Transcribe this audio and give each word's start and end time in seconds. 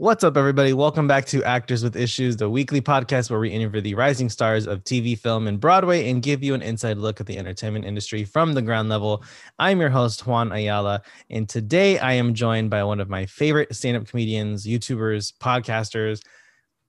What's 0.00 0.22
up, 0.22 0.36
everybody? 0.36 0.72
Welcome 0.74 1.08
back 1.08 1.26
to 1.26 1.42
Actors 1.42 1.82
with 1.82 1.96
Issues, 1.96 2.36
the 2.36 2.48
weekly 2.48 2.80
podcast 2.80 3.30
where 3.30 3.40
we 3.40 3.50
interview 3.50 3.80
the 3.80 3.96
rising 3.96 4.28
stars 4.28 4.68
of 4.68 4.84
TV, 4.84 5.18
film, 5.18 5.48
and 5.48 5.58
Broadway 5.58 6.08
and 6.08 6.22
give 6.22 6.40
you 6.40 6.54
an 6.54 6.62
inside 6.62 6.98
look 6.98 7.20
at 7.20 7.26
the 7.26 7.36
entertainment 7.36 7.84
industry 7.84 8.22
from 8.22 8.52
the 8.52 8.62
ground 8.62 8.88
level. 8.88 9.24
I'm 9.58 9.80
your 9.80 9.90
host, 9.90 10.24
Juan 10.24 10.52
Ayala, 10.52 11.02
and 11.30 11.48
today 11.48 11.98
I 11.98 12.12
am 12.12 12.32
joined 12.32 12.70
by 12.70 12.84
one 12.84 13.00
of 13.00 13.08
my 13.08 13.26
favorite 13.26 13.74
stand 13.74 13.96
up 13.96 14.06
comedians, 14.06 14.64
YouTubers, 14.64 15.36
podcasters, 15.38 16.22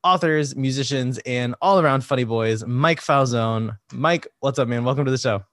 authors, 0.04 0.56
musicians, 0.56 1.18
and 1.26 1.56
all 1.64 1.80
around 1.80 2.02
funny 2.02 2.26
boys, 2.26 2.64
Mike 2.64 3.02
Falzone. 3.02 3.76
Mike, 3.92 4.28
what's 4.42 4.60
up, 4.60 4.68
man? 4.68 4.84
Welcome 4.84 5.06
to 5.06 5.12
the 5.12 5.18
show. 5.18 5.44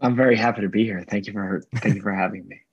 I'm 0.00 0.14
very 0.14 0.36
happy 0.36 0.60
to 0.60 0.68
be 0.68 0.84
here. 0.84 1.04
Thank 1.10 1.26
you 1.26 1.32
for 1.32 1.60
thank 1.74 1.96
you 1.96 2.02
for 2.02 2.12
having 2.12 2.46
me. 2.46 2.63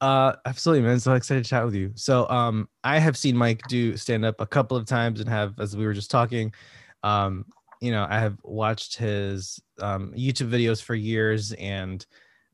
Uh, 0.00 0.34
absolutely, 0.46 0.86
man. 0.86 0.98
So 0.98 1.12
excited 1.12 1.44
to 1.44 1.50
chat 1.50 1.64
with 1.64 1.74
you. 1.74 1.92
So, 1.94 2.28
um, 2.30 2.68
I 2.84 2.98
have 2.98 3.16
seen 3.16 3.36
Mike 3.36 3.60
do 3.68 3.96
stand 3.96 4.24
up 4.24 4.40
a 4.40 4.46
couple 4.46 4.76
of 4.76 4.86
times 4.86 5.20
and 5.20 5.28
have, 5.28 5.58
as 5.60 5.76
we 5.76 5.84
were 5.84 5.92
just 5.92 6.10
talking, 6.10 6.54
um, 7.02 7.44
you 7.80 7.90
know, 7.90 8.06
I 8.08 8.18
have 8.18 8.38
watched 8.42 8.96
his 8.96 9.60
um, 9.78 10.12
YouTube 10.16 10.50
videos 10.50 10.82
for 10.82 10.94
years 10.94 11.52
and 11.52 12.04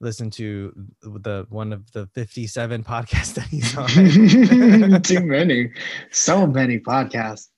listened 0.00 0.32
to 0.34 0.72
the 1.02 1.46
one 1.48 1.72
of 1.72 1.90
the 1.92 2.06
57 2.08 2.84
podcasts 2.84 3.34
that 3.34 3.46
he's 3.46 3.76
on. 3.76 5.02
Too 5.02 5.20
many, 5.24 5.70
so 6.10 6.46
many 6.46 6.78
podcasts. 6.80 7.48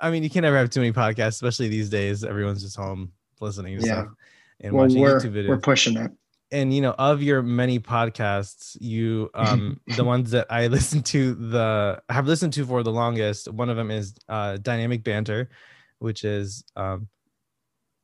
I 0.00 0.10
mean, 0.10 0.22
you 0.22 0.30
can 0.30 0.42
never 0.42 0.56
have 0.56 0.70
too 0.70 0.80
many 0.80 0.92
podcasts, 0.92 1.28
especially 1.28 1.68
these 1.68 1.90
days. 1.90 2.22
Everyone's 2.22 2.62
just 2.62 2.76
home 2.76 3.10
listening 3.40 3.80
to 3.80 3.86
yeah. 3.86 3.92
stuff 3.92 4.08
and 4.60 4.72
well, 4.72 4.84
watching 4.84 5.02
YouTube 5.02 5.32
videos. 5.32 5.48
We're 5.48 5.58
pushing 5.58 5.96
it 5.96 6.12
and 6.50 6.74
you 6.74 6.80
know 6.80 6.94
of 6.98 7.22
your 7.22 7.42
many 7.42 7.78
podcasts 7.78 8.76
you 8.80 9.30
um 9.34 9.80
the 9.96 10.04
ones 10.04 10.30
that 10.30 10.46
i 10.50 10.66
listen 10.66 11.02
to 11.02 11.34
the 11.34 12.00
have 12.08 12.26
listened 12.26 12.52
to 12.52 12.64
for 12.64 12.82
the 12.82 12.92
longest 12.92 13.48
one 13.52 13.68
of 13.68 13.76
them 13.76 13.90
is 13.90 14.14
uh 14.28 14.56
dynamic 14.58 15.02
banter 15.04 15.48
which 15.98 16.24
is 16.24 16.64
um 16.76 17.08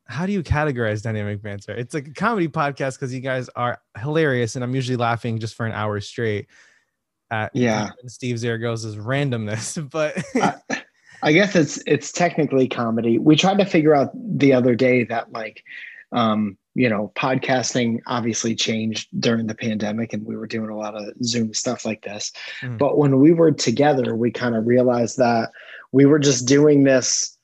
how 0.07 0.27
do 0.27 0.33
you 0.33 0.43
categorize 0.43 1.03
dynamic 1.03 1.41
banter? 1.41 1.73
It's 1.73 1.95
like 1.95 2.09
a 2.09 2.13
comedy 2.13 2.47
podcast 2.47 2.97
because 2.97 3.15
you 3.15 3.21
guys 3.23 3.49
are 3.57 3.81
hilarious 3.99 4.55
and 4.55 4.63
i'm 4.63 4.75
usually 4.75 4.97
laughing 4.97 5.39
just 5.39 5.55
for 5.55 5.65
an 5.65 5.73
hour 5.73 5.99
straight 5.99 6.49
at 7.31 7.51
yeah. 7.55 7.89
steve 8.07 8.37
zaragoza's 8.37 8.97
randomness 8.97 9.89
but 9.91 10.23
I, 10.35 10.83
I 11.25 11.33
guess 11.33 11.57
it's 11.57 11.83
it's 11.87 12.13
technically 12.13 12.69
comedy. 12.69 13.19
We 13.19 13.35
tried 13.35 13.59
to 13.59 13.65
figure 13.65 13.95
out 13.95 14.11
the 14.15 14.53
other 14.53 14.75
day 14.75 15.05
that 15.05 15.33
like 15.33 15.65
um 16.13 16.59
you 16.75 16.89
know, 16.89 17.13
podcasting 17.15 18.01
obviously 18.07 18.55
changed 18.55 19.09
during 19.21 19.47
the 19.47 19.55
pandemic 19.55 20.13
and 20.13 20.27
we 20.27 20.37
were 20.37 20.47
doing 20.47 20.71
a 20.71 20.77
lot 20.77 20.95
of 20.95 21.05
Zoom 21.23 21.55
stuff 21.55 21.85
like 21.85 22.03
this. 22.03 22.33
Mm. 22.63 22.79
But 22.79 22.99
when 22.99 23.21
we 23.21 23.33
were 23.33 23.53
together, 23.53 24.17
we 24.17 24.33
kind 24.33 24.57
of 24.57 24.67
realized 24.67 25.17
that 25.19 25.51
we 25.93 26.05
were 26.05 26.19
just 26.19 26.47
doing 26.49 26.83
this, 26.83 27.39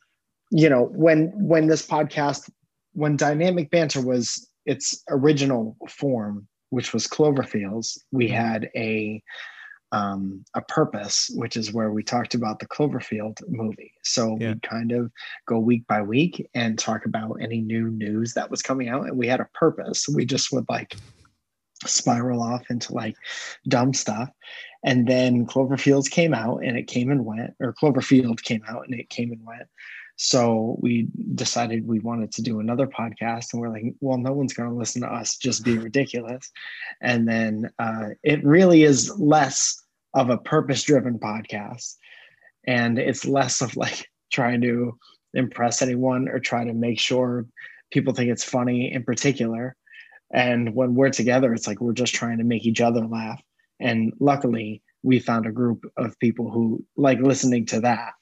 you 0.51 0.69
know, 0.69 0.91
when 0.93 1.33
when 1.37 1.69
this 1.69 1.87
podcast 1.87 2.51
when 2.93 3.17
dynamic 3.17 3.71
banter 3.71 4.05
was 4.05 4.49
its 4.67 5.03
original 5.09 5.77
form, 5.89 6.49
which 6.71 6.93
was 6.93 7.07
Cloverfields, 7.07 7.99
we 8.11 8.29
mm. 8.29 8.35
had 8.35 8.69
a 8.75 9.23
um, 9.93 10.45
a 10.55 10.63
purpose, 10.63 11.31
which 11.35 11.57
is 11.57 11.73
where 11.73 11.93
we 11.93 12.03
talked 12.03 12.35
about 12.35 12.59
the 12.59 12.67
Cloverfield 12.67 13.39
movie. 13.49 13.93
So 14.03 14.37
yeah. 14.41 14.53
we 14.53 14.61
kind 14.61 14.93
of 14.93 15.11
go 15.47 15.59
week 15.59 15.87
by 15.87 16.03
week 16.03 16.49
and 16.55 16.79
talk 16.79 17.07
about 17.07 17.39
any 17.41 17.61
new 17.61 17.89
news 17.91 18.35
that 18.35 18.51
was 18.51 18.63
coming 18.63 18.89
out, 18.89 19.07
and 19.07 19.17
we 19.17 19.27
had 19.27 19.41
a 19.41 19.49
purpose. 19.55 20.09
We 20.09 20.25
just 20.25 20.53
would 20.53 20.67
like 20.69 20.97
spiral 21.87 22.43
off 22.43 22.71
into 22.71 22.95
like 22.95 23.17
dumb 23.69 23.95
stuff. 23.95 24.31
And 24.83 25.07
then 25.07 25.47
Cloverfields 25.47 26.11
came 26.11 26.33
out 26.33 26.63
and 26.65 26.77
it 26.77 26.87
came 26.87 27.11
and 27.11 27.25
went, 27.25 27.55
or 27.61 27.75
Cloverfield 27.75 28.43
came 28.43 28.63
out 28.69 28.87
and 28.87 28.99
it 28.99 29.11
came 29.11 29.33
and 29.33 29.45
went. 29.45 29.69
So 30.23 30.77
we 30.83 31.09
decided 31.35 31.87
we 31.87 31.99
wanted 31.99 32.31
to 32.33 32.43
do 32.43 32.61
another 32.61 32.87
podcast, 32.87 33.55
and 33.55 33.63
we're 33.63 33.71
like, 33.71 33.95
well, 34.01 34.19
no 34.19 34.35
one's 34.35 34.53
going 34.53 34.69
to 34.69 34.77
listen 34.77 35.01
to 35.01 35.09
us 35.09 35.39
just 35.39 35.65
be 35.65 35.79
ridiculous. 35.79 36.53
And 37.01 37.27
then 37.27 37.71
uh, 37.79 38.11
it 38.23 38.45
really 38.45 38.83
is 38.83 39.19
less 39.19 39.83
of 40.13 40.29
a 40.29 40.37
purpose 40.37 40.83
driven 40.83 41.19
podcast, 41.19 41.97
and 42.67 42.99
it's 42.99 43.25
less 43.25 43.63
of 43.63 43.75
like 43.77 44.11
trying 44.31 44.61
to 44.61 44.99
impress 45.33 45.81
anyone 45.81 46.29
or 46.29 46.39
try 46.39 46.65
to 46.65 46.75
make 46.75 47.01
sure 47.01 47.47
people 47.91 48.13
think 48.13 48.31
it's 48.31 48.45
funny 48.45 48.93
in 48.93 49.05
particular. 49.05 49.75
And 50.35 50.75
when 50.75 50.95
we're 50.95 51.09
together, 51.09 51.55
it's 51.55 51.67
like 51.67 51.81
we're 51.81 51.95
just 51.95 52.15
trying 52.15 52.37
to 52.39 52.45
make 52.45 52.67
each 52.67 52.83
other 52.83 53.07
laugh. 53.07 53.41
And 53.81 54.13
luckily, 54.21 54.83
we 55.03 55.19
found 55.19 55.47
a 55.47 55.51
group 55.51 55.91
of 55.97 56.19
people 56.19 56.51
who 56.51 56.85
like 56.95 57.21
listening 57.21 57.65
to 57.67 57.81
that 57.81 58.13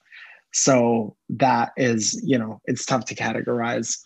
so 0.51 1.15
that 1.29 1.71
is, 1.77 2.21
you 2.25 2.37
know, 2.37 2.61
it's 2.65 2.85
tough 2.85 3.05
to 3.05 3.15
categorize 3.15 3.97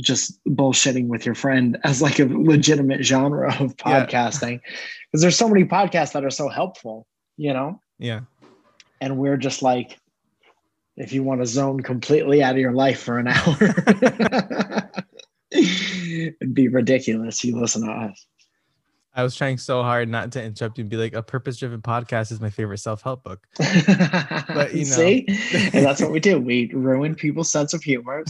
just 0.00 0.42
bullshitting 0.46 1.06
with 1.06 1.24
your 1.24 1.34
friend 1.34 1.78
as 1.84 2.02
like 2.02 2.18
a 2.18 2.24
legitimate 2.24 3.04
genre 3.04 3.54
of 3.60 3.76
podcasting 3.76 4.60
because 4.60 4.62
yeah. 5.12 5.20
there's 5.20 5.36
so 5.36 5.48
many 5.48 5.64
podcasts 5.64 6.12
that 6.12 6.24
are 6.24 6.30
so 6.30 6.48
helpful, 6.48 7.06
you 7.36 7.52
know? 7.52 7.80
Yeah. 7.98 8.20
And 9.00 9.18
we're 9.18 9.36
just 9.36 9.62
like, 9.62 9.98
if 10.96 11.12
you 11.12 11.22
want 11.22 11.40
to 11.40 11.46
zone 11.46 11.80
completely 11.80 12.42
out 12.42 12.54
of 12.54 12.60
your 12.60 12.72
life 12.72 13.00
for 13.02 13.18
an 13.18 13.28
hour, 13.28 13.56
it'd 15.50 16.54
be 16.54 16.68
ridiculous. 16.68 17.44
You 17.44 17.60
listen 17.60 17.86
to 17.86 17.92
us. 17.92 18.26
I 19.14 19.22
was 19.22 19.36
trying 19.36 19.58
so 19.58 19.82
hard 19.82 20.08
not 20.08 20.32
to 20.32 20.42
interrupt 20.42 20.76
you 20.76 20.82
and 20.82 20.90
be 20.90 20.96
like, 20.96 21.14
a 21.14 21.22
purpose 21.22 21.56
driven 21.56 21.80
podcast 21.80 22.32
is 22.32 22.40
my 22.40 22.50
favorite 22.50 22.78
self 22.78 23.02
help 23.02 23.22
book. 23.22 23.46
but 23.58 24.74
you 24.74 24.84
know, 24.84 24.96
see, 24.96 25.24
and 25.72 25.84
that's 25.84 26.02
what 26.02 26.10
we 26.10 26.18
do. 26.18 26.40
We 26.40 26.70
ruin 26.74 27.14
people's 27.14 27.50
sense 27.50 27.74
of 27.74 27.82
humor 27.82 28.24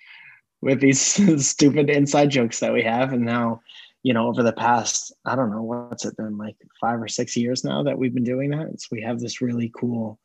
with 0.60 0.80
these 0.80 1.00
stupid 1.46 1.90
inside 1.90 2.30
jokes 2.30 2.60
that 2.60 2.72
we 2.72 2.82
have. 2.82 3.12
And 3.12 3.24
now, 3.24 3.60
you 4.04 4.14
know, 4.14 4.28
over 4.28 4.44
the 4.44 4.52
past, 4.52 5.12
I 5.24 5.34
don't 5.34 5.50
know, 5.50 5.62
what's 5.62 6.04
it 6.04 6.16
been 6.16 6.38
like 6.38 6.56
five 6.80 7.02
or 7.02 7.08
six 7.08 7.36
years 7.36 7.64
now 7.64 7.82
that 7.82 7.98
we've 7.98 8.14
been 8.14 8.24
doing 8.24 8.50
that? 8.50 8.68
It's, 8.68 8.90
we 8.90 9.02
have 9.02 9.18
this 9.18 9.40
really 9.40 9.72
cool 9.76 10.20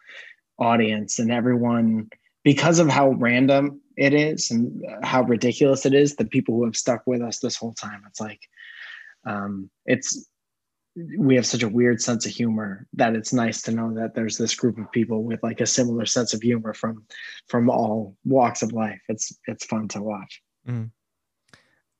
audience, 0.59 1.19
and 1.19 1.31
everyone, 1.31 2.09
because 2.43 2.77
of 2.77 2.87
how 2.89 3.09
random 3.09 3.81
it 3.97 4.13
is 4.13 4.51
and 4.51 4.85
how 5.01 5.23
ridiculous 5.23 5.85
it 5.85 5.95
is, 5.95 6.15
the 6.15 6.25
people 6.25 6.55
who 6.55 6.65
have 6.65 6.77
stuck 6.77 7.01
with 7.07 7.21
us 7.21 7.39
this 7.39 7.55
whole 7.55 7.73
time, 7.73 8.03
it's 8.07 8.21
like, 8.21 8.39
um, 9.25 9.69
it's 9.85 10.27
we 11.17 11.35
have 11.35 11.45
such 11.45 11.63
a 11.63 11.67
weird 11.67 12.01
sense 12.01 12.25
of 12.25 12.31
humor 12.31 12.87
that 12.93 13.15
it's 13.15 13.33
nice 13.33 13.61
to 13.63 13.71
know 13.71 13.93
that 13.93 14.15
there's 14.15 14.37
this 14.37 14.55
group 14.55 14.77
of 14.77 14.89
people 14.91 15.23
with 15.23 15.43
like 15.43 15.59
a 15.59 15.65
similar 15.65 16.05
sense 16.05 16.33
of 16.33 16.41
humor 16.41 16.73
from 16.73 17.03
from 17.47 17.69
all 17.69 18.15
walks 18.23 18.61
of 18.61 18.71
life. 18.71 19.01
It's 19.09 19.37
it's 19.47 19.65
fun 19.65 19.87
to 19.89 20.01
watch. 20.01 20.41
Mm. 20.67 20.89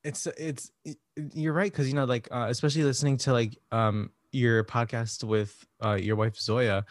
it's 0.04 0.26
it's 0.38 0.72
it, 0.86 0.98
you're 1.34 1.54
right 1.54 1.72
because 1.72 1.88
you 1.88 1.94
know 1.94 2.06
like 2.06 2.28
uh, 2.32 2.48
especially 2.50 2.84
listening 2.84 3.18
to 3.18 3.34
like 3.34 3.58
um 3.72 4.12
your 4.32 4.64
podcast 4.64 5.24
with 5.24 5.66
uh 5.84 5.98
your 6.02 6.16
wife 6.16 6.36
zoya 6.36 6.84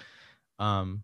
um 0.59 1.03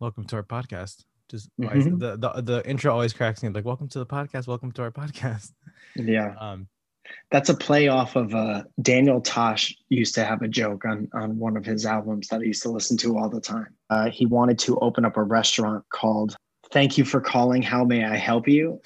welcome 0.00 0.24
to 0.24 0.36
our 0.36 0.42
podcast. 0.42 1.04
Just 1.30 1.50
mm-hmm. 1.60 1.98
the, 1.98 2.16
the 2.16 2.42
the 2.42 2.68
intro 2.68 2.92
always 2.92 3.12
cracks 3.12 3.42
me 3.42 3.48
like 3.48 3.64
welcome 3.64 3.88
to 3.88 3.98
the 3.98 4.06
podcast 4.06 4.46
welcome 4.46 4.70
to 4.72 4.82
our 4.82 4.90
podcast. 4.90 5.52
Yeah. 5.96 6.34
Um 6.40 6.68
that's 7.30 7.48
a 7.48 7.54
play 7.54 7.88
off 7.88 8.16
of 8.16 8.34
uh, 8.34 8.64
Daniel 8.80 9.20
Tosh 9.20 9.74
used 9.88 10.14
to 10.14 10.24
have 10.24 10.42
a 10.42 10.48
joke 10.48 10.84
on 10.84 11.08
on 11.12 11.38
one 11.38 11.56
of 11.56 11.64
his 11.64 11.84
albums 11.84 12.28
that 12.28 12.40
I 12.40 12.44
used 12.44 12.62
to 12.62 12.70
listen 12.70 12.96
to 12.98 13.18
all 13.18 13.28
the 13.28 13.40
time. 13.40 13.74
Uh, 13.90 14.10
he 14.10 14.26
wanted 14.26 14.58
to 14.60 14.78
open 14.78 15.04
up 15.04 15.16
a 15.16 15.22
restaurant 15.22 15.84
called 15.90 16.36
"Thank 16.70 16.96
You 16.96 17.04
for 17.04 17.20
Calling. 17.20 17.62
How 17.62 17.84
May 17.84 18.04
I 18.04 18.16
Help 18.16 18.48
You." 18.48 18.80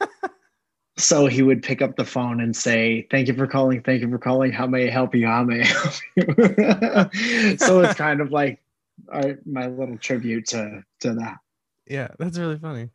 so 0.96 1.26
he 1.26 1.42
would 1.42 1.62
pick 1.62 1.82
up 1.82 1.96
the 1.96 2.04
phone 2.04 2.40
and 2.40 2.56
say, 2.56 3.06
"Thank 3.10 3.28
you 3.28 3.34
for 3.34 3.46
calling. 3.46 3.82
Thank 3.82 4.02
you 4.02 4.10
for 4.10 4.18
calling. 4.18 4.52
How 4.52 4.66
may 4.66 4.88
I 4.88 4.90
help 4.90 5.14
you? 5.14 5.26
How 5.26 5.44
may 5.44 5.62
I 5.62 5.66
help 5.66 5.94
you?" 6.16 7.56
so 7.58 7.80
it's 7.80 7.94
kind 7.94 8.20
of 8.20 8.32
like 8.32 8.60
our, 9.08 9.38
my 9.46 9.68
little 9.68 9.98
tribute 9.98 10.46
to 10.48 10.82
to 11.00 11.14
that. 11.14 11.36
Yeah, 11.86 12.08
that's 12.18 12.38
really 12.38 12.58
funny 12.58 12.90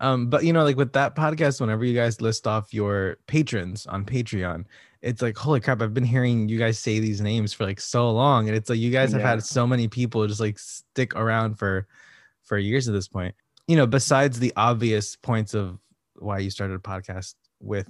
um, 0.00 0.28
but 0.28 0.44
you 0.44 0.52
know, 0.52 0.64
like 0.64 0.76
with 0.76 0.92
that 0.92 1.14
podcast, 1.16 1.60
whenever 1.60 1.84
you 1.84 1.94
guys 1.94 2.20
list 2.20 2.46
off 2.46 2.72
your 2.72 3.18
patrons 3.26 3.86
on 3.86 4.04
Patreon, 4.04 4.64
it's 5.02 5.22
like, 5.22 5.36
holy 5.36 5.60
crap, 5.60 5.80
I've 5.80 5.94
been 5.94 6.04
hearing 6.04 6.48
you 6.48 6.58
guys 6.58 6.78
say 6.78 6.98
these 6.98 7.20
names 7.20 7.52
for 7.52 7.64
like 7.64 7.80
so 7.80 8.10
long. 8.10 8.48
And 8.48 8.56
it's 8.56 8.68
like 8.68 8.78
you 8.78 8.90
guys 8.90 9.12
have 9.12 9.20
yeah. 9.20 9.30
had 9.30 9.44
so 9.44 9.66
many 9.66 9.88
people 9.88 10.26
just 10.26 10.40
like 10.40 10.58
stick 10.58 11.14
around 11.14 11.54
for 11.56 11.86
for 12.44 12.58
years 12.58 12.88
at 12.88 12.94
this 12.94 13.08
point. 13.08 13.34
You 13.66 13.76
know, 13.76 13.86
besides 13.86 14.38
the 14.38 14.52
obvious 14.56 15.16
points 15.16 15.54
of 15.54 15.78
why 16.16 16.38
you 16.38 16.50
started 16.50 16.74
a 16.74 16.78
podcast 16.78 17.34
with 17.60 17.88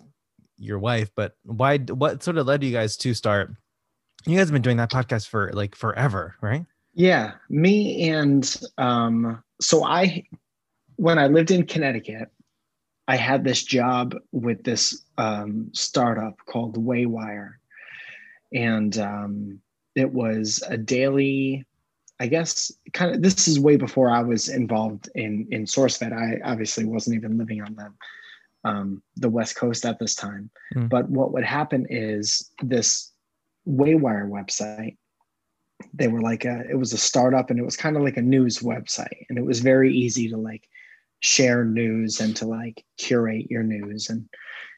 your 0.58 0.78
wife, 0.78 1.10
but 1.14 1.36
why 1.44 1.78
what 1.78 2.22
sort 2.22 2.36
of 2.36 2.46
led 2.46 2.62
you 2.62 2.72
guys 2.72 2.96
to 2.98 3.14
start? 3.14 3.52
You 4.26 4.36
guys 4.36 4.48
have 4.48 4.52
been 4.52 4.62
doing 4.62 4.76
that 4.78 4.90
podcast 4.90 5.28
for 5.28 5.50
like 5.52 5.74
forever, 5.74 6.34
right? 6.40 6.66
Yeah, 6.94 7.34
me 7.48 8.08
and 8.08 8.60
um 8.76 9.42
so 9.60 9.84
I 9.84 10.24
when 10.98 11.18
I 11.18 11.28
lived 11.28 11.50
in 11.50 11.66
Connecticut, 11.66 12.28
I 13.06 13.16
had 13.16 13.42
this 13.42 13.62
job 13.62 14.14
with 14.32 14.64
this 14.64 15.02
um, 15.16 15.70
startup 15.72 16.36
called 16.44 16.76
Waywire. 16.76 17.54
And 18.52 18.98
um, 18.98 19.60
it 19.94 20.12
was 20.12 20.62
a 20.68 20.76
daily 20.76 21.64
I 22.20 22.26
guess 22.26 22.72
kind 22.92 23.14
of 23.14 23.22
this 23.22 23.46
is 23.46 23.60
way 23.60 23.76
before 23.76 24.10
I 24.10 24.22
was 24.22 24.48
involved 24.48 25.08
in 25.14 25.46
in 25.50 25.64
SourceFed. 25.64 26.12
I 26.12 26.40
obviously 26.44 26.84
wasn't 26.84 27.16
even 27.16 27.38
living 27.38 27.62
on 27.62 27.76
the 27.76 28.68
um, 28.68 29.02
the 29.16 29.28
West 29.28 29.54
Coast 29.54 29.84
at 29.84 30.00
this 30.00 30.16
time. 30.16 30.50
Mm. 30.74 30.88
But 30.88 31.08
what 31.08 31.32
would 31.32 31.44
happen 31.44 31.86
is 31.88 32.50
this 32.60 33.12
Waywire 33.68 34.28
website. 34.28 34.96
They 35.94 36.08
were 36.08 36.20
like 36.20 36.44
a 36.44 36.64
it 36.68 36.74
was 36.74 36.92
a 36.92 36.98
startup 36.98 37.50
and 37.50 37.58
it 37.60 37.64
was 37.64 37.76
kind 37.76 37.96
of 37.96 38.02
like 38.02 38.16
a 38.16 38.22
news 38.22 38.58
website 38.58 39.26
and 39.28 39.38
it 39.38 39.44
was 39.44 39.60
very 39.60 39.94
easy 39.94 40.28
to 40.28 40.36
like 40.36 40.68
share 41.20 41.64
news 41.64 42.20
and 42.20 42.36
to 42.36 42.46
like 42.46 42.84
curate 42.96 43.50
your 43.50 43.62
news 43.62 44.08
and 44.08 44.28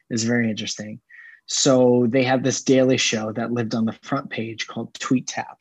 it's 0.09 0.23
very 0.23 0.49
interesting. 0.49 0.99
So 1.45 2.07
they 2.09 2.23
had 2.23 2.43
this 2.43 2.63
daily 2.63 2.97
show 2.97 3.31
that 3.33 3.51
lived 3.51 3.75
on 3.75 3.85
the 3.85 3.97
front 4.01 4.29
page 4.29 4.67
called 4.67 4.93
Tweet 4.95 5.27
Tap 5.27 5.57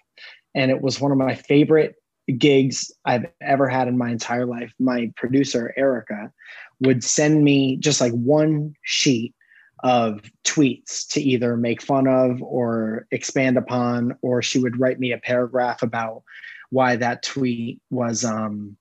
and 0.54 0.70
it 0.70 0.80
was 0.80 1.00
one 1.00 1.12
of 1.12 1.18
my 1.18 1.34
favorite 1.34 1.96
gigs 2.38 2.92
I've 3.04 3.26
ever 3.40 3.68
had 3.68 3.88
in 3.88 3.98
my 3.98 4.10
entire 4.10 4.46
life. 4.46 4.72
My 4.78 5.12
producer, 5.16 5.72
Erica, 5.76 6.32
would 6.80 7.02
send 7.04 7.44
me 7.44 7.76
just 7.76 8.00
like 8.00 8.12
one 8.12 8.74
sheet 8.82 9.34
of 9.82 10.20
tweets 10.44 11.08
to 11.08 11.20
either 11.20 11.56
make 11.56 11.82
fun 11.82 12.06
of 12.06 12.42
or 12.42 13.06
expand 13.10 13.56
upon, 13.56 14.16
or 14.22 14.42
she 14.42 14.58
would 14.58 14.78
write 14.78 15.00
me 15.00 15.12
a 15.12 15.18
paragraph 15.18 15.82
about 15.82 16.22
why 16.70 16.96
that 16.96 17.22
tweet 17.22 17.80
was 17.90 18.24
um, 18.24 18.76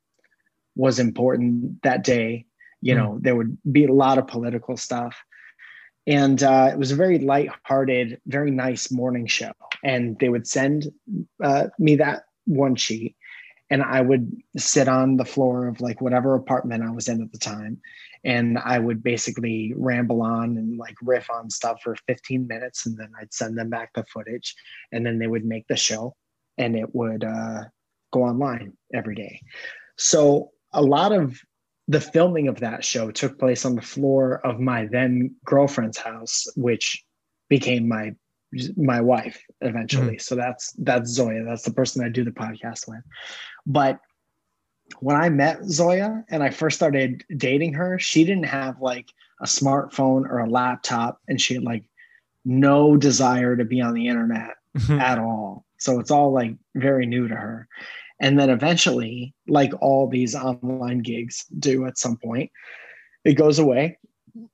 was 0.79 0.97
important 0.97 1.81
that 1.83 2.05
day. 2.05 2.45
You 2.79 2.95
know, 2.95 3.09
mm. 3.11 3.21
there 3.21 3.35
would 3.35 3.57
be 3.69 3.83
a 3.83 3.93
lot 3.93 4.17
of 4.17 4.27
political 4.27 4.77
stuff. 4.77 5.13
And 6.07 6.41
uh, 6.41 6.69
it 6.71 6.77
was 6.79 6.91
a 6.91 6.95
very 6.95 7.19
light-hearted, 7.19 8.21
very 8.25 8.49
nice 8.49 8.89
morning 8.89 9.27
show. 9.27 9.51
And 9.83 10.17
they 10.19 10.29
would 10.29 10.47
send 10.47 10.87
uh, 11.43 11.67
me 11.77 11.97
that 11.97 12.23
one 12.45 12.75
sheet, 12.75 13.17
and 13.69 13.83
I 13.83 14.01
would 14.01 14.31
sit 14.57 14.87
on 14.87 15.17
the 15.17 15.25
floor 15.25 15.67
of 15.67 15.81
like 15.81 16.01
whatever 16.01 16.33
apartment 16.33 16.83
I 16.83 16.91
was 16.91 17.09
in 17.09 17.21
at 17.21 17.31
the 17.31 17.37
time, 17.37 17.81
and 18.23 18.57
I 18.57 18.79
would 18.79 19.03
basically 19.03 19.73
ramble 19.75 20.21
on 20.21 20.57
and 20.57 20.77
like 20.77 20.95
riff 21.03 21.29
on 21.29 21.49
stuff 21.49 21.81
for 21.83 21.95
15 22.07 22.47
minutes, 22.47 22.85
and 22.85 22.97
then 22.97 23.11
I'd 23.19 23.33
send 23.33 23.57
them 23.57 23.69
back 23.69 23.91
the 23.93 24.05
footage, 24.05 24.55
and 24.91 25.05
then 25.05 25.19
they 25.19 25.27
would 25.27 25.45
make 25.45 25.67
the 25.67 25.75
show, 25.75 26.15
and 26.57 26.75
it 26.75 26.95
would 26.95 27.23
uh, 27.23 27.65
go 28.11 28.23
online 28.23 28.73
every 28.93 29.15
day. 29.15 29.41
So 29.97 30.51
a 30.74 30.81
lot 30.81 31.12
of 31.12 31.39
the 31.88 32.00
filming 32.00 32.48
of 32.48 32.60
that 32.60 32.86
show 32.86 33.10
took 33.10 33.39
place 33.39 33.66
on 33.66 33.75
the 33.75 33.81
floor 33.81 34.45
of 34.45 34.60
my 34.60 34.86
then 34.86 35.36
girlfriend's 35.44 35.98
house, 35.98 36.45
which 36.56 37.04
became 37.50 37.88
my 37.88 38.16
my 38.77 39.01
wife 39.01 39.44
eventually. 39.62 40.16
Mm-hmm. 40.16 40.19
So 40.19 40.36
that's 40.36 40.71
that's 40.74 41.10
Zoya. 41.10 41.44
That's 41.44 41.63
the 41.63 41.74
person 41.74 42.04
I 42.04 42.10
do 42.10 42.24
the 42.24 42.31
podcast 42.31 42.88
with. 42.88 43.01
But 43.66 44.00
when 45.00 45.16
I 45.16 45.30
met 45.30 45.63
Zoya 45.66 46.24
and 46.30 46.44
I 46.44 46.50
first 46.50 46.75
started 46.75 47.24
dating 47.36 47.74
her, 47.74 48.00
she 48.00 48.24
didn't 48.24 48.45
have 48.45 48.81
like 48.81 49.10
a 49.42 49.45
smartphone 49.45 50.30
or 50.30 50.39
a 50.39 50.50
laptop, 50.50 51.22
and 51.27 51.39
she 51.39 51.56
had 51.56 51.63
like 51.63 51.86
no 52.45 52.98
desire 52.98 53.56
to 53.56 53.65
be 53.65 53.81
on 53.81 53.94
the 53.94 54.07
internet 54.07 54.56
mm-hmm. 54.77 55.00
at 55.00 55.18
all. 55.19 55.65
So 55.77 56.00
it's 56.00 56.12
all 56.12 56.31
like 56.31 56.56
very 56.75 57.06
new 57.06 57.27
to 57.27 57.36
her. 57.36 57.68
And 58.19 58.39
then 58.39 58.50
eventually, 58.50 59.33
like 59.48 59.71
all 59.81 60.07
these 60.07 60.36
online 60.36 61.00
gigs 61.00 61.45
do 61.57 61.86
at 61.86 61.98
some 61.98 62.18
point, 62.18 62.51
it 63.24 63.33
goes 63.33 63.60
away. 63.60 63.98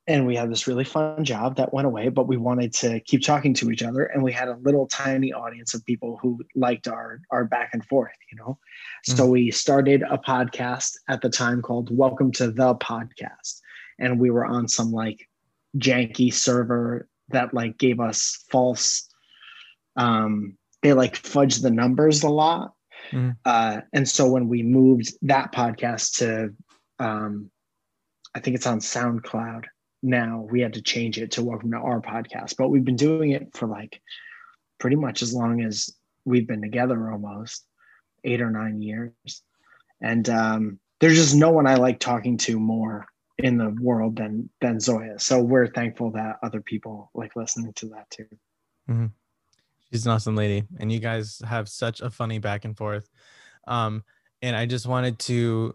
And 0.06 0.26
we 0.26 0.36
had 0.36 0.50
this 0.50 0.66
really 0.66 0.84
fun 0.84 1.24
job 1.24 1.56
that 1.56 1.74
went 1.74 1.86
away, 1.86 2.08
but 2.08 2.26
we 2.26 2.36
wanted 2.36 2.72
to 2.74 3.00
keep 3.00 3.22
talking 3.22 3.52
to 3.54 3.70
each 3.70 3.82
other. 3.82 4.04
And 4.04 4.22
we 4.22 4.32
had 4.32 4.48
a 4.48 4.56
little 4.62 4.86
tiny 4.86 5.32
audience 5.32 5.74
of 5.74 5.84
people 5.84 6.18
who 6.22 6.40
liked 6.54 6.88
our, 6.88 7.20
our 7.30 7.44
back 7.44 7.70
and 7.72 7.84
forth, 7.84 8.16
you 8.32 8.38
know? 8.38 8.58
Mm-hmm. 9.06 9.16
So 9.16 9.26
we 9.26 9.50
started 9.50 10.02
a 10.02 10.16
podcast 10.16 10.92
at 11.08 11.20
the 11.20 11.28
time 11.28 11.60
called 11.60 11.94
Welcome 11.94 12.32
to 12.32 12.50
the 12.50 12.74
Podcast. 12.76 13.60
And 13.98 14.18
we 14.18 14.30
were 14.30 14.46
on 14.46 14.66
some 14.66 14.92
like 14.92 15.28
janky 15.76 16.32
server 16.32 17.08
that 17.28 17.52
like 17.52 17.78
gave 17.78 18.00
us 18.00 18.44
false 18.50 19.08
um 19.96 20.56
they 20.82 20.92
like 20.92 21.14
fudged 21.14 21.62
the 21.62 21.70
numbers 21.70 22.22
a 22.22 22.28
lot 22.28 22.75
Mm-hmm. 23.10 23.30
Uh, 23.44 23.80
and 23.92 24.08
so 24.08 24.28
when 24.30 24.48
we 24.48 24.62
moved 24.62 25.14
that 25.22 25.52
podcast 25.52 26.18
to, 26.18 26.54
um, 26.98 27.50
I 28.34 28.40
think 28.40 28.56
it's 28.56 28.66
on 28.66 28.80
SoundCloud 28.80 29.64
now, 30.02 30.46
we 30.50 30.60
had 30.60 30.74
to 30.74 30.82
change 30.82 31.18
it 31.18 31.32
to 31.32 31.42
Welcome 31.42 31.72
to 31.72 31.78
Our 31.78 32.00
Podcast. 32.00 32.56
But 32.56 32.68
we've 32.68 32.84
been 32.84 32.96
doing 32.96 33.30
it 33.30 33.48
for 33.54 33.66
like 33.66 34.00
pretty 34.78 34.96
much 34.96 35.22
as 35.22 35.34
long 35.34 35.62
as 35.62 35.90
we've 36.24 36.46
been 36.46 36.62
together 36.62 37.10
almost 37.10 37.66
eight 38.24 38.40
or 38.40 38.50
nine 38.50 38.82
years. 38.82 39.12
And 40.00 40.28
um, 40.28 40.78
there's 41.00 41.16
just 41.16 41.34
no 41.34 41.50
one 41.50 41.66
I 41.66 41.76
like 41.76 41.98
talking 41.98 42.36
to 42.38 42.58
more 42.58 43.06
in 43.38 43.58
the 43.58 43.74
world 43.80 44.16
than 44.16 44.50
than 44.60 44.80
Zoya. 44.80 45.18
So 45.18 45.40
we're 45.40 45.66
thankful 45.66 46.12
that 46.12 46.36
other 46.42 46.60
people 46.60 47.10
like 47.14 47.36
listening 47.36 47.72
to 47.74 47.88
that 47.90 48.10
too. 48.10 48.28
Mm-hmm. 48.88 49.06
She's 49.92 50.04
an 50.04 50.12
awesome 50.12 50.36
lady, 50.36 50.64
and 50.78 50.90
you 50.90 50.98
guys 50.98 51.40
have 51.46 51.68
such 51.68 52.00
a 52.00 52.10
funny 52.10 52.38
back 52.38 52.64
and 52.64 52.76
forth. 52.76 53.08
Um, 53.66 54.02
and 54.42 54.56
I 54.56 54.66
just 54.66 54.86
wanted 54.86 55.18
to. 55.20 55.74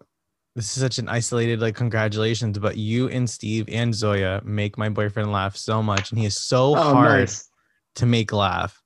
This 0.54 0.66
is 0.76 0.82
such 0.82 0.98
an 0.98 1.08
isolated 1.08 1.62
like 1.62 1.76
congratulations, 1.76 2.60
but 2.60 2.76
you 2.76 3.08
and 3.08 3.30
Steve 3.30 3.70
and 3.70 3.96
Zoya 3.96 4.42
make 4.44 4.78
my 4.78 4.90
boyfriend 4.90 5.32
laugh 5.32 5.56
so 5.56 5.82
much, 5.82 6.12
and 6.12 6.20
he 6.20 6.26
is 6.26 6.38
so 6.38 6.76
oh, 6.76 6.94
hard 6.94 7.20
nice. 7.22 7.50
to 7.96 8.06
make 8.06 8.34
laugh. 8.34 8.82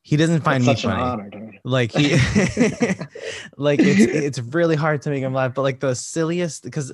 He 0.00 0.16
doesn't 0.16 0.40
find 0.42 0.64
That's 0.64 0.82
me 0.84 0.90
funny. 0.90 1.02
Honor, 1.02 1.52
like 1.64 1.92
he, 1.92 2.10
like 3.56 3.80
it's 3.80 4.38
it's 4.38 4.38
really 4.38 4.76
hard 4.76 5.02
to 5.02 5.10
make 5.10 5.22
him 5.22 5.34
laugh. 5.34 5.54
But 5.54 5.62
like 5.62 5.80
the 5.80 5.94
silliest, 5.94 6.62
because 6.62 6.92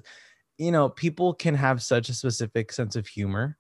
you 0.58 0.72
know 0.72 0.88
people 0.88 1.34
can 1.34 1.54
have 1.54 1.80
such 1.80 2.08
a 2.08 2.14
specific 2.14 2.72
sense 2.72 2.96
of 2.96 3.06
humor, 3.06 3.56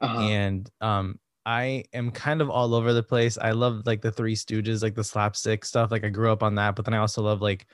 uh-huh. 0.00 0.20
and 0.20 0.70
um 0.80 1.18
I 1.48 1.84
am 1.94 2.10
kind 2.10 2.42
of 2.42 2.50
all 2.50 2.74
over 2.74 2.92
the 2.92 3.02
place. 3.02 3.38
I 3.38 3.52
love 3.52 3.86
like 3.86 4.02
the 4.02 4.12
Three 4.12 4.36
Stooges, 4.36 4.82
like 4.82 4.94
the 4.94 5.02
slapstick 5.02 5.64
stuff. 5.64 5.90
Like 5.90 6.04
I 6.04 6.10
grew 6.10 6.30
up 6.30 6.42
on 6.42 6.56
that, 6.56 6.76
but 6.76 6.84
then 6.84 6.92
I 6.92 6.98
also 6.98 7.22
love 7.22 7.40
like 7.40 7.66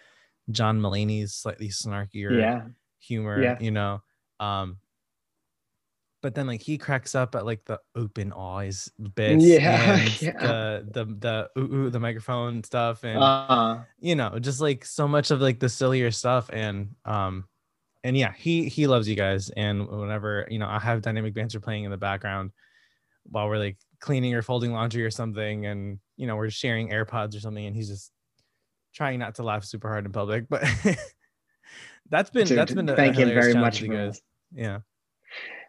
John 0.52 0.80
Mulaney's 0.80 1.34
slightly 1.34 1.70
snarkier 1.70 2.38
yeah. 2.38 2.62
humor, 3.00 3.42
yeah. 3.42 3.58
you 3.60 3.72
know. 3.72 4.00
Um, 4.38 4.76
but 6.22 6.36
then 6.36 6.46
like 6.46 6.62
he 6.62 6.78
cracks 6.78 7.16
up 7.16 7.34
at 7.34 7.44
like 7.44 7.64
the 7.64 7.80
open 7.96 8.32
eyes 8.32 8.92
bits, 9.16 9.44
yeah, 9.44 9.96
yeah. 10.20 10.38
the 10.38 10.86
the 10.92 11.04
the 11.04 11.60
ooh, 11.60 11.74
ooh, 11.74 11.90
the 11.90 11.98
microphone 11.98 12.62
stuff, 12.62 13.02
and 13.02 13.18
uh-huh. 13.18 13.78
you 13.98 14.14
know, 14.14 14.38
just 14.38 14.60
like 14.60 14.84
so 14.84 15.08
much 15.08 15.32
of 15.32 15.40
like 15.40 15.58
the 15.58 15.68
sillier 15.68 16.12
stuff, 16.12 16.48
and 16.52 16.94
um, 17.04 17.48
and 18.04 18.16
yeah, 18.16 18.32
he 18.36 18.68
he 18.68 18.86
loves 18.86 19.08
you 19.08 19.16
guys, 19.16 19.50
and 19.50 19.88
whenever 19.88 20.46
you 20.48 20.60
know 20.60 20.68
I 20.68 20.78
have 20.78 21.02
dynamic 21.02 21.34
banter 21.34 21.58
playing 21.58 21.82
in 21.82 21.90
the 21.90 21.96
background 21.96 22.52
while 23.30 23.48
we're 23.48 23.58
like 23.58 23.76
cleaning 24.00 24.34
or 24.34 24.42
folding 24.42 24.72
laundry 24.72 25.04
or 25.04 25.10
something 25.10 25.66
and 25.66 25.98
you 26.16 26.26
know 26.26 26.36
we're 26.36 26.50
sharing 26.50 26.90
airpods 26.90 27.36
or 27.36 27.40
something 27.40 27.66
and 27.66 27.74
he's 27.74 27.88
just 27.88 28.12
trying 28.94 29.18
not 29.18 29.34
to 29.34 29.42
laugh 29.42 29.64
super 29.64 29.88
hard 29.88 30.04
in 30.04 30.12
public 30.12 30.46
but 30.48 30.62
that's 32.10 32.30
been 32.30 32.46
Dude, 32.46 32.58
that's 32.58 32.72
been 32.72 32.88
a, 32.88 32.96
thank 32.96 33.16
a 33.16 33.20
him 33.20 33.28
very 33.28 33.54
much 33.54 33.86
guys. 33.88 34.20
yeah 34.54 34.80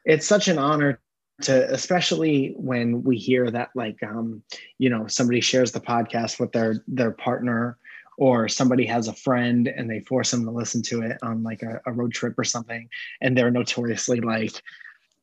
it's 0.04 0.28
such 0.28 0.48
an 0.48 0.58
honor 0.60 1.00
to 1.42 1.74
especially 1.74 2.54
when 2.58 3.04
we 3.04 3.18
hear 3.18 3.50
that 3.52 3.70
like 3.76 4.02
um 4.04 4.44
you 4.78 4.90
know 4.90 5.08
somebody 5.08 5.42
shares 5.42 5.72
the 5.72 5.80
podcast 5.80 6.40
with 6.40 6.52
their 6.52 6.84
their 6.88 7.12
partner 7.12 7.78
or 8.18 8.48
somebody 8.48 8.86
has 8.86 9.08
a 9.08 9.14
friend 9.14 9.68
and 9.68 9.90
they 9.90 10.00
force 10.02 10.32
them 10.32 10.46
to 10.46 10.52
listen 10.52 10.82
to 10.82 11.02
it 11.02 11.18
on 11.22 11.44
like 11.44 11.62
a, 11.62 11.82
a 11.86 11.92
road 11.92 12.14
trip 12.14 12.38
or 12.38 12.44
something 12.44 12.88
and 13.22 13.38
they're 13.38 13.52
notoriously 13.52 14.22
like 14.22 14.62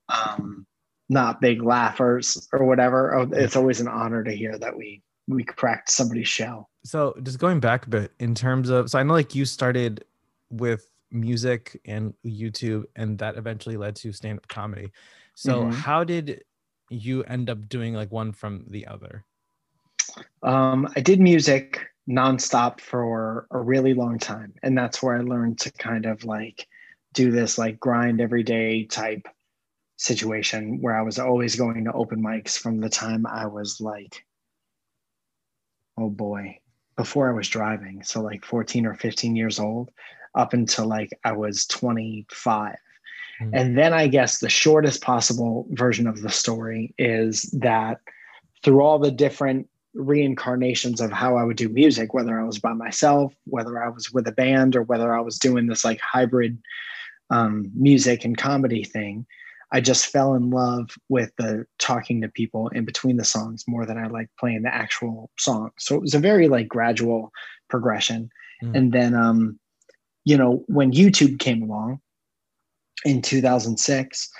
um 0.08 0.66
not 1.12 1.40
big 1.40 1.62
laughers 1.62 2.48
or 2.52 2.64
whatever. 2.64 3.14
Oh, 3.14 3.28
it's 3.32 3.56
always 3.56 3.80
an 3.80 3.88
honor 3.88 4.24
to 4.24 4.32
hear 4.32 4.58
that 4.58 4.76
we 4.76 5.02
we 5.28 5.44
cracked 5.44 5.90
somebody's 5.90 6.28
shell. 6.28 6.68
So 6.84 7.14
just 7.22 7.38
going 7.38 7.60
back 7.60 7.86
a 7.86 7.90
bit 7.90 8.12
in 8.18 8.34
terms 8.34 8.70
of 8.70 8.90
so 8.90 8.98
I 8.98 9.02
know 9.02 9.12
like 9.12 9.34
you 9.34 9.44
started 9.44 10.04
with 10.50 10.88
music 11.10 11.80
and 11.84 12.14
YouTube 12.24 12.84
and 12.96 13.18
that 13.18 13.36
eventually 13.36 13.76
led 13.76 13.94
to 13.96 14.12
stand-up 14.12 14.48
comedy. 14.48 14.90
So 15.34 15.62
mm-hmm. 15.62 15.70
how 15.70 16.04
did 16.04 16.42
you 16.88 17.22
end 17.24 17.50
up 17.50 17.68
doing 17.68 17.94
like 17.94 18.10
one 18.10 18.32
from 18.32 18.64
the 18.68 18.86
other? 18.86 19.24
Um, 20.42 20.88
I 20.96 21.00
did 21.00 21.20
music 21.20 21.86
nonstop 22.08 22.80
for 22.80 23.46
a 23.50 23.58
really 23.58 23.94
long 23.94 24.18
time. 24.18 24.54
And 24.62 24.76
that's 24.76 25.02
where 25.02 25.16
I 25.16 25.20
learned 25.20 25.60
to 25.60 25.72
kind 25.72 26.06
of 26.06 26.24
like 26.24 26.66
do 27.12 27.30
this 27.30 27.58
like 27.58 27.78
grind 27.78 28.20
every 28.20 28.42
day 28.42 28.84
type 28.84 29.26
situation 30.02 30.80
where 30.80 30.98
I 30.98 31.02
was 31.02 31.18
always 31.18 31.56
going 31.56 31.84
to 31.84 31.92
open 31.92 32.22
mics 32.22 32.58
from 32.58 32.80
the 32.80 32.88
time 32.88 33.24
I 33.26 33.46
was 33.46 33.80
like, 33.80 34.24
oh 35.98 36.10
boy, 36.10 36.58
before 36.96 37.30
I 37.30 37.34
was 37.34 37.48
driving. 37.48 38.02
So 38.02 38.20
like 38.20 38.44
14 38.44 38.86
or 38.86 38.94
15 38.94 39.36
years 39.36 39.58
old 39.58 39.90
up 40.34 40.52
until 40.52 40.86
like 40.86 41.10
I 41.24 41.32
was 41.32 41.66
25. 41.66 42.74
Mm-hmm. 43.40 43.54
And 43.54 43.78
then 43.78 43.92
I 43.92 44.08
guess 44.08 44.38
the 44.38 44.48
shortest 44.48 45.02
possible 45.02 45.66
version 45.70 46.06
of 46.06 46.20
the 46.20 46.30
story 46.30 46.94
is 46.98 47.42
that 47.60 48.00
through 48.64 48.82
all 48.82 48.98
the 48.98 49.10
different 49.10 49.68
reincarnations 49.94 51.00
of 51.00 51.12
how 51.12 51.36
I 51.36 51.44
would 51.44 51.56
do 51.56 51.68
music, 51.68 52.14
whether 52.14 52.40
I 52.40 52.44
was 52.44 52.58
by 52.58 52.72
myself, 52.72 53.34
whether 53.44 53.82
I 53.82 53.88
was 53.88 54.10
with 54.10 54.26
a 54.26 54.32
band, 54.32 54.74
or 54.74 54.82
whether 54.82 55.14
I 55.14 55.20
was 55.20 55.38
doing 55.38 55.66
this 55.66 55.84
like 55.84 56.00
hybrid 56.00 56.58
um, 57.30 57.70
music 57.74 58.24
and 58.24 58.36
comedy 58.36 58.84
thing. 58.84 59.26
I 59.72 59.80
just 59.80 60.06
fell 60.06 60.34
in 60.34 60.50
love 60.50 60.90
with 61.08 61.32
the 61.38 61.64
talking 61.78 62.20
to 62.20 62.28
people 62.28 62.68
in 62.68 62.84
between 62.84 63.16
the 63.16 63.24
songs 63.24 63.64
more 63.66 63.86
than 63.86 63.96
I 63.96 64.06
like 64.06 64.28
playing 64.38 64.62
the 64.62 64.74
actual 64.74 65.30
song. 65.38 65.70
So 65.78 65.96
it 65.96 66.02
was 66.02 66.14
a 66.14 66.18
very 66.18 66.48
like 66.48 66.68
gradual 66.68 67.32
progression. 67.70 68.28
Mm. 68.62 68.76
And 68.76 68.92
then, 68.92 69.14
um, 69.14 69.58
you 70.24 70.36
know, 70.36 70.62
when 70.68 70.92
YouTube 70.92 71.38
came 71.38 71.62
along 71.62 72.00
in 73.04 73.22
2006, 73.22 74.30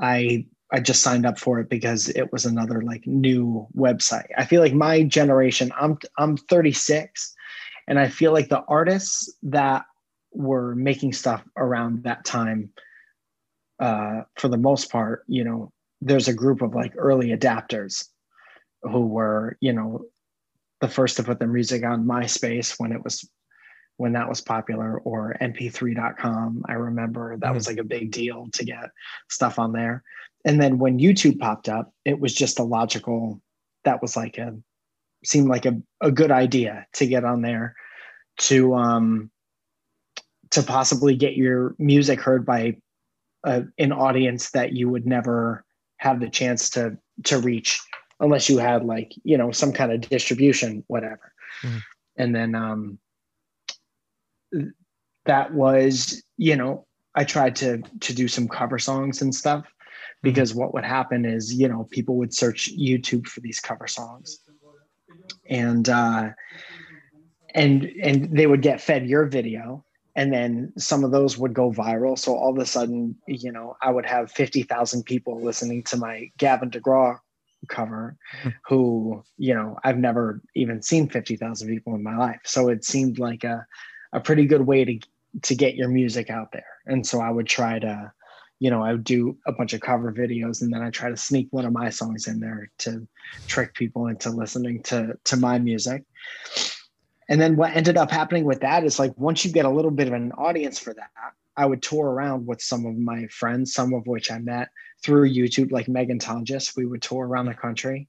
I 0.00 0.46
I 0.70 0.80
just 0.80 1.02
signed 1.02 1.24
up 1.24 1.38
for 1.38 1.60
it 1.60 1.70
because 1.70 2.08
it 2.10 2.30
was 2.30 2.44
another 2.44 2.82
like 2.82 3.06
new 3.06 3.66
website. 3.76 4.26
I 4.36 4.44
feel 4.44 4.60
like 4.60 4.74
my 4.74 5.02
generation, 5.02 5.72
I'm 5.80 5.98
I'm 6.18 6.36
36, 6.36 7.34
and 7.86 7.98
I 7.98 8.08
feel 8.08 8.32
like 8.32 8.48
the 8.48 8.64
artists 8.68 9.32
that 9.44 9.84
were 10.32 10.74
making 10.74 11.14
stuff 11.14 11.42
around 11.56 12.04
that 12.04 12.24
time, 12.24 12.70
uh, 13.78 14.22
for 14.36 14.48
the 14.48 14.56
most 14.56 14.90
part, 14.90 15.24
you 15.26 15.44
know, 15.44 15.72
there's 16.00 16.28
a 16.28 16.34
group 16.34 16.62
of 16.62 16.74
like 16.74 16.92
early 16.96 17.28
adapters 17.28 18.06
who 18.82 19.06
were, 19.06 19.56
you 19.60 19.72
know, 19.72 20.04
the 20.80 20.88
first 20.88 21.16
to 21.16 21.24
put 21.24 21.38
their 21.38 21.48
music 21.48 21.84
on 21.84 22.04
MySpace 22.04 22.78
when 22.78 22.92
it 22.92 23.02
was 23.02 23.28
when 23.98 24.12
that 24.12 24.28
was 24.28 24.40
popular 24.40 24.98
or 25.00 25.36
mp3.com 25.40 26.62
i 26.68 26.72
remember 26.72 27.36
that 27.36 27.46
mm-hmm. 27.46 27.54
was 27.54 27.66
like 27.66 27.78
a 27.78 27.84
big 27.84 28.10
deal 28.10 28.46
to 28.52 28.64
get 28.64 28.90
stuff 29.28 29.58
on 29.58 29.72
there 29.72 30.02
and 30.44 30.60
then 30.60 30.78
when 30.78 30.98
youtube 30.98 31.38
popped 31.38 31.68
up 31.68 31.92
it 32.04 32.18
was 32.18 32.32
just 32.32 32.58
a 32.60 32.62
logical 32.62 33.42
that 33.84 34.00
was 34.00 34.16
like 34.16 34.38
a 34.38 34.56
seemed 35.24 35.48
like 35.48 35.66
a, 35.66 35.76
a 36.00 36.12
good 36.12 36.30
idea 36.30 36.86
to 36.92 37.06
get 37.06 37.24
on 37.24 37.42
there 37.42 37.74
to 38.38 38.74
um 38.74 39.30
to 40.50 40.62
possibly 40.62 41.14
get 41.14 41.36
your 41.36 41.74
music 41.78 42.20
heard 42.20 42.46
by 42.46 42.76
a, 43.48 43.64
an 43.78 43.92
audience 43.92 44.50
that 44.50 44.72
you 44.72 44.88
would 44.88 45.06
never 45.06 45.64
have 45.96 46.20
the 46.20 46.28
chance 46.28 46.70
to 46.70 46.96
to 47.24 47.38
reach 47.38 47.80
unless 48.20 48.48
you 48.48 48.58
had 48.58 48.84
like 48.84 49.12
you 49.24 49.36
know 49.36 49.50
some 49.50 49.72
kind 49.72 49.90
of 49.90 50.00
distribution 50.02 50.84
whatever 50.86 51.32
mm-hmm. 51.62 51.78
and 52.16 52.34
then 52.34 52.54
um 52.54 52.98
that 55.24 55.52
was 55.52 56.22
you 56.36 56.54
know 56.56 56.86
i 57.14 57.24
tried 57.24 57.56
to 57.56 57.82
to 58.00 58.14
do 58.14 58.28
some 58.28 58.46
cover 58.46 58.78
songs 58.78 59.22
and 59.22 59.34
stuff 59.34 59.64
mm-hmm. 59.64 59.70
because 60.22 60.54
what 60.54 60.74
would 60.74 60.84
happen 60.84 61.24
is 61.24 61.52
you 61.54 61.68
know 61.68 61.88
people 61.90 62.16
would 62.16 62.34
search 62.34 62.70
youtube 62.76 63.26
for 63.26 63.40
these 63.40 63.60
cover 63.60 63.88
songs 63.88 64.40
and 65.48 65.88
uh 65.88 66.28
and 67.54 67.90
and 68.02 68.36
they 68.36 68.46
would 68.46 68.62
get 68.62 68.80
fed 68.80 69.06
your 69.06 69.26
video 69.26 69.84
and 70.18 70.32
then 70.32 70.72
some 70.76 71.04
of 71.04 71.12
those 71.12 71.38
would 71.38 71.54
go 71.54 71.70
viral 71.70 72.18
so 72.18 72.34
all 72.34 72.52
of 72.52 72.58
a 72.58 72.66
sudden 72.66 73.16
you 73.26 73.52
know 73.52 73.76
i 73.82 73.90
would 73.90 74.06
have 74.06 74.30
50,000 74.30 75.04
people 75.04 75.40
listening 75.40 75.82
to 75.84 75.96
my 75.96 76.30
Gavin 76.38 76.70
DeGraw 76.70 77.18
cover 77.68 78.16
hmm. 78.42 78.50
who 78.68 79.22
you 79.36 79.52
know 79.52 79.76
I've 79.82 79.98
never 79.98 80.40
even 80.54 80.80
seen 80.80 81.08
50,000 81.08 81.68
people 81.68 81.94
in 81.94 82.02
my 82.02 82.16
life 82.16 82.40
so 82.44 82.68
it 82.68 82.84
seemed 82.84 83.18
like 83.18 83.42
a 83.44 83.66
a 84.12 84.20
pretty 84.20 84.46
good 84.46 84.66
way 84.66 84.84
to 84.84 84.98
to 85.42 85.54
get 85.54 85.74
your 85.74 85.88
music 85.88 86.30
out 86.30 86.52
there. 86.52 86.78
And 86.86 87.06
so 87.06 87.20
I 87.20 87.30
would 87.30 87.46
try 87.46 87.78
to, 87.78 88.12
you 88.60 88.70
know, 88.70 88.82
I 88.82 88.92
would 88.92 89.04
do 89.04 89.36
a 89.46 89.52
bunch 89.52 89.72
of 89.72 89.80
cover 89.80 90.12
videos 90.12 90.62
and 90.62 90.72
then 90.72 90.82
I 90.82 90.90
try 90.90 91.10
to 91.10 91.16
sneak 91.16 91.48
one 91.50 91.64
of 91.64 91.72
my 91.72 91.90
songs 91.90 92.26
in 92.26 92.40
there 92.40 92.70
to 92.78 93.06
trick 93.46 93.74
people 93.74 94.06
into 94.06 94.30
listening 94.30 94.82
to 94.84 95.18
to 95.24 95.36
my 95.36 95.58
music. 95.58 96.04
And 97.28 97.40
then 97.40 97.56
what 97.56 97.76
ended 97.76 97.96
up 97.96 98.10
happening 98.10 98.44
with 98.44 98.60
that 98.60 98.84
is 98.84 98.98
like 98.98 99.12
once 99.16 99.44
you 99.44 99.52
get 99.52 99.66
a 99.66 99.70
little 99.70 99.90
bit 99.90 100.08
of 100.08 100.14
an 100.14 100.32
audience 100.32 100.78
for 100.78 100.94
that, 100.94 101.10
I 101.56 101.66
would 101.66 101.82
tour 101.82 102.06
around 102.06 102.46
with 102.46 102.62
some 102.62 102.86
of 102.86 102.96
my 102.96 103.26
friends, 103.26 103.74
some 103.74 103.92
of 103.92 104.06
which 104.06 104.30
I 104.30 104.38
met 104.38 104.68
through 105.02 105.30
YouTube, 105.30 105.72
like 105.72 105.88
Megan 105.88 106.18
Tonjes. 106.18 106.76
We 106.76 106.86
would 106.86 107.02
tour 107.02 107.26
around 107.26 107.46
the 107.46 107.54
country. 107.54 108.08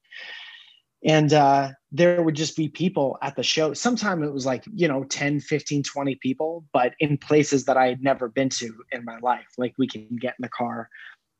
And 1.04 1.34
uh, 1.34 1.70
there 1.92 2.22
would 2.22 2.36
just 2.36 2.56
be 2.56 2.68
people 2.68 3.18
at 3.22 3.36
the 3.36 3.44
show. 3.44 3.74
Sometimes 3.74 4.26
it 4.26 4.34
was 4.34 4.46
like 4.46 4.64
you 4.74 4.88
know 4.88 5.04
10 5.06 5.40
15 5.40 5.84
20 5.84 6.16
people 6.16 6.66
but 6.74 6.94
in 7.00 7.18
places 7.18 7.66
that 7.66 7.78
i 7.78 7.88
had 7.88 8.04
never 8.04 8.28
been 8.28 8.50
to 8.50 8.74
in 8.92 9.04
my 9.06 9.18
life. 9.20 9.48
Like 9.58 9.74
we 9.78 9.88
can 9.88 10.08
get 10.20 10.36
in 10.38 10.44
the 10.44 10.50
car 10.50 10.90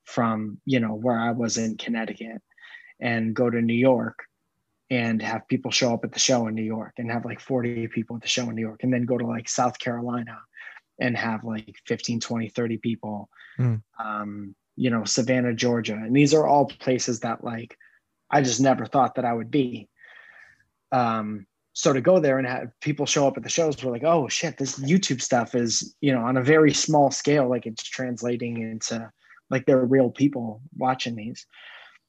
from 0.10 0.60
you 0.66 0.80
know 0.80 0.96
where 0.96 1.20
i 1.20 1.32
was 1.32 1.58
in 1.58 1.78
connecticut 1.78 2.42
and 3.00 3.36
go 3.36 3.50
to 3.50 3.62
new 3.62 3.76
york 3.76 4.24
and 4.90 5.22
have 5.22 5.48
people 5.48 5.72
show 5.72 5.94
up 5.94 6.04
at 6.04 6.12
the 6.12 6.20
show 6.20 6.48
in 6.48 6.56
new 6.56 6.64
york 6.64 6.94
and 6.98 7.12
have 7.12 7.26
like 7.26 7.40
40 7.40 7.88
people 7.90 8.16
at 8.16 8.22
the 8.22 8.28
show 8.28 8.50
in 8.50 8.56
new 8.56 8.62
york 8.62 8.84
and 8.84 8.94
then 8.94 9.06
go 9.06 9.18
to 9.18 9.26
like 9.26 9.48
south 9.48 9.78
carolina 9.80 10.40
and 11.00 11.16
have 11.16 11.44
like 11.44 11.76
15 11.86 12.20
20 12.20 12.50
30 12.50 12.78
people 12.78 13.30
mm. 13.60 13.82
um, 14.04 14.56
you 14.76 14.90
know 14.90 15.04
savannah 15.04 15.54
georgia 15.54 15.94
and 15.94 16.16
these 16.16 16.34
are 16.34 16.48
all 16.48 16.66
places 16.66 17.20
that 17.22 17.44
like 17.44 17.78
I 18.32 18.42
just 18.42 18.62
never 18.62 18.86
thought 18.86 19.16
that 19.16 19.26
I 19.26 19.34
would 19.34 19.52
be. 19.52 19.90
Um, 20.92 21.46
so 21.74 21.94
to 21.94 22.02
go 22.02 22.20
there 22.20 22.38
and 22.38 22.48
have 22.48 22.72
people 22.82 23.06
show 23.06 23.28
up 23.28 23.38
at 23.38 23.44
the 23.44 23.50
shows, 23.50 23.82
we're 23.84 23.92
like, 23.92 24.04
oh 24.04 24.28
shit, 24.28 24.58
this 24.58 24.80
YouTube 24.80 25.22
stuff 25.22 25.56
is, 25.56 25.96
you 26.02 26.12
know, 26.12 26.22
on 26.22 26.38
a 26.38 26.44
very 26.44 26.74
small 26.74 27.12
scale, 27.12 27.50
like 27.50 27.66
it's 27.66 27.84
translating 27.84 28.62
into 28.62 29.10
like 29.50 29.66
there 29.66 29.78
are 29.78 29.86
real 29.86 30.10
people 30.10 30.62
watching 30.78 31.16
these. 31.16 31.46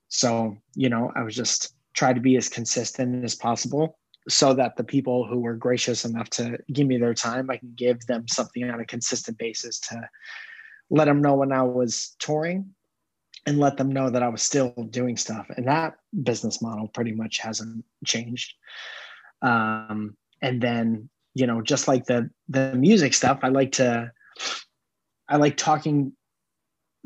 So, 0.08 0.56
you 0.74 0.88
know, 0.88 1.12
I 1.14 1.22
was 1.22 1.36
just 1.36 1.74
try 1.94 2.12
to 2.12 2.20
be 2.20 2.36
as 2.36 2.48
consistent 2.48 3.24
as 3.24 3.34
possible 3.34 3.98
so 4.28 4.54
that 4.54 4.76
the 4.76 4.84
people 4.84 5.26
who 5.26 5.40
were 5.40 5.54
gracious 5.54 6.04
enough 6.04 6.28
to 6.30 6.58
give 6.72 6.86
me 6.86 6.98
their 6.98 7.14
time, 7.14 7.50
I 7.50 7.56
can 7.56 7.72
give 7.74 8.00
them 8.06 8.28
something 8.28 8.68
on 8.68 8.80
a 8.80 8.84
consistent 8.84 9.38
basis 9.38 9.80
to 9.80 10.08
let 10.90 11.06
them 11.06 11.22
know 11.22 11.34
when 11.34 11.52
I 11.52 11.62
was 11.62 12.14
touring 12.18 12.74
and 13.46 13.58
let 13.58 13.76
them 13.76 13.90
know 13.90 14.10
that 14.10 14.22
I 14.22 14.28
was 14.28 14.42
still 14.42 14.74
doing 14.90 15.16
stuff. 15.16 15.46
And 15.56 15.66
that 15.66 15.94
business 16.22 16.60
model 16.60 16.88
pretty 16.88 17.12
much 17.12 17.38
hasn't 17.38 17.84
changed. 18.04 18.54
Um, 19.42 20.16
and 20.42 20.60
then, 20.60 21.08
you 21.34 21.46
know, 21.46 21.62
just 21.62 21.88
like 21.88 22.04
the 22.04 22.30
the 22.48 22.74
music 22.74 23.14
stuff, 23.14 23.40
I 23.42 23.48
like 23.48 23.72
to 23.72 24.12
I 25.28 25.36
like 25.36 25.56
talking 25.56 26.12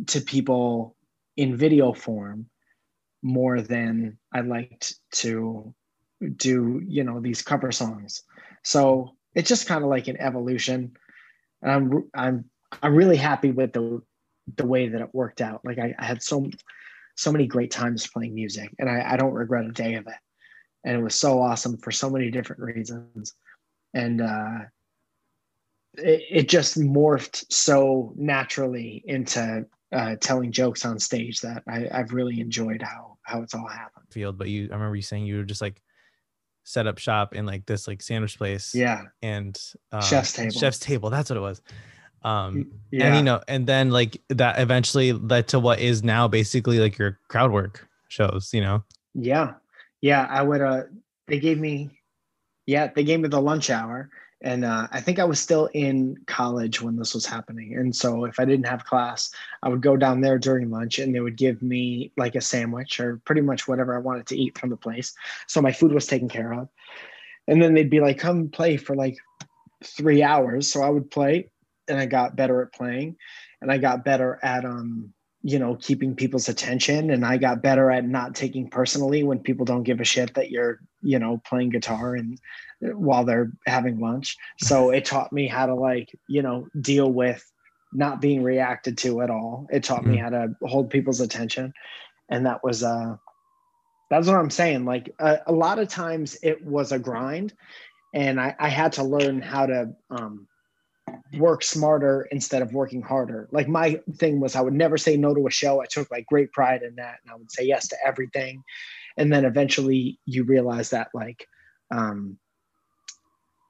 to 0.06 0.20
people 0.20 0.96
in 1.36 1.56
video 1.56 1.92
form 1.92 2.46
more 3.24 3.62
than 3.62 4.18
I 4.32 4.42
liked 4.42 4.94
to 5.12 5.74
do, 6.36 6.80
you 6.86 7.02
know, 7.02 7.20
these 7.20 7.42
cover 7.42 7.72
songs. 7.72 8.22
So 8.62 9.16
it's 9.34 9.48
just 9.48 9.66
kind 9.66 9.82
of 9.82 9.90
like 9.90 10.06
an 10.06 10.20
evolution. 10.20 10.92
And 11.62 11.72
I'm 11.72 12.10
I'm 12.14 12.44
I'm 12.82 12.94
really 12.94 13.16
happy 13.16 13.50
with 13.50 13.72
the 13.72 14.02
the 14.56 14.66
way 14.66 14.88
that 14.88 15.00
it 15.00 15.14
worked 15.14 15.40
out. 15.40 15.62
Like 15.64 15.78
I, 15.78 15.94
I 15.98 16.04
had 16.04 16.22
so 16.22 16.48
so 17.16 17.32
many 17.32 17.46
great 17.46 17.70
times 17.70 18.06
playing 18.06 18.34
music, 18.34 18.70
and 18.78 18.90
I, 18.90 19.14
I 19.14 19.16
don't 19.16 19.32
regret 19.32 19.64
a 19.64 19.72
day 19.72 19.94
of 19.94 20.06
it. 20.06 20.14
And 20.84 20.96
it 20.96 21.02
was 21.02 21.14
so 21.14 21.40
awesome 21.40 21.78
for 21.78 21.90
so 21.90 22.10
many 22.10 22.30
different 22.30 22.60
reasons, 22.60 23.32
and 23.94 24.20
uh, 24.20 24.58
it, 25.94 26.22
it 26.30 26.48
just 26.48 26.78
morphed 26.78 27.50
so 27.50 28.12
naturally 28.16 29.02
into 29.06 29.64
uh, 29.92 30.16
telling 30.20 30.52
jokes 30.52 30.84
on 30.84 30.98
stage 30.98 31.40
that 31.40 31.62
I, 31.66 31.88
I've 31.90 32.12
really 32.12 32.40
enjoyed 32.40 32.82
how 32.82 33.13
how 33.24 33.42
it's 33.42 33.54
all 33.54 33.66
happened. 33.66 34.06
Field, 34.10 34.38
but 34.38 34.48
you, 34.48 34.68
I 34.70 34.74
remember 34.74 34.96
you 34.96 35.02
saying 35.02 35.26
you 35.26 35.38
were 35.38 35.44
just 35.44 35.60
like 35.60 35.82
set 36.62 36.86
up 36.86 36.98
shop 36.98 37.34
in 37.34 37.44
like 37.44 37.66
this 37.66 37.88
like 37.88 38.00
sandwich 38.00 38.38
place. 38.38 38.74
Yeah. 38.74 39.02
And 39.22 39.58
um, 39.92 40.02
chef's 40.02 40.32
table. 40.32 40.52
Chef's 40.52 40.78
table. 40.78 41.10
That's 41.10 41.28
what 41.28 41.36
it 41.36 41.40
was 41.40 41.60
um 42.24 42.66
yeah. 42.90 43.06
and 43.06 43.16
you 43.16 43.22
know 43.22 43.40
and 43.46 43.66
then 43.66 43.90
like 43.90 44.20
that 44.30 44.58
eventually 44.58 45.12
led 45.12 45.46
to 45.46 45.60
what 45.60 45.78
is 45.78 46.02
now 46.02 46.26
basically 46.26 46.78
like 46.78 46.98
your 46.98 47.18
crowd 47.28 47.52
work 47.52 47.86
shows 48.08 48.50
you 48.52 48.60
know 48.60 48.82
yeah 49.14 49.52
yeah 50.00 50.26
i 50.30 50.42
would 50.42 50.62
uh 50.62 50.82
they 51.28 51.38
gave 51.38 51.58
me 51.58 51.90
yeah 52.66 52.90
they 52.94 53.04
gave 53.04 53.20
me 53.20 53.28
the 53.28 53.40
lunch 53.40 53.68
hour 53.68 54.08
and 54.44 54.64
uh, 54.64 54.86
i 54.92 55.00
think 55.00 55.18
i 55.18 55.24
was 55.24 55.40
still 55.40 55.68
in 55.72 56.16
college 56.26 56.80
when 56.80 56.96
this 56.96 57.14
was 57.14 57.26
happening. 57.26 57.74
And 57.76 57.94
so 57.94 58.26
if 58.26 58.38
i 58.38 58.44
didn't 58.44 58.68
have 58.68 58.84
class 58.84 59.30
i 59.62 59.68
would 59.68 59.80
go 59.80 59.96
down 59.96 60.20
there 60.20 60.38
during 60.38 60.70
lunch 60.70 61.00
and 61.00 61.12
they 61.12 61.20
would 61.20 61.36
give 61.36 61.60
me 61.62 62.12
like 62.16 62.36
a 62.36 62.40
sandwich 62.40 63.00
or 63.00 63.20
pretty 63.24 63.40
much 63.40 63.66
whatever 63.66 63.96
i 63.96 63.98
wanted 63.98 64.26
to 64.28 64.36
eat 64.36 64.56
from 64.56 64.70
the 64.70 64.76
place. 64.76 65.14
So 65.48 65.60
my 65.60 65.72
food 65.72 65.92
was 65.92 66.06
taken 66.06 66.28
care 66.28 66.52
of. 66.52 66.68
And 67.48 67.60
then 67.60 67.74
they'd 67.74 67.90
be 67.90 68.00
like 68.00 68.18
come 68.18 68.48
play 68.48 68.76
for 68.76 68.94
like 68.94 69.16
three 69.82 70.22
hours. 70.22 70.70
So 70.70 70.82
i 70.82 70.88
would 70.88 71.10
play 71.10 71.50
and 71.88 71.98
I 71.98 72.06
got 72.06 72.36
better 72.36 72.62
at 72.62 72.72
playing 72.72 73.16
and 73.60 73.72
I 73.72 73.78
got 73.78 74.04
better 74.04 74.38
at 74.42 74.64
um 74.64 75.12
you 75.44 75.58
know 75.58 75.76
keeping 75.76 76.16
people's 76.16 76.48
attention 76.48 77.10
and 77.10 77.24
I 77.24 77.36
got 77.36 77.62
better 77.62 77.90
at 77.90 78.04
not 78.04 78.34
taking 78.34 78.68
personally 78.68 79.22
when 79.22 79.38
people 79.38 79.64
don't 79.64 79.84
give 79.84 80.00
a 80.00 80.04
shit 80.04 80.34
that 80.34 80.50
you're 80.50 80.80
you 81.02 81.18
know 81.18 81.40
playing 81.46 81.70
guitar 81.70 82.16
and 82.16 82.40
uh, 82.84 82.96
while 82.96 83.24
they're 83.24 83.52
having 83.66 84.00
lunch 84.00 84.36
so 84.58 84.90
it 84.96 85.04
taught 85.04 85.32
me 85.32 85.46
how 85.46 85.66
to 85.66 85.74
like 85.74 86.10
you 86.28 86.42
know 86.42 86.66
deal 86.80 87.12
with 87.12 87.44
not 87.92 88.20
being 88.20 88.42
reacted 88.42 88.98
to 88.98 89.20
at 89.20 89.30
all 89.30 89.68
it 89.70 89.84
taught 89.84 90.00
mm-hmm. 90.00 90.12
me 90.12 90.16
how 90.16 90.30
to 90.30 90.48
hold 90.62 90.90
people's 90.90 91.20
attention 91.20 91.72
and 92.30 92.46
that 92.46 92.64
was 92.64 92.82
uh 92.82 93.14
that's 94.10 94.26
what 94.26 94.36
I'm 94.36 94.50
saying. 94.50 94.84
Like 94.84 95.14
a, 95.18 95.40
a 95.46 95.52
lot 95.52 95.78
of 95.78 95.88
times 95.88 96.36
it 96.42 96.64
was 96.64 96.92
a 96.92 96.98
grind, 96.98 97.52
and 98.12 98.40
I, 98.40 98.54
I 98.58 98.68
had 98.68 98.92
to 98.94 99.02
learn 99.02 99.42
how 99.42 99.66
to 99.66 99.90
um, 100.10 100.46
work 101.38 101.62
smarter 101.62 102.28
instead 102.30 102.62
of 102.62 102.72
working 102.72 103.02
harder. 103.02 103.48
Like 103.50 103.68
my 103.68 104.00
thing 104.16 104.40
was 104.40 104.56
I 104.56 104.60
would 104.60 104.74
never 104.74 104.96
say 104.96 105.16
no 105.16 105.34
to 105.34 105.46
a 105.46 105.50
show. 105.50 105.80
I 105.80 105.86
took 105.86 106.10
like 106.10 106.26
great 106.26 106.52
pride 106.52 106.82
in 106.82 106.96
that, 106.96 107.18
and 107.22 107.32
I 107.32 107.36
would 107.36 107.50
say 107.50 107.64
yes 107.64 107.88
to 107.88 107.96
everything. 108.04 108.62
And 109.16 109.32
then 109.32 109.44
eventually 109.44 110.18
you 110.24 110.44
realize 110.44 110.90
that 110.90 111.08
like 111.14 111.46
um, 111.90 112.38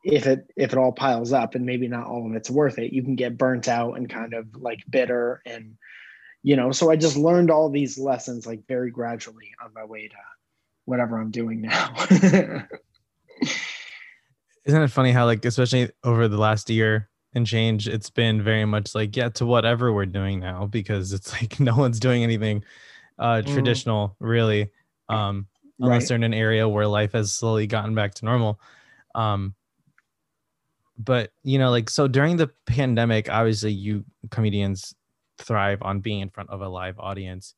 if 0.04 0.26
it 0.26 0.46
if 0.56 0.72
it 0.72 0.78
all 0.78 0.92
piles 0.92 1.32
up 1.32 1.54
and 1.54 1.64
maybe 1.64 1.88
not 1.88 2.06
all 2.06 2.26
of 2.28 2.34
it's 2.34 2.50
worth 2.50 2.78
it, 2.78 2.92
you 2.92 3.02
can 3.02 3.16
get 3.16 3.38
burnt 3.38 3.68
out 3.68 3.94
and 3.94 4.08
kind 4.08 4.34
of 4.34 4.46
like 4.56 4.80
bitter 4.88 5.42
and 5.46 5.76
you 6.42 6.56
know. 6.56 6.72
So 6.72 6.90
I 6.90 6.96
just 6.96 7.16
learned 7.16 7.50
all 7.50 7.70
these 7.70 7.98
lessons 7.98 8.46
like 8.46 8.66
very 8.68 8.90
gradually 8.90 9.50
on 9.62 9.72
my 9.74 9.84
way 9.84 10.08
to 10.08 10.16
whatever 10.84 11.18
I'm 11.18 11.30
doing 11.30 11.62
now. 11.62 11.94
Isn't 14.64 14.80
it 14.82 14.88
funny 14.88 15.12
how 15.12 15.26
like 15.26 15.44
especially 15.44 15.90
over 16.02 16.26
the 16.28 16.38
last 16.38 16.70
year 16.70 17.10
and 17.34 17.46
change, 17.46 17.88
it's 17.88 18.10
been 18.10 18.42
very 18.42 18.64
much 18.64 18.94
like 18.94 19.16
yeah 19.16 19.28
to 19.30 19.46
whatever 19.46 19.92
we're 19.92 20.06
doing 20.06 20.40
now 20.40 20.66
because 20.66 21.12
it's 21.12 21.32
like 21.40 21.60
no 21.60 21.76
one's 21.76 22.00
doing 22.00 22.22
anything 22.22 22.64
uh 23.18 23.42
mm. 23.44 23.52
traditional 23.52 24.16
really 24.18 24.70
um 25.08 25.46
unless 25.78 26.02
right. 26.02 26.08
they're 26.08 26.16
in 26.16 26.24
an 26.24 26.34
area 26.34 26.68
where 26.68 26.86
life 26.86 27.12
has 27.12 27.32
slowly 27.32 27.66
gotten 27.66 27.94
back 27.94 28.14
to 28.14 28.24
normal. 28.24 28.60
Um 29.14 29.54
but 30.98 31.32
you 31.42 31.58
know 31.58 31.70
like 31.70 31.90
so 31.90 32.06
during 32.06 32.36
the 32.36 32.50
pandemic 32.66 33.28
obviously 33.28 33.72
you 33.72 34.04
comedians 34.30 34.94
thrive 35.38 35.82
on 35.82 36.00
being 36.00 36.20
in 36.20 36.30
front 36.30 36.50
of 36.50 36.60
a 36.60 36.68
live 36.68 36.98
audience 36.98 37.54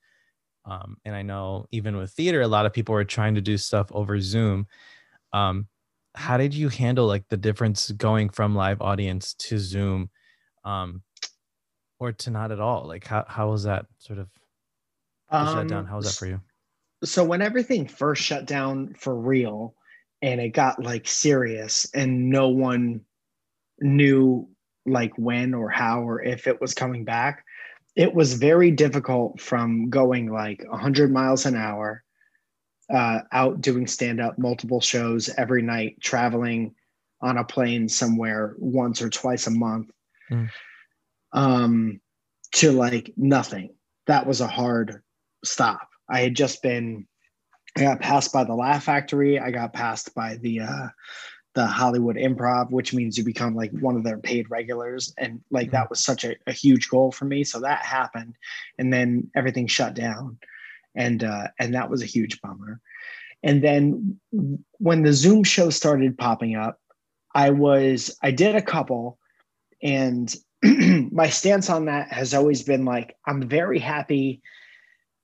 um, 0.64 0.97
and 1.04 1.14
i 1.14 1.23
know 1.23 1.66
even 1.71 1.97
with 1.97 2.11
theater 2.12 2.40
a 2.40 2.49
lot 2.49 2.66
of 2.66 2.73
people 2.73 2.95
are 2.95 3.04
trying 3.04 3.35
to 3.35 3.40
do 3.40 3.56
stuff 3.59 3.88
over 3.92 4.18
zoom 4.21 4.66
um, 5.33 5.66
how 6.16 6.37
did 6.37 6.54
you 6.54 6.68
handle 6.68 7.06
like 7.06 7.25
the 7.28 7.37
difference 7.37 7.90
going 7.92 8.30
from 8.30 8.54
live 8.54 8.80
audience 8.80 9.35
to 9.35 9.58
zoom 9.58 10.11
um, 10.64 11.02
or 12.00 12.12
to 12.12 12.30
not 12.30 12.50
at 12.50 12.61
all? 12.61 12.87
Like 12.87 13.06
how, 13.06 13.25
how 13.28 13.50
was 13.50 13.64
that 13.64 13.87
sort 13.99 14.18
of 14.18 14.28
shut 15.30 15.68
down 15.68 15.87
how 15.87 15.96
was 15.96 16.06
that 16.06 16.14
for 16.14 16.26
you? 16.26 16.40
so 17.04 17.25
when 17.25 17.42
everything 17.42 17.87
first 17.87 18.23
shut 18.23 18.46
down 18.46 18.94
for 18.94 19.14
real 19.14 19.75
and 20.23 20.40
it 20.40 20.50
got 20.50 20.82
like 20.82 21.06
serious 21.06 21.87
and 21.94 22.30
no 22.30 22.49
one 22.49 23.00
knew 23.80 24.49
like 24.87 25.12
when 25.18 25.52
or 25.52 25.68
how 25.68 26.02
or 26.02 26.23
if 26.23 26.46
it 26.46 26.61
was 26.61 26.73
coming 26.73 27.04
back 27.04 27.44
it 27.96 28.14
was 28.14 28.35
very 28.35 28.70
difficult 28.70 29.40
from 29.40 29.90
going 29.90 30.30
like 30.30 30.64
100 30.68 31.12
miles 31.12 31.44
an 31.44 31.54
hour 31.54 32.02
uh, 32.93 33.21
out 33.33 33.61
doing 33.61 33.87
stand 33.87 34.21
up 34.21 34.38
multiple 34.38 34.81
shows 34.81 35.28
every 35.37 35.62
night 35.62 36.00
traveling 36.00 36.75
on 37.21 37.38
a 37.38 37.45
plane 37.45 37.88
somewhere 37.88 38.55
once 38.59 39.02
or 39.02 39.09
twice 39.09 39.47
a 39.47 39.50
month 39.50 39.90
mm. 40.31 40.49
um, 41.33 42.00
to 42.52 42.73
like 42.73 43.12
nothing 43.16 43.75
that 44.07 44.26
was 44.26 44.40
a 44.40 44.47
hard 44.47 45.02
stop 45.45 45.88
i 46.09 46.21
had 46.21 46.35
just 46.35 46.62
been 46.62 47.07
i 47.76 47.81
got 47.81 48.00
passed 48.00 48.33
by 48.33 48.45
the 48.45 48.55
laugh 48.55 48.85
factory 48.85 49.38
i 49.38 49.50
got 49.50 49.73
passed 49.73 50.14
by 50.14 50.37
the 50.37 50.61
uh, 50.61 50.88
the 51.57 51.66
Hollywood 51.66 52.16
Improv, 52.16 52.71
which 52.71 52.93
means 52.93 53.16
you 53.16 53.25
become 53.25 53.57
like 53.57 53.73
one 53.81 53.97
of 53.97 54.05
their 54.05 54.19
paid 54.19 54.49
regulars. 54.50 55.12
And 55.16 55.40
like 55.50 55.71
that 55.71 55.85
mm-hmm. 55.85 55.90
was 55.90 56.05
such 56.05 56.23
a, 56.25 56.37
a 56.47 56.52
huge 56.52 56.90
goal 56.90 57.11
for 57.11 57.25
me. 57.25 57.45
So 57.45 57.59
that 57.61 57.83
happened. 57.83 58.35
And 58.78 58.93
then 58.93 59.31
everything 59.35 59.66
shut 59.66 59.95
down. 59.95 60.38
And 60.96 61.22
uh, 61.22 61.48
and 61.58 61.74
that 61.74 61.90
was 61.90 62.02
a 62.02 62.06
huge 62.06 62.40
bummer. 62.40 62.80
And 63.42 63.62
then 63.62 64.18
when 64.78 65.02
the 65.02 65.12
Zoom 65.12 65.44
show 65.44 65.70
started 65.70 66.18
popping 66.18 66.56
up, 66.56 66.80
I 67.34 67.50
was 67.50 68.16
I 68.22 68.30
did 68.30 68.56
a 68.56 68.62
couple 68.62 69.18
and 69.82 70.34
my 71.12 71.28
stance 71.28 71.68
on 71.68 71.84
that 71.84 72.10
has 72.10 72.34
always 72.34 72.62
been 72.62 72.84
like 72.84 73.14
I'm 73.26 73.46
very 73.46 73.78
happy 73.78 74.40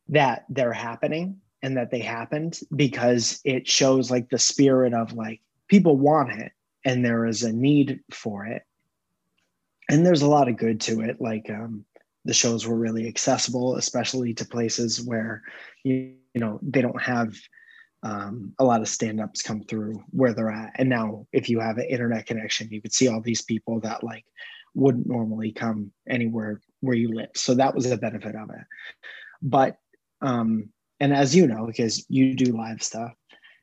that 0.08 0.44
they're 0.50 0.74
happening 0.74 1.40
and 1.62 1.76
that 1.76 1.90
they 1.90 2.00
happened 2.00 2.61
because 2.74 3.40
it 3.44 3.66
shows 3.66 4.11
like 4.11 4.28
the 4.28 4.38
spirit 4.38 4.92
of 4.92 5.14
like 5.14 5.40
people 5.68 5.96
want 5.96 6.32
it 6.32 6.52
and 6.85 7.04
there 7.04 7.24
is 7.26 7.44
a 7.44 7.52
need 7.52 8.00
for 8.12 8.44
it 8.44 8.62
and 9.88 10.04
there's 10.04 10.22
a 10.22 10.28
lot 10.28 10.48
of 10.48 10.56
good 10.56 10.80
to 10.82 11.00
it 11.00 11.20
like 11.20 11.48
um, 11.48 11.85
the 12.24 12.35
shows 12.35 12.66
were 12.66 12.78
really 12.78 13.06
accessible 13.08 13.76
especially 13.76 14.35
to 14.35 14.44
places 14.44 15.02
where 15.02 15.42
you, 15.85 16.14
you 16.35 16.40
know 16.40 16.58
they 16.62 16.82
don't 16.82 17.00
have 17.00 17.35
um, 18.04 18.52
a 18.58 18.64
lot 18.64 18.80
of 18.80 18.88
stand-ups 18.88 19.42
come 19.42 19.62
through 19.62 20.02
where 20.11 20.35
they're 20.35 20.50
at. 20.50 20.72
And 20.74 20.88
now 20.88 21.24
if 21.32 21.48
you 21.48 21.61
have 21.61 21.78
an 21.78 21.87
internet 21.87 22.26
connection 22.26 22.68
you 22.70 22.82
could 22.82 22.92
see 22.92 23.08
all 23.08 23.20
these 23.20 23.42
people 23.42 23.80
that 23.80 24.02
like 24.02 24.24
wouldn't 24.74 25.06
normally 25.06 25.52
come 25.52 25.92
anywhere 26.08 26.61
where 26.80 26.96
you 26.96 27.14
live. 27.14 27.28
So 27.35 27.54
that 27.54 27.74
was 27.74 27.90
a 27.90 27.96
benefit 27.96 28.35
of 28.35 28.50
it. 28.50 28.66
But 29.40 29.76
um 30.20 30.70
and 31.00 31.12
as 31.12 31.35
you 31.35 31.46
know 31.46 31.66
because 31.66 32.04
you 32.08 32.35
do 32.35 32.56
live 32.56 32.82
stuff 32.82 33.12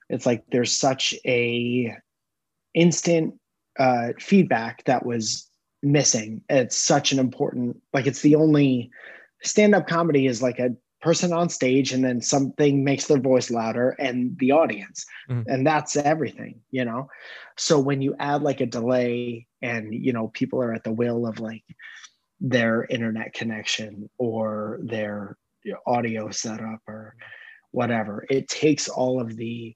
it's 0.10 0.26
like 0.26 0.44
there's 0.52 0.72
such 0.72 1.14
a 1.26 1.96
instant 2.74 3.36
uh, 3.78 4.10
feedback 4.20 4.84
that 4.86 5.06
was 5.06 5.49
missing. 5.82 6.42
It's 6.50 6.76
such 6.76 7.12
an 7.12 7.20
important, 7.20 7.82
like 7.94 8.08
it's 8.08 8.22
the 8.22 8.36
only 8.36 8.92
stand-up 9.44 9.88
comedy 9.88 10.28
is 10.28 10.42
like 10.42 10.60
a 10.60 10.76
person 11.02 11.32
on 11.32 11.50
stage 11.50 11.94
and 11.94 12.04
then 12.04 12.22
something 12.22 12.84
makes 12.84 13.08
their 13.08 13.20
voice 13.20 13.50
louder 13.50 13.92
and 14.00 14.38
the 14.40 14.52
audience 14.52 15.06
mm. 15.30 15.44
and 15.48 15.66
that's 15.66 15.96
everything 15.96 16.60
you 16.72 16.84
know 16.84 17.08
so 17.58 17.80
when 17.80 18.02
you 18.02 18.14
add 18.20 18.42
like 18.42 18.60
a 18.60 18.66
delay 18.66 19.48
and 19.62 19.94
you 19.94 20.12
know 20.12 20.28
people 20.30 20.62
are 20.62 20.74
at 20.74 20.84
the 20.84 20.92
will 20.92 21.26
of 21.26 21.40
like 21.40 21.64
their 22.42 22.86
internet 22.90 23.34
connection 23.34 24.10
or 24.18 24.80
their 24.84 25.38
audio 25.86 26.30
setup 26.32 26.80
or 26.88 27.16
whatever 27.72 28.26
it 28.30 28.48
takes 28.48 28.90
all 28.90 29.22
of 29.22 29.36
the 29.38 29.76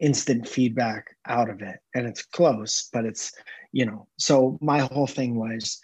instant 0.00 0.48
feedback 0.48 1.16
out 1.26 1.50
of 1.50 1.62
it. 1.62 1.78
And 1.94 2.06
it's 2.06 2.22
close 2.22 2.88
but 2.92 3.04
it's 3.04 3.32
you 3.72 3.84
know 3.84 4.06
so 4.18 4.58
my 4.60 4.80
whole 4.80 5.06
thing 5.06 5.38
was 5.38 5.80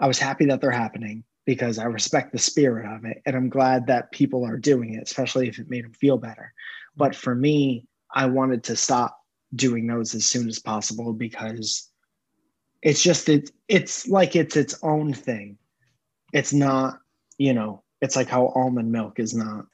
i 0.00 0.06
was 0.06 0.18
happy 0.18 0.44
that 0.46 0.60
they're 0.60 0.70
happening 0.70 1.24
because 1.46 1.78
i 1.78 1.84
respect 1.84 2.32
the 2.32 2.38
spirit 2.38 2.86
of 2.86 3.04
it. 3.04 3.22
And 3.24 3.36
i'm 3.36 3.48
glad 3.48 3.86
that 3.86 4.12
people 4.12 4.44
are 4.44 4.58
doing 4.58 4.94
it 4.94 5.02
especially 5.02 5.48
if 5.48 5.58
it 5.58 5.70
made 5.70 5.84
them 5.84 5.94
feel 5.94 6.18
better. 6.18 6.52
But 6.96 7.14
for 7.14 7.34
me 7.34 7.86
i 8.14 8.26
wanted 8.26 8.64
to 8.64 8.76
stop 8.76 9.18
doing 9.54 9.86
those 9.86 10.14
as 10.14 10.26
soon 10.26 10.48
as 10.48 10.58
possible 10.58 11.12
because 11.12 11.90
it's 12.82 13.02
just 13.02 13.28
it, 13.28 13.50
it's 13.68 14.06
like 14.08 14.36
it's 14.36 14.56
its 14.56 14.78
own 14.82 15.12
thing. 15.12 15.58
It's 16.32 16.52
not 16.52 16.98
you 17.38 17.52
know 17.52 17.82
it's 18.00 18.16
like 18.16 18.28
how 18.28 18.48
almond 18.54 18.92
milk 18.92 19.18
is 19.18 19.34
not 19.34 19.66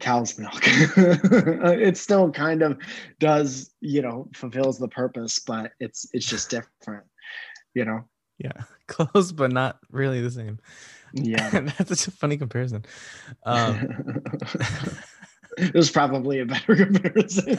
cow's 0.00 0.38
milk. 0.38 0.60
it 0.64 1.96
still 1.96 2.30
kind 2.30 2.62
of 2.62 2.78
does, 3.18 3.70
you 3.80 4.02
know, 4.02 4.28
fulfills 4.34 4.78
the 4.78 4.88
purpose, 4.88 5.38
but 5.38 5.72
it's 5.80 6.06
it's 6.12 6.26
just 6.26 6.50
different, 6.50 7.04
you 7.74 7.84
know. 7.84 8.00
Yeah, 8.38 8.52
close 8.88 9.32
but 9.32 9.52
not 9.52 9.78
really 9.90 10.20
the 10.20 10.30
same. 10.30 10.58
Yeah, 11.12 11.48
that's 11.78 11.88
such 11.88 12.08
a 12.08 12.10
funny 12.10 12.36
comparison. 12.36 12.84
Um, 13.44 14.22
it 15.58 15.74
was 15.74 15.90
probably 15.90 16.40
a 16.40 16.46
better 16.46 16.76
comparison. 16.76 17.58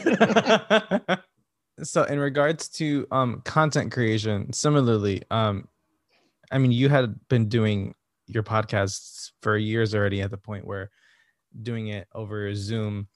so, 1.82 2.04
in 2.04 2.18
regards 2.18 2.68
to 2.70 3.06
um, 3.10 3.42
content 3.44 3.92
creation, 3.92 4.52
similarly, 4.52 5.22
um, 5.30 5.68
I 6.50 6.58
mean, 6.58 6.72
you 6.72 6.88
had 6.88 7.16
been 7.28 7.48
doing 7.48 7.94
your 8.26 8.42
podcasts 8.42 9.30
for 9.42 9.56
years 9.56 9.94
already 9.94 10.20
at 10.20 10.30
the 10.30 10.36
point 10.36 10.66
where 10.66 10.90
doing 11.62 11.88
it 11.88 12.08
over 12.14 12.54
Zoom. 12.54 13.08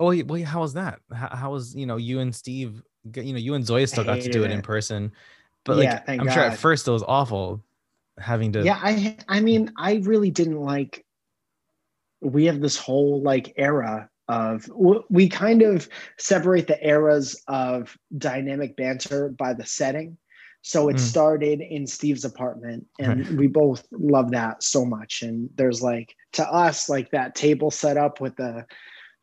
Oh, 0.00 0.14
well, 0.24 0.42
how 0.42 0.60
was 0.60 0.74
that? 0.74 1.00
How, 1.12 1.28
how 1.34 1.52
was 1.52 1.74
you 1.74 1.86
know 1.86 1.96
you 1.96 2.20
and 2.20 2.34
Steve? 2.34 2.82
You 3.14 3.32
know, 3.32 3.38
you 3.38 3.54
and 3.54 3.66
Zoya 3.66 3.86
still 3.86 4.04
got 4.04 4.20
to 4.20 4.30
do 4.30 4.44
it, 4.44 4.50
it, 4.50 4.54
in 4.54 4.62
person, 4.62 5.12
but 5.64 5.76
like 5.76 5.84
yeah, 5.84 6.02
I'm 6.08 6.26
God. 6.26 6.32
sure 6.32 6.42
at 6.44 6.58
first 6.58 6.86
it 6.86 6.90
was 6.90 7.02
awful 7.02 7.62
having 8.18 8.52
to. 8.52 8.64
Yeah, 8.64 8.78
I 8.80 9.16
I 9.28 9.40
mean 9.40 9.72
I 9.76 9.96
really 10.04 10.30
didn't 10.30 10.60
like. 10.60 11.04
We 12.20 12.44
have 12.46 12.60
this 12.60 12.76
whole 12.76 13.20
like 13.22 13.52
era 13.56 14.08
of 14.28 14.70
we 15.10 15.28
kind 15.28 15.62
of 15.62 15.88
separate 16.18 16.66
the 16.66 16.86
eras 16.86 17.42
of 17.48 17.96
dynamic 18.16 18.76
banter 18.76 19.28
by 19.30 19.52
the 19.52 19.66
setting 19.66 20.16
so 20.62 20.88
it 20.88 20.96
mm. 20.96 21.00
started 21.00 21.60
in 21.60 21.88
Steve's 21.88 22.24
apartment, 22.24 22.86
and 23.00 23.26
right. 23.26 23.36
we 23.36 23.46
both 23.48 23.84
love 23.90 24.30
that 24.30 24.62
so 24.62 24.84
much. 24.84 25.22
And 25.22 25.50
there's 25.56 25.82
like 25.82 26.14
to 26.34 26.48
us, 26.48 26.88
like 26.88 27.10
that 27.10 27.34
table 27.34 27.72
set 27.72 27.96
up 27.96 28.20
with 28.20 28.36
the 28.36 28.64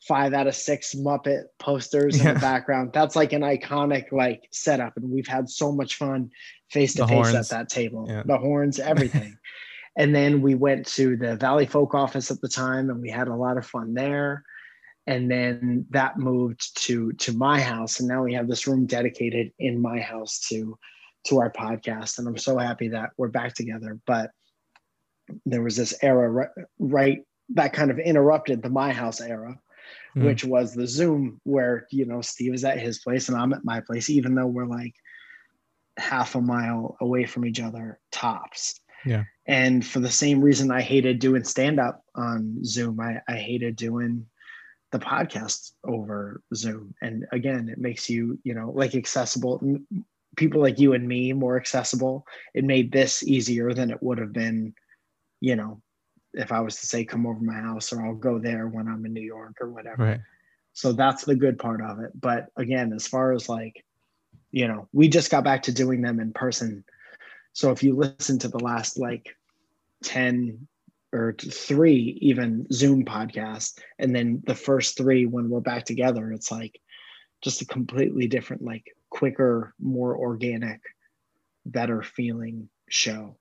five 0.06 0.34
out 0.34 0.47
of 0.47 0.56
six 0.56 0.93
Muppet 0.95 1.43
posters 1.58 2.17
yeah. 2.17 2.30
in 2.30 2.34
the 2.34 2.39
background. 2.41 2.91
That's 2.93 3.15
like 3.15 3.32
an 3.32 3.41
iconic 3.41 4.12
like 4.12 4.49
setup, 4.52 4.97
and 4.97 5.10
we've 5.10 5.28
had 5.28 5.49
so 5.49 5.71
much 5.71 5.95
fun 5.95 6.30
face 6.71 6.93
to 6.95 7.08
face 7.08 7.34
at 7.34 7.47
that 7.49 7.69
table. 7.69 8.06
Yeah. 8.08 8.23
The 8.25 8.38
horns, 8.38 8.78
everything. 8.80 9.38
and 9.95 10.13
then 10.13 10.41
we 10.41 10.56
went 10.56 10.88
to 10.88 11.15
the 11.15 11.38
Valleyfolk 11.38 11.93
office 11.93 12.32
at 12.32 12.41
the 12.41 12.49
time, 12.49 12.89
and 12.89 13.02
we 13.02 13.10
had 13.10 13.30
a 13.30 13.36
lot 13.36 13.58
of 13.58 13.65
fun 13.65 13.93
there. 13.93 14.43
and 15.08 15.32
then 15.32 15.86
that 15.91 16.17
moved 16.17 16.78
to 16.84 17.13
to 17.13 17.32
my 17.32 17.62
house 17.62 18.02
and 18.02 18.10
now 18.10 18.21
we 18.21 18.34
have 18.34 18.49
this 18.49 18.67
room 18.67 18.86
dedicated 18.86 19.54
in 19.58 19.82
my 19.82 19.99
house 20.02 20.47
to 20.49 20.78
to 21.25 21.39
our 21.39 21.51
podcast 21.51 22.17
and 22.17 22.27
i'm 22.27 22.38
so 22.38 22.58
happy 22.58 22.88
that 22.89 23.12
we're 23.17 23.27
back 23.27 23.53
together. 23.53 23.99
But 24.05 24.32
there 25.45 25.62
was 25.62 25.75
this 25.75 25.93
era 26.01 26.29
right, 26.29 26.49
right 26.79 27.19
that 27.49 27.73
kind 27.73 27.91
of 27.91 27.99
interrupted 27.99 28.62
the 28.62 28.69
my 28.69 28.91
house 28.91 29.21
era 29.21 29.60
mm. 30.15 30.25
which 30.25 30.43
was 30.43 30.73
the 30.73 30.88
zoom 30.88 31.39
where 31.43 31.88
you 31.91 32.05
know 32.05 32.21
steve 32.21 32.53
is 32.53 32.65
at 32.65 32.79
his 32.79 32.99
place 32.99 33.29
and 33.29 33.38
i'm 33.38 33.53
at 33.53 33.63
my 33.63 33.79
place 33.79 34.10
even 34.10 34.36
though 34.36 34.47
we're 34.47 34.65
like 34.65 34.93
half 35.97 36.36
a 36.36 36.41
mile 36.41 36.95
away 37.01 37.25
from 37.25 37.45
each 37.45 37.60
other 37.60 37.99
tops. 38.12 38.79
Yeah. 39.05 39.23
And 39.45 39.86
for 39.86 39.99
the 39.99 40.10
same 40.10 40.41
reason 40.41 40.71
i 40.71 40.82
hated 40.82 41.19
doing 41.19 41.43
stand 41.43 41.79
up 41.79 42.03
on 42.15 42.63
zoom 42.65 42.99
i, 42.99 43.21
I 43.27 43.36
hated 43.36 43.75
doing 43.75 44.25
the 44.91 44.99
podcast 44.99 45.73
over 45.84 46.41
zoom. 46.55 46.95
And 47.01 47.25
again 47.32 47.69
it 47.69 47.77
makes 47.77 48.10
you 48.10 48.39
you 48.43 48.53
know 48.53 48.71
like 48.71 48.95
accessible 48.95 49.62
people 50.37 50.61
like 50.61 50.79
you 50.79 50.93
and 50.93 51.07
me 51.07 51.33
more 51.33 51.57
accessible 51.57 52.25
it 52.53 52.63
made 52.63 52.91
this 52.91 53.23
easier 53.23 53.73
than 53.73 53.89
it 53.89 54.01
would 54.01 54.17
have 54.17 54.33
been 54.33 54.73
you 55.41 55.55
know 55.55 55.81
if 56.33 56.51
i 56.51 56.59
was 56.59 56.79
to 56.79 56.85
say 56.85 57.03
come 57.03 57.25
over 57.25 57.39
my 57.39 57.53
house 57.53 57.91
or 57.91 58.05
i'll 58.05 58.15
go 58.15 58.39
there 58.39 58.67
when 58.67 58.87
i'm 58.87 59.05
in 59.05 59.13
new 59.13 59.21
york 59.21 59.55
or 59.59 59.69
whatever. 59.69 60.03
Right. 60.03 60.21
So 60.73 60.93
that's 60.93 61.25
the 61.25 61.35
good 61.35 61.57
part 61.57 61.81
of 61.81 61.99
it. 61.99 62.11
But 62.19 62.47
again 62.55 62.93
as 62.93 63.07
far 63.07 63.33
as 63.33 63.49
like 63.49 63.83
you 64.51 64.67
know 64.67 64.87
we 64.93 65.09
just 65.09 65.31
got 65.31 65.43
back 65.43 65.63
to 65.63 65.73
doing 65.73 66.01
them 66.01 66.19
in 66.19 66.31
person. 66.31 66.83
So 67.53 67.71
if 67.71 67.83
you 67.83 67.95
listen 67.95 68.39
to 68.39 68.47
the 68.47 68.59
last 68.59 68.97
like 68.97 69.35
10 70.03 70.67
or 71.11 71.35
three 71.39 72.17
even 72.21 72.67
Zoom 72.71 73.03
podcasts, 73.03 73.79
and 73.97 74.15
then 74.15 74.43
the 74.45 74.55
first 74.55 74.95
three 74.95 75.25
when 75.25 75.49
we're 75.49 75.59
back 75.59 75.85
together, 75.85 76.31
it's 76.31 76.51
like 76.51 76.79
just 77.41 77.61
a 77.61 77.65
completely 77.65 78.27
different, 78.27 78.61
like 78.61 78.85
quicker, 79.09 79.73
more 79.79 80.15
organic, 80.17 80.81
better 81.65 82.01
feeling 82.01 82.69
show. 82.89 83.37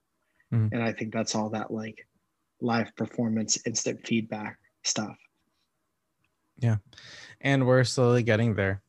Mm-hmm. 0.53 0.75
And 0.75 0.83
I 0.83 0.93
think 0.93 1.13
that's 1.13 1.35
all 1.35 1.51
that 1.51 1.71
like 1.71 2.07
live 2.61 2.95
performance, 2.97 3.59
instant 3.67 4.07
feedback 4.07 4.59
stuff. 4.85 5.17
Yeah. 6.59 6.77
And 7.41 7.67
we're 7.67 7.85
slowly 7.85 8.23
getting 8.23 8.55
there. 8.55 8.83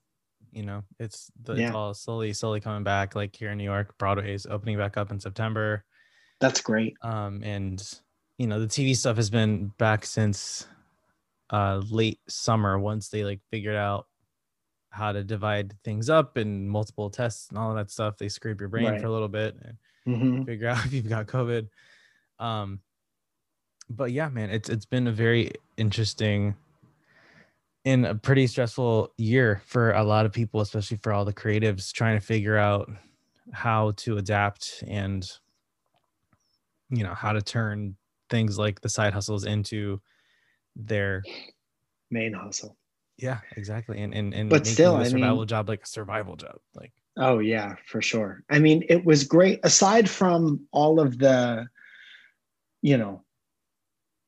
You 0.51 0.63
know, 0.63 0.83
it's, 0.99 1.29
the, 1.43 1.53
yeah. 1.53 1.67
it's 1.67 1.75
all 1.75 1.93
slowly, 1.93 2.33
slowly 2.33 2.59
coming 2.59 2.83
back. 2.83 3.15
Like 3.15 3.35
here 3.35 3.51
in 3.51 3.57
New 3.59 3.63
York, 3.63 3.97
Broadway 3.99 4.33
is 4.33 4.47
opening 4.49 4.77
back 4.77 4.97
up 4.97 5.11
in 5.11 5.19
September. 5.19 5.83
That's 6.39 6.61
great. 6.61 6.95
Um, 7.03 7.43
and 7.43 7.83
you 8.39 8.47
know 8.47 8.59
the 8.59 8.67
tv 8.67 8.95
stuff 8.95 9.17
has 9.17 9.29
been 9.29 9.71
back 9.77 10.05
since 10.05 10.65
uh 11.51 11.81
late 11.91 12.19
summer 12.27 12.79
once 12.79 13.09
they 13.09 13.23
like 13.23 13.41
figured 13.51 13.75
out 13.75 14.07
how 14.91 15.11
to 15.11 15.23
divide 15.23 15.73
things 15.83 16.09
up 16.09 16.37
and 16.37 16.69
multiple 16.69 17.09
tests 17.09 17.49
and 17.49 17.57
all 17.57 17.69
of 17.69 17.75
that 17.75 17.91
stuff 17.91 18.17
they 18.17 18.29
scrape 18.29 18.59
your 18.59 18.69
brain 18.69 18.85
right. 18.85 19.01
for 19.01 19.07
a 19.07 19.11
little 19.11 19.27
bit 19.27 19.55
and 19.63 19.77
mm-hmm. 20.15 20.43
figure 20.43 20.67
out 20.67 20.83
if 20.85 20.93
you've 20.93 21.09
got 21.09 21.27
covid 21.27 21.67
um 22.39 22.79
but 23.89 24.11
yeah 24.11 24.29
man 24.29 24.49
it's 24.49 24.69
it's 24.69 24.85
been 24.85 25.07
a 25.07 25.11
very 25.11 25.51
interesting 25.77 26.55
and 27.85 28.05
a 28.05 28.15
pretty 28.15 28.45
stressful 28.45 29.13
year 29.17 29.61
for 29.65 29.91
a 29.93 30.03
lot 30.03 30.25
of 30.25 30.31
people 30.31 30.61
especially 30.61 30.97
for 30.97 31.13
all 31.13 31.25
the 31.25 31.33
creatives 31.33 31.91
trying 31.91 32.19
to 32.19 32.25
figure 32.25 32.57
out 32.57 32.89
how 33.51 33.91
to 33.91 34.17
adapt 34.17 34.83
and 34.87 35.27
you 36.89 37.03
know 37.03 37.13
how 37.13 37.31
to 37.31 37.41
turn 37.41 37.95
things 38.29 38.57
like 38.57 38.81
the 38.81 38.89
side 38.89 39.13
hustles 39.13 39.45
into 39.45 39.99
their 40.75 41.23
main 42.11 42.33
hustle. 42.33 42.77
Yeah, 43.21 43.39
exactly. 43.55 44.01
And 44.01 44.13
and, 44.13 44.33
and 44.33 44.49
but 44.49 44.65
still 44.65 44.97
a 44.97 45.05
survival 45.05 45.37
I 45.37 45.39
mean, 45.39 45.47
job 45.47 45.69
like 45.69 45.83
a 45.83 45.87
survival 45.87 46.35
job. 46.35 46.57
Like 46.73 46.93
oh 47.17 47.39
yeah, 47.39 47.75
for 47.85 48.01
sure. 48.01 48.43
I 48.49 48.59
mean, 48.59 48.83
it 48.89 49.05
was 49.05 49.23
great 49.23 49.59
aside 49.63 50.09
from 50.09 50.61
all 50.71 50.99
of 50.99 51.17
the, 51.17 51.67
you 52.81 52.97
know, 52.97 53.23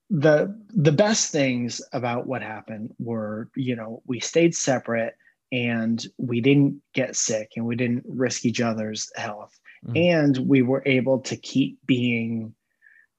the 0.09 0.59
the 0.69 0.91
best 0.91 1.31
things 1.31 1.81
about 1.93 2.27
what 2.27 2.41
happened 2.41 2.93
were, 2.99 3.49
you 3.55 3.75
know, 3.75 4.01
we 4.05 4.19
stayed 4.19 4.53
separate 4.53 5.15
and 5.51 6.05
we 6.17 6.41
didn't 6.41 6.81
get 6.93 7.15
sick 7.15 7.51
and 7.55 7.65
we 7.65 7.75
didn't 7.75 8.03
risk 8.07 8.45
each 8.45 8.61
other's 8.61 9.11
health. 9.15 9.57
Mm-hmm. 9.85 9.97
And 9.97 10.49
we 10.49 10.61
were 10.61 10.83
able 10.85 11.19
to 11.21 11.35
keep 11.37 11.79
being 11.85 12.53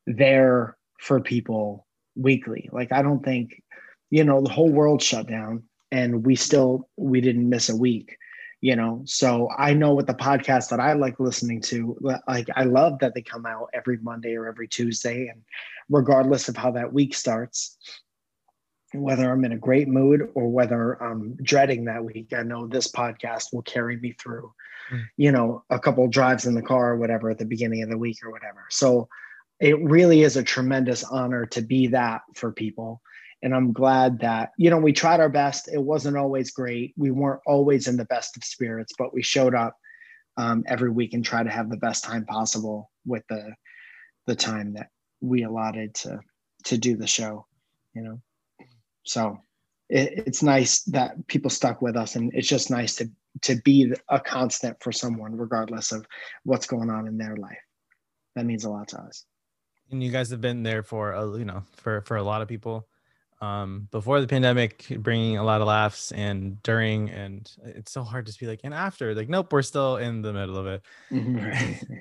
there 0.06 0.76
for 1.00 1.20
people 1.20 1.86
weekly. 2.14 2.68
Like 2.72 2.92
I 2.92 3.02
don't 3.02 3.24
think, 3.24 3.61
you 4.12 4.24
know, 4.24 4.42
the 4.42 4.50
whole 4.50 4.70
world 4.70 5.02
shut 5.02 5.26
down 5.26 5.62
and 5.90 6.26
we 6.26 6.36
still 6.36 6.86
we 6.98 7.22
didn't 7.22 7.48
miss 7.48 7.70
a 7.70 7.76
week, 7.76 8.18
you 8.60 8.76
know. 8.76 9.00
So 9.06 9.48
I 9.56 9.72
know 9.72 9.94
with 9.94 10.06
the 10.06 10.12
podcast 10.12 10.68
that 10.68 10.80
I 10.80 10.92
like 10.92 11.18
listening 11.18 11.62
to, 11.62 11.96
like 12.28 12.46
I 12.54 12.64
love 12.64 12.98
that 12.98 13.14
they 13.14 13.22
come 13.22 13.46
out 13.46 13.70
every 13.72 13.96
Monday 14.02 14.36
or 14.36 14.46
every 14.46 14.68
Tuesday 14.68 15.28
and 15.28 15.40
regardless 15.88 16.50
of 16.50 16.58
how 16.58 16.72
that 16.72 16.92
week 16.92 17.14
starts, 17.14 17.78
whether 18.92 19.32
I'm 19.32 19.46
in 19.46 19.52
a 19.52 19.58
great 19.58 19.88
mood 19.88 20.28
or 20.34 20.50
whether 20.50 21.02
I'm 21.02 21.34
dreading 21.42 21.86
that 21.86 22.04
week, 22.04 22.34
I 22.36 22.42
know 22.42 22.66
this 22.66 22.92
podcast 22.92 23.46
will 23.50 23.62
carry 23.62 23.96
me 23.96 24.12
through, 24.12 24.52
mm. 24.92 25.04
you 25.16 25.32
know, 25.32 25.64
a 25.70 25.78
couple 25.78 26.06
drives 26.06 26.44
in 26.44 26.54
the 26.54 26.60
car 26.60 26.90
or 26.90 26.96
whatever 26.98 27.30
at 27.30 27.38
the 27.38 27.46
beginning 27.46 27.82
of 27.82 27.88
the 27.88 27.96
week 27.96 28.18
or 28.22 28.30
whatever. 28.30 28.66
So 28.68 29.08
it 29.58 29.82
really 29.82 30.20
is 30.20 30.36
a 30.36 30.42
tremendous 30.42 31.02
honor 31.02 31.46
to 31.46 31.62
be 31.62 31.86
that 31.86 32.20
for 32.34 32.52
people 32.52 33.00
and 33.42 33.54
i'm 33.54 33.72
glad 33.72 34.18
that 34.20 34.50
you 34.56 34.70
know 34.70 34.78
we 34.78 34.92
tried 34.92 35.20
our 35.20 35.28
best. 35.28 35.68
It 35.72 35.82
wasn't 35.82 36.16
always 36.16 36.50
great. 36.50 36.94
We 36.96 37.10
weren't 37.10 37.42
always 37.46 37.88
in 37.88 37.96
the 37.96 38.04
best 38.06 38.36
of 38.36 38.44
spirits 38.44 38.92
but 38.98 39.14
we 39.14 39.22
showed 39.22 39.54
up 39.54 39.76
um, 40.38 40.64
every 40.66 40.90
week 40.90 41.12
and 41.12 41.24
try 41.24 41.42
to 41.42 41.50
have 41.50 41.68
the 41.68 41.76
best 41.76 42.04
time 42.04 42.24
possible 42.24 42.90
with 43.04 43.22
the 43.28 43.52
the 44.26 44.36
time 44.36 44.74
that 44.74 44.88
we 45.20 45.42
allotted 45.42 45.94
to 45.94 46.20
to 46.64 46.78
do 46.78 46.96
the 46.96 47.06
show 47.06 47.46
you 47.94 48.02
know? 48.02 48.20
So 49.04 49.38
it, 49.88 50.24
it's 50.26 50.42
nice 50.42 50.82
that 50.84 51.26
people 51.26 51.50
stuck 51.50 51.82
with 51.82 51.96
us 51.96 52.16
and 52.16 52.32
it's 52.34 52.48
just 52.48 52.70
nice 52.70 52.96
to 52.96 53.10
to 53.40 53.56
be 53.62 53.90
a 54.10 54.20
constant 54.20 54.76
for 54.82 54.92
someone 54.92 55.34
regardless 55.34 55.90
of 55.90 56.06
what's 56.44 56.66
going 56.66 56.90
on 56.90 57.08
in 57.08 57.16
their 57.16 57.34
life. 57.36 57.56
That 58.36 58.44
means 58.44 58.64
a 58.64 58.70
lot 58.70 58.88
to 58.88 59.00
us. 59.00 59.24
And 59.90 60.02
you 60.02 60.10
guys 60.10 60.30
have 60.30 60.42
been 60.42 60.62
there 60.62 60.82
for 60.82 61.12
a, 61.12 61.38
you 61.38 61.44
know 61.44 61.62
for 61.76 62.02
for 62.02 62.16
a 62.16 62.22
lot 62.22 62.42
of 62.42 62.48
people 62.48 62.86
um 63.42 63.88
before 63.90 64.20
the 64.20 64.26
pandemic 64.26 64.86
bringing 64.98 65.36
a 65.36 65.42
lot 65.42 65.60
of 65.60 65.66
laughs 65.66 66.12
and 66.12 66.62
during 66.62 67.10
and 67.10 67.50
it's 67.64 67.92
so 67.92 68.02
hard 68.02 68.24
to 68.24 68.38
be 68.38 68.46
like 68.46 68.60
and 68.64 68.72
after? 68.72 69.14
Like 69.14 69.28
nope 69.28 69.52
we're 69.52 69.62
still 69.62 69.96
in 69.96 70.22
the 70.22 70.32
middle 70.32 70.56
of 70.56 70.66
it. 70.66 70.82
Because 71.10 71.26
mm-hmm. 71.26 71.94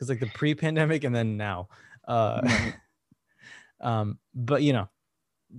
like 0.08 0.20
the 0.20 0.30
pre-pandemic 0.34 1.04
and 1.04 1.14
then 1.14 1.36
now 1.36 1.68
uh 2.08 2.40
um 3.80 4.18
but 4.34 4.62
you 4.62 4.72
know 4.72 4.88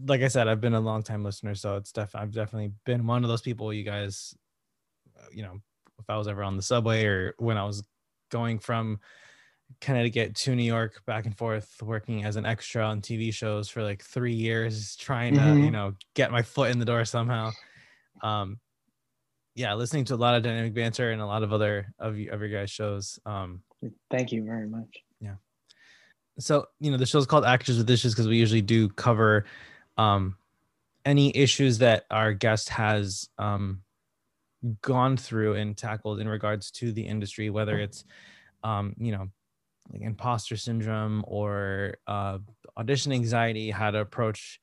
like 0.06 0.22
i 0.22 0.28
said 0.28 0.48
i've 0.48 0.62
been 0.62 0.74
a 0.74 0.80
long 0.80 1.04
time 1.04 1.24
listener 1.24 1.54
so 1.54 1.76
it's 1.76 1.92
definitely 1.92 2.24
i've 2.24 2.34
definitely 2.34 2.72
been 2.86 3.06
one 3.06 3.24
of 3.24 3.30
those 3.30 3.42
people 3.42 3.74
you 3.74 3.84
guys 3.84 4.36
uh, 5.20 5.28
you 5.34 5.44
know 5.44 5.60
if 6.00 6.10
i 6.10 6.18
was 6.18 6.28
ever 6.28 6.44
on 6.44 6.56
the 6.56 6.62
subway 6.62 7.06
or 7.06 7.36
when 7.38 7.58
i 7.58 7.64
was 7.64 7.84
going 8.30 8.58
from 8.58 9.00
Connecticut 9.80 10.36
to 10.36 10.56
New 10.56 10.64
York, 10.64 11.02
back 11.06 11.26
and 11.26 11.38
forth, 11.38 11.82
working 11.82 12.26
as 12.26 12.36
an 12.36 12.46
extra 12.46 12.84
on 12.84 13.02
TV 13.02 13.34
shows 13.34 13.70
for 13.70 13.84
like 13.84 14.04
three 14.04 14.34
years, 14.34 14.96
trying 14.96 15.36
to 15.36 15.40
mm-hmm. 15.40 15.64
you 15.64 15.72
know 15.72 15.94
get 16.14 16.32
my 16.32 16.42
foot 16.42 16.72
in 16.72 16.80
the 16.80 16.86
door 16.86 17.06
somehow. 17.06 17.52
Um, 18.22 18.60
yeah, 19.56 19.74
listening 19.74 20.06
to 20.06 20.16
a 20.16 20.18
lot 20.18 20.36
of 20.36 20.44
dynamic 20.44 20.74
banter 20.74 21.12
and 21.12 21.22
a 21.22 21.26
lot 21.26 21.44
of 21.44 21.54
other 21.54 21.94
of, 22.00 22.14
of 22.14 22.18
your 22.18 22.50
guys' 22.50 22.72
shows. 22.72 23.20
Um, 23.26 23.62
Thank 24.10 24.32
you 24.32 24.44
very 24.44 24.68
much. 24.68 25.04
Yeah. 25.20 25.36
So 26.40 26.68
you 26.80 26.92
know 26.92 26.98
the 26.98 27.06
show's 27.06 27.26
called 27.26 27.46
Actors 27.46 27.78
with 27.78 27.90
Issues 27.90 28.14
because 28.14 28.28
we 28.28 28.38
usually 28.38 28.62
do 28.62 28.90
cover 28.90 29.46
um, 29.98 30.36
any 31.06 31.36
issues 31.36 31.80
that 31.80 32.06
our 32.12 32.34
guest 32.34 32.70
has 32.70 33.30
um, 33.38 33.82
gone 34.82 35.18
through 35.18 35.56
and 35.56 35.78
tackled 35.78 36.20
in 36.20 36.28
regards 36.28 36.72
to 36.72 36.92
the 36.92 37.02
industry, 37.02 37.50
whether 37.50 37.80
it's 37.80 38.06
um, 38.64 38.96
you 38.98 39.12
know 39.12 39.30
like 39.92 40.02
imposter 40.02 40.58
syndrome 40.58 41.24
or 41.28 41.96
uh, 42.08 42.38
audition 42.78 43.12
anxiety, 43.12 43.72
how 43.72 43.92
to 43.92 44.00
approach 44.00 44.60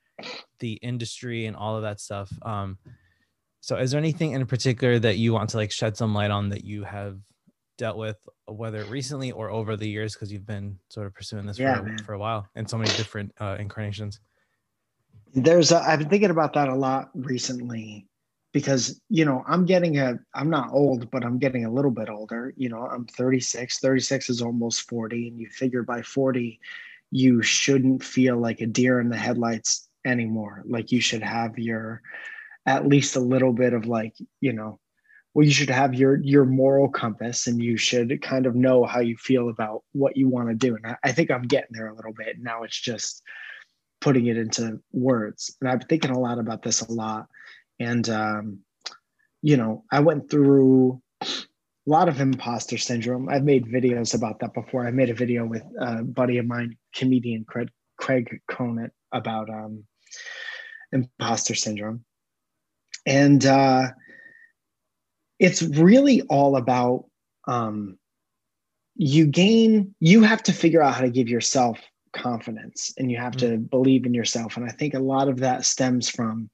the 0.59 0.73
industry 0.75 1.47
and 1.47 1.57
all 1.57 1.77
of 1.77 1.83
that 1.83 2.01
stuff. 2.01 2.31
Um, 2.43 2.79
so 3.61 3.77
is 3.77 3.91
there 3.91 3.99
anything 3.99 4.33
in 4.33 4.47
particular 4.47 4.99
that 4.99 5.19
you 5.19 5.33
want 5.33 5.51
to 5.51 5.57
like 5.57 5.71
shed 5.71 5.97
some 5.97 6.15
light 6.15 6.31
on 6.31 6.49
that 6.51 6.65
you 6.65 6.85
have 6.85 7.19
dealt 7.77 7.97
with, 7.97 8.17
whether 8.47 8.85
recently 8.85 9.31
or 9.31 9.51
over 9.51 9.77
the 9.77 9.89
years, 9.89 10.15
because 10.15 10.33
you've 10.33 10.47
been 10.47 10.79
sort 10.89 11.07
of 11.07 11.15
pursuing 11.15 11.47
this 11.47 11.59
yeah, 11.59 11.81
for, 11.81 12.05
for 12.05 12.13
a 12.15 12.19
while 12.19 12.49
and 12.55 12.69
so 12.69 12.79
many 12.79 12.91
different 12.97 13.33
uh, 13.41 13.57
incarnations? 13.59 14.21
There's, 15.35 15.73
I've 15.73 15.99
been 15.99 16.09
thinking 16.09 16.31
about 16.31 16.55
that 16.55 16.69
a 16.69 16.75
lot 16.75 17.11
recently 17.15 18.07
because 18.53 19.01
you 19.11 19.25
know 19.25 19.45
i'm 19.47 19.65
getting 19.65 19.99
a 19.99 20.19
i'm 20.35 20.49
not 20.49 20.73
old 20.73 21.11
but 21.11 21.25
i'm 21.25 21.39
getting 21.39 21.65
a 21.65 21.73
little 21.73 21.91
bit 21.91 22.09
older 22.09 22.55
you 22.57 22.69
know 22.69 22.87
i'm 22.87 23.05
36 23.05 23.79
36 23.79 24.31
is 24.31 24.43
almost 24.43 24.89
40 24.89 25.29
and 25.29 25.39
you 25.39 25.49
figure 25.49 25.83
by 25.83 26.01
40 26.01 26.59
you 27.11 27.43
shouldn't 27.43 28.03
feel 28.03 28.39
like 28.39 28.61
a 28.61 28.67
deer 28.67 29.01
in 29.01 29.09
the 29.09 29.17
headlights 29.17 29.89
anymore. 30.05 30.63
Like 30.67 30.93
you 30.93 31.01
should 31.01 31.23
have 31.23 31.59
your 31.59 32.03
at 32.67 32.87
least 32.87 33.17
a 33.17 33.21
little 33.21 33.53
bit 33.53 33.73
of 33.73 33.87
like, 33.87 34.15
you 34.41 34.53
know, 34.53 34.79
well, 35.35 35.47
you 35.47 35.53
should 35.53 35.71
have 35.71 35.95
your 35.95 36.17
your 36.23 36.45
moral 36.45 36.89
compass 36.89 37.47
and 37.47 37.63
you 37.63 37.77
should 37.77 38.21
kind 38.23 38.47
of 38.47 38.55
know 38.55 38.85
how 38.85 39.01
you 39.01 39.17
feel 39.17 39.49
about 39.49 39.85
what 39.93 40.17
you 40.17 40.29
want 40.29 40.49
to 40.49 40.55
do. 40.55 40.75
And 40.77 40.87
I, 40.87 40.97
I 41.05 41.13
think 41.13 41.31
I'm 41.31 41.43
getting 41.43 41.71
there 41.73 41.89
a 41.89 41.95
little 41.95 42.13
bit. 42.13 42.37
Now 42.41 42.63
it's 42.65 42.79
just 42.79 43.23
putting 44.01 44.27
it 44.27 44.37
into 44.37 44.81
words. 44.93 45.57
And 45.61 45.71
I've 45.71 45.81
been 45.81 45.89
thinking 45.89 46.11
a 46.11 46.19
lot 46.19 46.39
about 46.39 46.63
this 46.63 46.81
a 46.81 46.93
lot. 46.93 47.27
And 47.81 48.09
um, 48.09 48.61
you 49.43 49.57
know, 49.57 49.85
I 49.91 50.01
went 50.01 50.31
through 50.31 51.01
a 51.23 51.27
lot 51.87 52.09
of 52.09 52.21
imposter 52.21 52.79
syndrome. 52.79 53.29
I've 53.29 53.45
made 53.45 53.67
videos 53.67 54.15
about 54.15 54.41
that 54.41 54.55
before. 54.55 54.87
I 54.87 54.91
made 54.91 55.11
a 55.11 55.15
video 55.15 55.47
with 55.47 55.63
a 55.81 56.03
buddy 56.03 56.39
of 56.39 56.47
mine, 56.47 56.77
comedian 56.95 57.45
Craig, 57.45 57.71
Craig 57.99 58.41
Conant, 58.51 58.93
about 59.13 59.49
um, 59.49 59.85
imposter 60.93 61.55
syndrome. 61.55 62.05
And 63.07 63.45
uh, 63.47 63.89
it's 65.39 65.63
really 65.63 66.23
all 66.23 66.57
about 66.57 67.05
um, 67.47 67.99
you 68.97 69.27
gain, 69.27 69.95
you 70.01 70.23
have 70.23 70.43
to 70.43 70.53
figure 70.53 70.83
out 70.83 70.95
how 70.95 71.03
to 71.03 71.11
give 71.11 71.29
yourself 71.29 71.81
confidence 72.13 72.93
and 72.99 73.11
you 73.11 73.17
have 73.17 73.35
mm-hmm. 73.37 73.53
to 73.53 73.59
believe 73.59 74.05
in 74.05 74.13
yourself. 74.13 74.57
And 74.57 74.67
I 74.67 74.73
think 74.73 74.95
a 74.95 74.99
lot 74.99 75.29
of 75.29 75.39
that 75.39 75.65
stems 75.65 76.11
from 76.11 76.51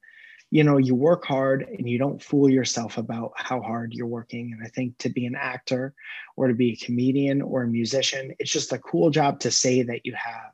you 0.51 0.63
know 0.63 0.77
you 0.77 0.95
work 0.95 1.25
hard 1.25 1.63
and 1.63 1.89
you 1.89 1.97
don't 1.97 2.21
fool 2.21 2.49
yourself 2.49 2.97
about 2.97 3.31
how 3.35 3.61
hard 3.61 3.93
you're 3.93 4.07
working. 4.07 4.53
And 4.53 4.65
i 4.65 4.69
think 4.69 4.97
to 4.99 5.09
be 5.09 5.25
an 5.25 5.35
actor 5.35 5.93
or 6.37 6.47
to 6.47 6.53
be 6.53 6.71
a 6.71 6.85
comedian 6.85 7.41
or 7.41 7.63
a 7.63 7.67
musician 7.67 8.33
it's 8.39 8.51
just 8.51 8.73
a 8.73 8.79
cool 8.79 9.09
job 9.09 9.39
to 9.41 9.51
say 9.51 9.81
that 9.83 10.05
you 10.05 10.13
have. 10.13 10.51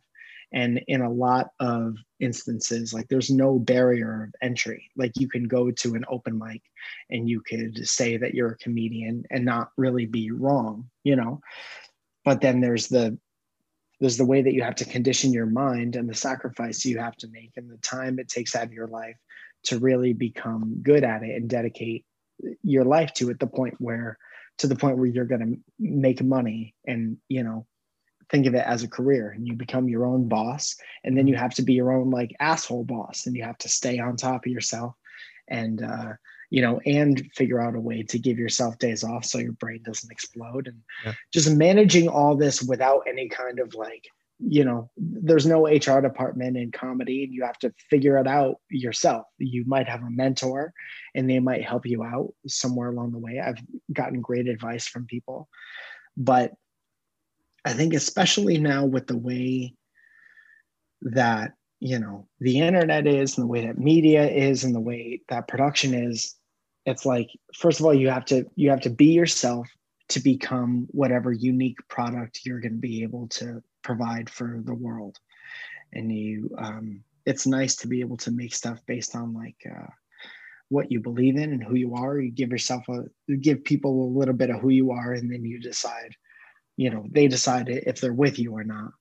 And 0.54 0.82
in 0.88 1.02
a 1.02 1.12
lot 1.12 1.52
of 1.60 1.96
instances 2.20 2.94
like 2.94 3.08
there's 3.08 3.30
no 3.30 3.60
barrier 3.60 4.24
of 4.24 4.36
entry. 4.42 4.90
Like 4.98 5.14
you 5.16 5.30
can 5.30 5.48
go 5.48 5.72
to 5.72 5.96
an 5.96 6.06
open 6.10 6.38
mic 6.38 6.62
and 7.10 7.30
you 7.30 7.42
could 7.42 7.88
say 7.88 8.18
that 8.18 8.34
you're 8.34 8.52
a 8.52 8.58
comedian 8.58 9.24
and 9.30 9.46
not 9.46 9.72
really 9.78 10.06
be 10.06 10.32
wrong 10.32 10.90
you 11.04 11.16
know? 11.16 11.42
But 12.24 12.42
then 12.42 12.62
there's 12.62 12.88
the 12.88 13.18
there's 14.00 14.18
the 14.18 14.26
way 14.26 14.42
that 14.42 14.54
you 14.54 14.64
have 14.64 14.76
to 14.76 14.86
condition 14.86 15.32
your 15.32 15.46
mind 15.46 15.96
and 15.96 16.10
the 16.10 16.16
sacrifice 16.16 16.84
you 16.84 16.98
have 16.98 17.16
to 17.18 17.28
make 17.28 17.52
and 17.56 17.70
the 17.70 17.78
time 17.78 18.18
it 18.18 18.30
takes 18.30 18.56
out 18.56 18.64
of 18.64 18.74
your 18.74 18.88
life 18.88 19.16
to 19.64 19.80
really 19.80 20.14
become 20.14 20.82
good 20.82 21.04
at 21.04 21.24
it 21.24 21.36
and 21.36 21.50
dedicate 21.50 22.06
your 22.64 22.86
life 22.86 23.14
to 23.14 23.30
it 23.30 23.40
the 23.40 23.48
point 23.48 23.76
where 23.80 24.18
to 24.58 24.68
the 24.68 24.76
point 24.76 24.98
where 24.98 25.08
you're 25.08 25.26
going 25.26 25.42
to 25.42 25.60
make 25.80 26.22
money 26.24 26.76
and 26.86 27.18
you 27.28 27.44
know 27.44 27.66
think 28.30 28.46
of 28.46 28.56
it 28.56 28.66
as 28.66 28.82
a 28.84 28.88
career 28.88 29.30
and 29.30 29.46
you 29.46 29.54
become 29.54 29.90
your 29.90 30.06
own 30.06 30.28
boss 30.28 30.76
and 31.04 31.18
then 31.18 31.28
you 31.28 31.36
have 31.36 31.54
to 31.54 31.62
be 31.62 31.74
your 31.74 31.92
own 31.92 32.10
like 32.10 32.36
asshole 32.40 32.84
boss 32.84 33.26
and 33.26 33.36
you 33.36 33.44
have 33.44 33.58
to 33.58 33.70
stay 33.70 34.00
on 34.00 34.16
top 34.16 34.46
of 34.46 34.52
yourself 34.52 34.96
and 35.48 35.84
uh 35.84 36.14
you 36.50 36.62
know 36.62 36.80
and 36.86 37.30
figure 37.36 37.60
out 37.60 37.76
a 37.76 37.80
way 37.80 38.04
to 38.04 38.18
give 38.18 38.38
yourself 38.38 38.78
days 38.78 39.04
off 39.04 39.26
so 39.26 39.38
your 39.38 39.54
brain 39.54 39.82
doesn't 39.84 40.12
explode 40.12 40.68
and 40.68 40.78
yeah. 41.06 41.14
just 41.34 41.52
managing 41.52 42.08
all 42.08 42.36
this 42.36 42.62
without 42.62 43.02
any 43.08 43.28
kind 43.28 43.60
of 43.60 43.76
like 43.76 44.08
you 44.44 44.66
know 44.66 44.90
there's 44.98 45.46
no 45.46 45.68
hr 45.68 46.02
department 46.02 46.58
in 46.58 46.72
comedy 46.72 47.24
and 47.24 47.34
you 47.34 47.44
have 47.44 47.60
to 47.60 47.74
figure 47.90 48.18
it 48.18 48.28
out 48.28 48.56
yourself. 48.70 49.26
You 49.38 49.64
might 49.66 49.88
have 49.88 50.02
a 50.02 50.10
mentor 50.10 50.74
and 51.16 51.30
they 51.30 51.40
might 51.40 51.64
help 51.64 51.86
you 51.86 52.04
out 52.04 52.34
somewhere 52.48 52.90
along 52.90 53.12
the 53.12 53.20
way. 53.20 53.40
I've 53.40 53.62
gotten 53.94 54.22
great 54.22 54.48
advice 54.48 54.88
from 54.88 55.06
people. 55.06 55.48
But 56.18 56.54
i 57.66 57.74
think 57.74 57.94
especially 57.94 58.58
now 58.58 58.86
with 58.86 59.08
the 59.08 59.18
way 59.18 59.74
that 61.02 61.54
you 61.80 62.00
know 62.00 62.28
the 62.40 62.60
internet 62.60 63.08
is 63.08 63.38
and 63.38 63.44
the 63.44 63.52
way 63.52 63.66
that 63.66 63.78
media 63.78 64.30
is 64.30 64.64
and 64.64 64.76
the 64.76 64.80
way 64.80 65.22
that 65.30 65.48
production 65.48 65.94
is 65.94 66.36
it's 66.86 67.06
like 67.06 67.30
first 67.56 67.80
of 67.80 67.86
all 67.86 67.94
you 67.94 68.10
have 68.10 68.26
to 68.26 68.46
you 68.56 68.70
have 68.70 68.82
to 68.82 68.90
be 68.90 69.08
yourself 69.08 69.68
to 70.10 70.20
become 70.20 70.88
whatever 70.92 71.32
unique 71.32 71.78
product 71.88 72.42
you're 72.46 72.60
going 72.60 72.74
to 72.74 72.78
be 72.78 73.04
able 73.04 73.28
to 73.28 73.62
provide 73.84 74.30
for 74.30 74.62
the 74.64 74.74
world. 74.74 75.18
And 75.94 76.12
you 76.12 76.50
um, 76.58 77.04
it's 77.26 77.46
nice 77.46 77.76
to 77.78 77.88
be 77.88 78.00
able 78.02 78.18
to 78.18 78.32
make 78.32 78.56
stuff 78.56 78.80
based 78.88 79.16
on 79.16 79.34
like 79.34 79.58
uh, 79.70 79.88
what 80.70 80.92
you 80.92 81.00
believe 81.00 81.36
in 81.36 81.52
and 81.52 81.64
who 81.64 81.76
you 81.76 81.96
are. 81.96 82.20
You 82.20 82.32
give 82.32 82.50
yourself 82.50 82.88
a 82.90 83.04
you 83.28 83.38
give 83.38 83.64
people 83.64 84.04
a 84.04 84.18
little 84.18 84.34
bit 84.34 84.50
of 84.50 84.60
who 84.60 84.70
you 84.70 84.92
are 84.92 85.14
and 85.14 85.32
then 85.32 85.44
you 85.46 85.60
decide 85.60 86.16
you 86.78 86.90
know 86.90 87.06
they 87.12 87.28
decide 87.28 87.70
if 87.70 88.00
they're 88.00 88.14
with 88.14 88.40
you 88.40 88.54
or 88.54 88.64
not. 88.64 88.92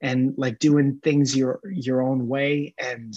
And 0.00 0.34
like 0.36 0.58
doing 0.58 1.00
things 1.02 1.34
your 1.34 1.60
your 1.72 2.02
own 2.02 2.28
way 2.28 2.74
and 2.78 3.14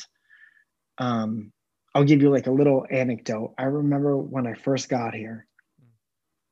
um 0.97 1.51
i'll 1.93 2.05
give 2.05 2.21
you 2.21 2.29
like 2.29 2.47
a 2.47 2.51
little 2.51 2.85
anecdote. 2.89 3.53
I 3.57 3.63
remember 3.63 4.17
when 4.17 4.47
i 4.47 4.53
first 4.53 4.89
got 4.89 5.13
here 5.13 5.45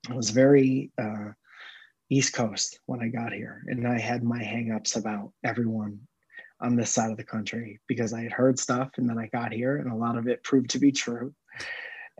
i 0.09 0.13
was 0.13 0.29
very 0.29 0.91
uh 1.01 1.31
East 2.09 2.33
Coast 2.33 2.79
when 2.85 3.01
I 3.01 3.09
got 3.09 3.33
here, 3.33 3.63
and 3.67 3.87
I 3.87 3.99
had 3.99 4.23
my 4.23 4.39
hangups 4.39 4.95
about 4.95 5.31
everyone 5.43 5.99
on 6.61 6.75
this 6.75 6.89
side 6.89 7.11
of 7.11 7.17
the 7.17 7.23
country 7.23 7.79
because 7.87 8.13
I 8.13 8.21
had 8.21 8.31
heard 8.31 8.57
stuff, 8.59 8.91
and 8.97 9.09
then 9.09 9.17
I 9.17 9.27
got 9.27 9.51
here, 9.51 9.77
and 9.77 9.91
a 9.91 9.95
lot 9.95 10.17
of 10.17 10.27
it 10.27 10.43
proved 10.43 10.71
to 10.71 10.79
be 10.79 10.91
true. 10.91 11.33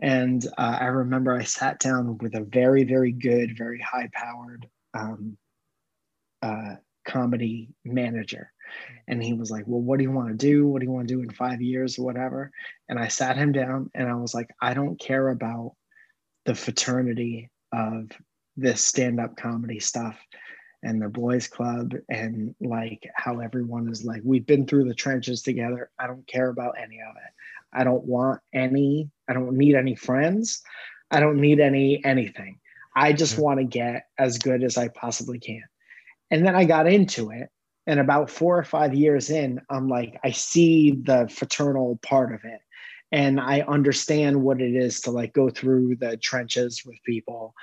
And 0.00 0.46
uh, 0.58 0.78
I 0.80 0.86
remember 0.86 1.34
I 1.34 1.42
sat 1.42 1.80
down 1.80 2.18
with 2.18 2.34
a 2.34 2.44
very, 2.44 2.84
very 2.84 3.10
good, 3.10 3.56
very 3.58 3.80
high-powered 3.80 4.68
um, 4.94 5.36
uh, 6.42 6.76
comedy 7.04 7.70
manager, 7.84 8.52
and 9.08 9.22
he 9.22 9.32
was 9.32 9.50
like, 9.50 9.64
"Well, 9.66 9.80
what 9.80 9.96
do 9.98 10.04
you 10.04 10.12
want 10.12 10.28
to 10.28 10.34
do? 10.34 10.68
What 10.68 10.80
do 10.80 10.86
you 10.86 10.92
want 10.92 11.08
to 11.08 11.14
do 11.14 11.22
in 11.22 11.30
five 11.30 11.60
years 11.60 11.98
or 11.98 12.04
whatever?" 12.04 12.52
And 12.88 12.98
I 12.98 13.08
sat 13.08 13.36
him 13.36 13.52
down, 13.52 13.90
and 13.94 14.08
I 14.08 14.14
was 14.14 14.34
like, 14.34 14.50
"I 14.60 14.74
don't 14.74 15.00
care 15.00 15.30
about 15.30 15.74
the 16.44 16.54
fraternity 16.54 17.50
of 17.72 18.10
this 18.58 18.84
stand-up 18.84 19.36
comedy 19.36 19.78
stuff 19.78 20.18
and 20.82 21.00
the 21.00 21.08
boys 21.08 21.46
club 21.46 21.94
and 22.08 22.54
like 22.60 23.08
how 23.14 23.38
everyone 23.40 23.88
is 23.88 24.04
like 24.04 24.20
we've 24.24 24.46
been 24.46 24.66
through 24.66 24.84
the 24.84 24.94
trenches 24.94 25.42
together. 25.42 25.90
I 25.98 26.06
don't 26.06 26.26
care 26.26 26.48
about 26.48 26.74
any 26.76 27.00
of 27.00 27.16
it. 27.16 27.32
I 27.72 27.84
don't 27.84 28.04
want 28.04 28.40
any 28.52 29.10
i 29.28 29.32
don't 29.32 29.56
need 29.56 29.74
any 29.74 29.94
friends. 29.94 30.62
I 31.10 31.20
don't 31.20 31.40
need 31.40 31.60
any 31.60 32.04
anything. 32.04 32.58
I 32.94 33.12
just 33.12 33.38
want 33.38 33.60
to 33.60 33.64
get 33.64 34.06
as 34.18 34.38
good 34.38 34.62
as 34.62 34.76
i 34.76 34.88
possibly 34.88 35.38
can. 35.38 35.64
And 36.30 36.44
then 36.44 36.56
i 36.56 36.64
got 36.64 36.86
into 36.86 37.30
it 37.30 37.48
and 37.86 38.00
about 38.00 38.30
four 38.30 38.58
or 38.58 38.64
five 38.64 38.92
years 38.94 39.30
in 39.30 39.60
i'm 39.70 39.88
like 39.88 40.18
i 40.24 40.30
see 40.30 40.92
the 41.02 41.28
fraternal 41.32 41.98
part 42.02 42.34
of 42.34 42.44
it. 42.44 42.60
And 43.10 43.40
i 43.40 43.62
understand 43.62 44.42
what 44.42 44.60
it 44.60 44.74
is 44.74 45.00
to 45.02 45.10
like 45.10 45.32
go 45.32 45.48
through 45.48 45.96
the 45.96 46.16
trenches 46.16 46.82
with 46.84 46.96
people 47.04 47.54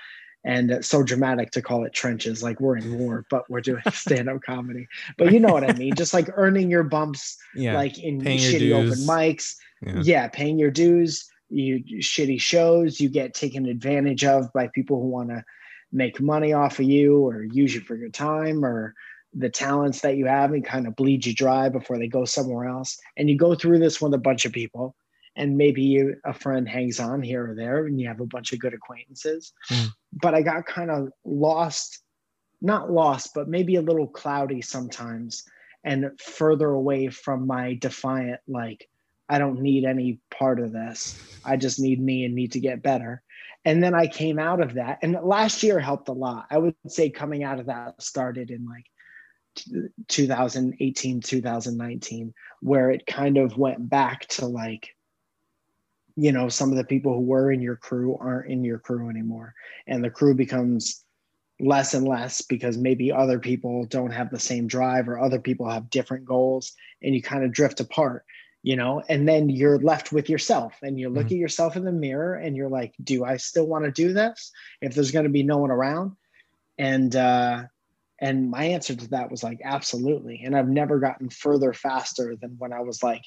and 0.45 0.69
it's 0.69 0.87
so 0.87 1.01
dramatic 1.01 1.49
to 1.51 1.61
call 1.61 1.83
it 1.83 1.93
trenches 1.93 2.43
like 2.43 2.59
we're 2.59 2.77
in 2.77 2.99
war 2.99 3.25
but 3.29 3.49
we're 3.49 3.61
doing 3.61 3.81
stand-up 3.91 4.41
comedy. 4.43 4.87
But 5.17 5.33
you 5.33 5.39
know 5.39 5.51
what 5.51 5.69
i 5.69 5.73
mean? 5.73 5.95
Just 5.95 6.13
like 6.13 6.29
earning 6.35 6.69
your 6.69 6.83
bumps 6.83 7.37
yeah. 7.55 7.75
like 7.75 7.97
in 7.97 8.21
paying 8.21 8.39
shitty 8.39 8.71
open 8.71 8.99
mics. 8.99 9.55
Yeah. 9.81 10.01
yeah. 10.03 10.27
paying 10.29 10.57
your 10.57 10.71
dues. 10.71 11.27
You 11.49 11.83
shitty 11.99 12.39
shows. 12.39 12.99
You 12.99 13.09
get 13.09 13.33
taken 13.33 13.65
advantage 13.65 14.23
of 14.23 14.51
by 14.53 14.69
people 14.73 15.01
who 15.01 15.07
want 15.07 15.29
to 15.29 15.43
make 15.91 16.21
money 16.21 16.53
off 16.53 16.79
of 16.79 16.85
you 16.85 17.25
or 17.25 17.43
use 17.43 17.73
you 17.73 17.81
for 17.81 17.95
your 17.95 18.09
time 18.09 18.63
or 18.63 18.93
the 19.33 19.49
talents 19.49 20.01
that 20.01 20.15
you 20.15 20.25
have 20.25 20.53
and 20.53 20.63
kind 20.63 20.87
of 20.87 20.95
bleed 20.95 21.25
you 21.25 21.33
dry 21.33 21.69
before 21.69 21.97
they 21.97 22.07
go 22.07 22.23
somewhere 22.23 22.67
else. 22.67 22.97
And 23.17 23.29
you 23.29 23.37
go 23.37 23.53
through 23.53 23.79
this 23.79 23.99
with 24.01 24.13
a 24.13 24.17
bunch 24.17 24.45
of 24.45 24.53
people 24.53 24.95
and 25.35 25.57
maybe 25.57 26.01
a 26.23 26.33
friend 26.33 26.67
hangs 26.67 26.99
on 26.99 27.21
here 27.21 27.51
or 27.51 27.55
there 27.55 27.85
and 27.85 27.99
you 27.99 28.07
have 28.07 28.21
a 28.21 28.25
bunch 28.25 28.53
of 28.53 28.59
good 28.59 28.73
acquaintances. 28.73 29.53
Mm. 29.69 29.89
but 30.13 30.33
i 30.33 30.41
got 30.41 30.65
kind 30.65 30.91
of 30.91 31.09
lost 31.23 32.01
not 32.61 32.91
lost 32.91 33.33
but 33.33 33.47
maybe 33.47 33.75
a 33.75 33.81
little 33.81 34.07
cloudy 34.07 34.61
sometimes 34.61 35.43
and 35.83 36.09
further 36.19 36.69
away 36.69 37.09
from 37.09 37.45
my 37.45 37.75
defiant 37.75 38.39
like 38.47 38.87
i 39.29 39.37
don't 39.37 39.61
need 39.61 39.85
any 39.85 40.19
part 40.37 40.59
of 40.59 40.71
this. 40.71 41.19
I 41.43 41.57
just 41.57 41.79
need 41.79 42.01
me 42.01 42.25
and 42.25 42.35
need 42.35 42.51
to 42.53 42.59
get 42.59 42.81
better. 42.83 43.21
And 43.63 43.83
then 43.83 43.93
i 43.93 44.07
came 44.07 44.39
out 44.39 44.61
of 44.61 44.75
that. 44.75 44.99
And 45.01 45.17
last 45.23 45.63
year 45.63 45.79
helped 45.79 46.09
a 46.09 46.13
lot. 46.13 46.45
I 46.51 46.57
would 46.57 46.75
say 46.87 47.09
coming 47.09 47.43
out 47.43 47.59
of 47.59 47.67
that 47.67 48.01
started 48.01 48.51
in 48.51 48.65
like 48.65 48.85
2018 50.09 51.21
2019 51.21 52.33
where 52.61 52.91
it 52.91 53.05
kind 53.05 53.37
of 53.37 53.57
went 53.57 53.89
back 53.89 54.27
to 54.27 54.45
like 54.45 54.94
you 56.15 56.31
know 56.31 56.49
some 56.49 56.71
of 56.71 56.77
the 56.77 56.83
people 56.83 57.13
who 57.13 57.21
were 57.21 57.51
in 57.51 57.61
your 57.61 57.75
crew 57.75 58.17
aren't 58.19 58.49
in 58.49 58.63
your 58.63 58.79
crew 58.79 59.09
anymore 59.09 59.53
and 59.87 60.03
the 60.03 60.09
crew 60.09 60.33
becomes 60.33 61.03
less 61.59 61.93
and 61.93 62.07
less 62.07 62.41
because 62.41 62.77
maybe 62.77 63.11
other 63.11 63.39
people 63.39 63.85
don't 63.85 64.11
have 64.11 64.29
the 64.29 64.39
same 64.39 64.67
drive 64.67 65.07
or 65.07 65.19
other 65.19 65.39
people 65.39 65.69
have 65.69 65.89
different 65.89 66.25
goals 66.25 66.73
and 67.01 67.15
you 67.15 67.21
kind 67.21 67.43
of 67.43 67.51
drift 67.51 67.79
apart 67.79 68.25
you 68.61 68.75
know 68.75 69.01
and 69.09 69.27
then 69.27 69.49
you're 69.49 69.79
left 69.79 70.11
with 70.11 70.29
yourself 70.29 70.73
and 70.81 70.99
you 70.99 71.09
look 71.09 71.27
mm-hmm. 71.27 71.35
at 71.35 71.39
yourself 71.39 71.75
in 71.75 71.85
the 71.85 71.91
mirror 71.91 72.35
and 72.35 72.57
you're 72.57 72.69
like 72.69 72.93
do 73.03 73.23
i 73.23 73.37
still 73.37 73.67
want 73.67 73.85
to 73.85 73.91
do 73.91 74.11
this 74.11 74.51
if 74.81 74.93
there's 74.93 75.11
going 75.11 75.25
to 75.25 75.31
be 75.31 75.43
no 75.43 75.57
one 75.57 75.71
around 75.71 76.11
and 76.77 77.15
uh 77.15 77.63
and 78.19 78.49
my 78.49 78.63
answer 78.65 78.95
to 78.95 79.07
that 79.09 79.31
was 79.31 79.43
like 79.43 79.59
absolutely 79.63 80.41
and 80.43 80.57
i've 80.57 80.69
never 80.69 80.99
gotten 80.99 81.29
further 81.29 81.73
faster 81.73 82.35
than 82.35 82.55
when 82.57 82.73
i 82.73 82.79
was 82.79 83.01
like 83.01 83.21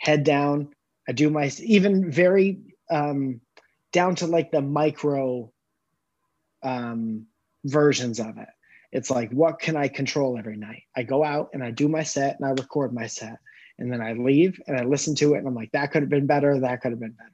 head 0.00 0.24
down. 0.24 0.68
I 1.10 1.12
do 1.12 1.28
my 1.28 1.50
even 1.64 2.08
very 2.08 2.60
um, 2.88 3.40
down 3.90 4.14
to 4.14 4.28
like 4.28 4.52
the 4.52 4.62
micro 4.62 5.52
um, 6.62 7.26
versions 7.64 8.20
of 8.20 8.38
it. 8.38 8.46
It's 8.92 9.10
like, 9.10 9.32
what 9.32 9.58
can 9.58 9.74
I 9.74 9.88
control 9.88 10.38
every 10.38 10.56
night? 10.56 10.84
I 10.96 11.02
go 11.02 11.24
out 11.24 11.50
and 11.52 11.64
I 11.64 11.72
do 11.72 11.88
my 11.88 12.04
set 12.04 12.38
and 12.38 12.46
I 12.46 12.50
record 12.50 12.94
my 12.94 13.08
set. 13.08 13.38
And 13.80 13.92
then 13.92 14.00
I 14.00 14.12
leave 14.12 14.60
and 14.68 14.78
I 14.78 14.84
listen 14.84 15.16
to 15.16 15.34
it 15.34 15.38
and 15.38 15.48
I'm 15.48 15.54
like, 15.56 15.72
that 15.72 15.90
could 15.90 16.02
have 16.02 16.10
been 16.10 16.28
better. 16.28 16.60
That 16.60 16.80
could 16.80 16.92
have 16.92 17.00
been 17.00 17.10
better. 17.10 17.30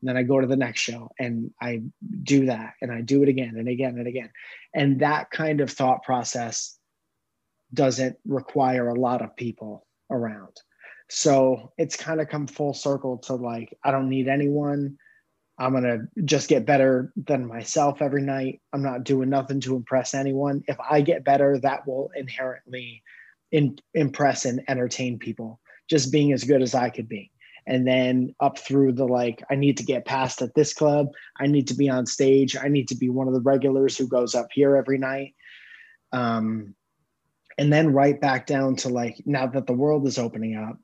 And 0.00 0.08
then 0.08 0.16
I 0.16 0.22
go 0.22 0.40
to 0.40 0.46
the 0.46 0.56
next 0.56 0.80
show 0.80 1.10
and 1.18 1.50
I 1.60 1.82
do 2.22 2.46
that 2.46 2.76
and 2.80 2.90
I 2.90 3.02
do 3.02 3.22
it 3.22 3.28
again 3.28 3.56
and 3.58 3.68
again 3.68 3.98
and 3.98 4.06
again. 4.06 4.30
And 4.72 5.00
that 5.00 5.30
kind 5.30 5.60
of 5.60 5.70
thought 5.70 6.02
process 6.02 6.78
doesn't 7.74 8.16
require 8.26 8.88
a 8.88 8.98
lot 8.98 9.20
of 9.20 9.36
people 9.36 9.86
around. 10.10 10.62
So 11.10 11.72
it's 11.78 11.96
kind 11.96 12.20
of 12.20 12.28
come 12.28 12.46
full 12.46 12.74
circle 12.74 13.18
to 13.18 13.34
like, 13.34 13.76
I 13.82 13.90
don't 13.90 14.10
need 14.10 14.28
anyone. 14.28 14.98
I'm 15.58 15.72
going 15.72 15.84
to 15.84 16.22
just 16.24 16.48
get 16.48 16.66
better 16.66 17.12
than 17.16 17.46
myself 17.46 18.00
every 18.00 18.22
night. 18.22 18.60
I'm 18.72 18.82
not 18.82 19.04
doing 19.04 19.28
nothing 19.28 19.60
to 19.62 19.74
impress 19.74 20.14
anyone. 20.14 20.62
If 20.68 20.76
I 20.78 21.00
get 21.00 21.24
better, 21.24 21.58
that 21.58 21.86
will 21.86 22.10
inherently 22.14 23.02
in, 23.50 23.78
impress 23.94 24.44
and 24.44 24.62
entertain 24.68 25.18
people, 25.18 25.60
just 25.90 26.12
being 26.12 26.32
as 26.32 26.44
good 26.44 26.62
as 26.62 26.74
I 26.74 26.90
could 26.90 27.08
be. 27.08 27.32
And 27.66 27.86
then 27.86 28.34
up 28.40 28.58
through 28.58 28.92
the 28.92 29.04
like, 29.04 29.42
I 29.50 29.54
need 29.54 29.76
to 29.78 29.84
get 29.84 30.06
past 30.06 30.42
at 30.42 30.54
this 30.54 30.72
club. 30.72 31.08
I 31.38 31.46
need 31.46 31.68
to 31.68 31.74
be 31.74 31.88
on 31.90 32.06
stage. 32.06 32.56
I 32.56 32.68
need 32.68 32.88
to 32.88 32.96
be 32.96 33.10
one 33.10 33.28
of 33.28 33.34
the 33.34 33.40
regulars 33.40 33.96
who 33.96 34.06
goes 34.06 34.34
up 34.34 34.48
here 34.52 34.76
every 34.76 34.98
night. 34.98 35.34
Um, 36.12 36.74
and 37.58 37.72
then 37.72 37.92
right 37.92 38.18
back 38.18 38.46
down 38.46 38.76
to 38.76 38.88
like, 38.88 39.20
now 39.26 39.46
that 39.48 39.66
the 39.66 39.72
world 39.72 40.06
is 40.06 40.18
opening 40.18 40.56
up, 40.56 40.78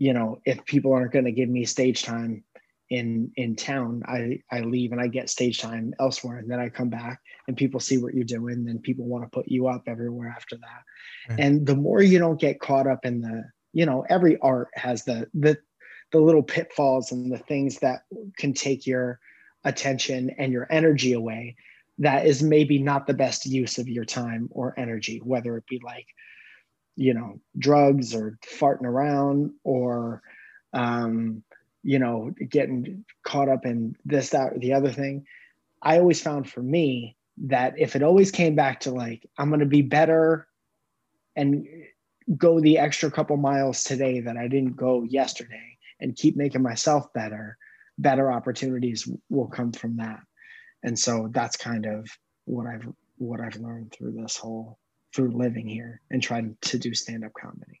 you 0.00 0.12
know, 0.12 0.40
if 0.44 0.64
people 0.64 0.92
aren't 0.92 1.12
going 1.12 1.26
to 1.26 1.32
give 1.32 1.48
me 1.48 1.64
stage 1.64 2.02
time, 2.02 2.42
in 2.90 3.30
in 3.36 3.54
town 3.54 4.02
i 4.06 4.38
i 4.50 4.60
leave 4.60 4.90
and 4.90 5.00
i 5.00 5.06
get 5.06 5.30
stage 5.30 5.60
time 5.60 5.94
elsewhere 6.00 6.38
and 6.38 6.50
then 6.50 6.58
i 6.58 6.68
come 6.68 6.90
back 6.90 7.20
and 7.46 7.56
people 7.56 7.78
see 7.78 7.98
what 7.98 8.14
you're 8.14 8.24
doing 8.24 8.64
then 8.64 8.78
people 8.80 9.04
want 9.04 9.24
to 9.24 9.30
put 9.30 9.48
you 9.48 9.68
up 9.68 9.84
everywhere 9.86 10.28
after 10.28 10.56
that. 10.56 11.38
And 11.38 11.64
the 11.64 11.76
more 11.76 12.02
you 12.02 12.18
don't 12.18 12.40
get 12.40 12.60
caught 12.60 12.86
up 12.86 13.04
in 13.04 13.20
the 13.20 13.44
you 13.72 13.86
know 13.86 14.04
every 14.08 14.36
art 14.38 14.68
has 14.74 15.04
the 15.04 15.28
the 15.34 15.56
the 16.12 16.20
little 16.20 16.42
pitfalls 16.42 17.12
and 17.12 17.32
the 17.32 17.38
things 17.38 17.78
that 17.78 18.02
can 18.36 18.52
take 18.52 18.86
your 18.86 19.20
attention 19.64 20.30
and 20.38 20.52
your 20.52 20.66
energy 20.70 21.12
away 21.12 21.56
that 21.98 22.26
is 22.26 22.42
maybe 22.42 22.78
not 22.78 23.06
the 23.06 23.14
best 23.14 23.46
use 23.46 23.78
of 23.78 23.88
your 23.88 24.04
time 24.04 24.48
or 24.50 24.74
energy 24.78 25.20
whether 25.22 25.56
it 25.56 25.66
be 25.68 25.80
like 25.84 26.06
you 26.96 27.14
know 27.14 27.40
drugs 27.58 28.14
or 28.14 28.38
farting 28.58 28.84
around 28.84 29.52
or 29.64 30.22
um 30.72 31.42
you 31.82 31.98
know, 31.98 32.32
getting 32.48 33.04
caught 33.22 33.48
up 33.48 33.64
in 33.64 33.96
this, 34.04 34.30
that, 34.30 34.52
or 34.52 34.58
the 34.58 34.72
other 34.72 34.90
thing. 34.90 35.26
I 35.82 35.98
always 35.98 36.20
found 36.20 36.50
for 36.50 36.62
me 36.62 37.16
that 37.38 37.74
if 37.78 37.96
it 37.96 38.02
always 38.02 38.30
came 38.30 38.54
back 38.54 38.80
to 38.80 38.90
like, 38.90 39.28
I'm 39.38 39.48
going 39.48 39.60
to 39.60 39.66
be 39.66 39.82
better 39.82 40.46
and 41.36 41.66
go 42.36 42.60
the 42.60 42.78
extra 42.78 43.10
couple 43.10 43.36
miles 43.36 43.82
today 43.82 44.20
that 44.20 44.36
I 44.36 44.46
didn't 44.46 44.76
go 44.76 45.04
yesterday 45.04 45.78
and 46.00 46.16
keep 46.16 46.36
making 46.36 46.62
myself 46.62 47.12
better, 47.14 47.56
better 47.98 48.30
opportunities 48.30 49.08
will 49.30 49.48
come 49.48 49.72
from 49.72 49.96
that. 49.96 50.20
And 50.82 50.98
so 50.98 51.28
that's 51.32 51.56
kind 51.56 51.86
of 51.86 52.08
what 52.44 52.66
I've 52.66 52.86
what 53.18 53.40
I've 53.40 53.56
learned 53.56 53.92
through 53.92 54.12
this 54.12 54.38
whole 54.38 54.78
through 55.14 55.36
living 55.36 55.68
here 55.68 56.00
and 56.10 56.22
trying 56.22 56.56
to 56.62 56.78
do 56.78 56.94
stand-up 56.94 57.32
comedy. 57.40 57.80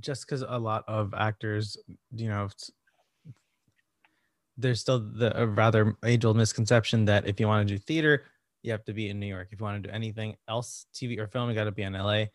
just 0.00 0.26
because 0.26 0.42
a 0.42 0.58
lot 0.58 0.84
of 0.86 1.14
actors, 1.14 1.76
you 2.14 2.28
know, 2.28 2.48
there's 4.56 4.80
still 4.80 4.98
the 4.98 5.46
rather 5.48 5.96
age 6.04 6.24
old 6.24 6.36
misconception 6.36 7.04
that 7.04 7.26
if 7.26 7.38
you 7.38 7.46
want 7.46 7.66
to 7.66 7.74
do 7.74 7.78
theater, 7.78 8.24
you 8.62 8.72
have 8.72 8.84
to 8.84 8.92
be 8.92 9.08
in 9.08 9.20
New 9.20 9.26
York. 9.26 9.48
If 9.52 9.60
you 9.60 9.64
want 9.64 9.82
to 9.82 9.88
do 9.88 9.94
anything 9.94 10.36
else, 10.48 10.86
TV 10.92 11.18
or 11.18 11.28
film, 11.28 11.48
you 11.48 11.54
got 11.54 11.64
to 11.64 11.72
be 11.72 11.82
in 11.82 11.92
LA. 11.92 12.26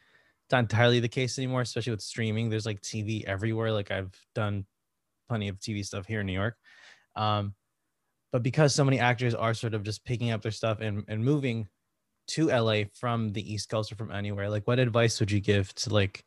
It's 0.44 0.52
not 0.52 0.60
entirely 0.60 1.00
the 1.00 1.10
case 1.10 1.38
anymore, 1.38 1.62
especially 1.62 1.92
with 1.92 2.02
streaming. 2.02 2.50
There's 2.50 2.66
like 2.66 2.82
TV 2.82 3.24
everywhere. 3.26 3.72
Like 3.72 3.92
I've 3.92 4.13
done 4.34 4.66
plenty 5.28 5.50
of 5.50 5.60
TV 5.60 5.86
stuff 5.86 6.06
here 6.06 6.22
in 6.22 6.26
New 6.26 6.34
York. 6.34 6.56
Um, 7.16 7.54
but 8.32 8.42
because 8.42 8.74
so 8.74 8.84
many 8.84 9.00
actors 9.00 9.36
are 9.36 9.54
sort 9.54 9.74
of 9.74 9.84
just 9.84 10.04
picking 10.06 10.32
up 10.32 10.42
their 10.42 10.52
stuff 10.52 10.80
and, 10.82 11.04
and 11.08 11.24
moving 11.24 11.68
to 12.28 12.48
LA 12.48 12.84
from 12.94 13.32
the 13.32 13.54
East 13.54 13.70
Coast 13.70 13.92
or 13.92 13.96
from 13.96 14.12
anywhere, 14.12 14.50
like 14.50 14.66
what 14.66 14.80
advice 14.80 15.20
would 15.20 15.30
you 15.30 15.39
give 15.39 15.74
to 15.76 15.94
like 15.94 16.26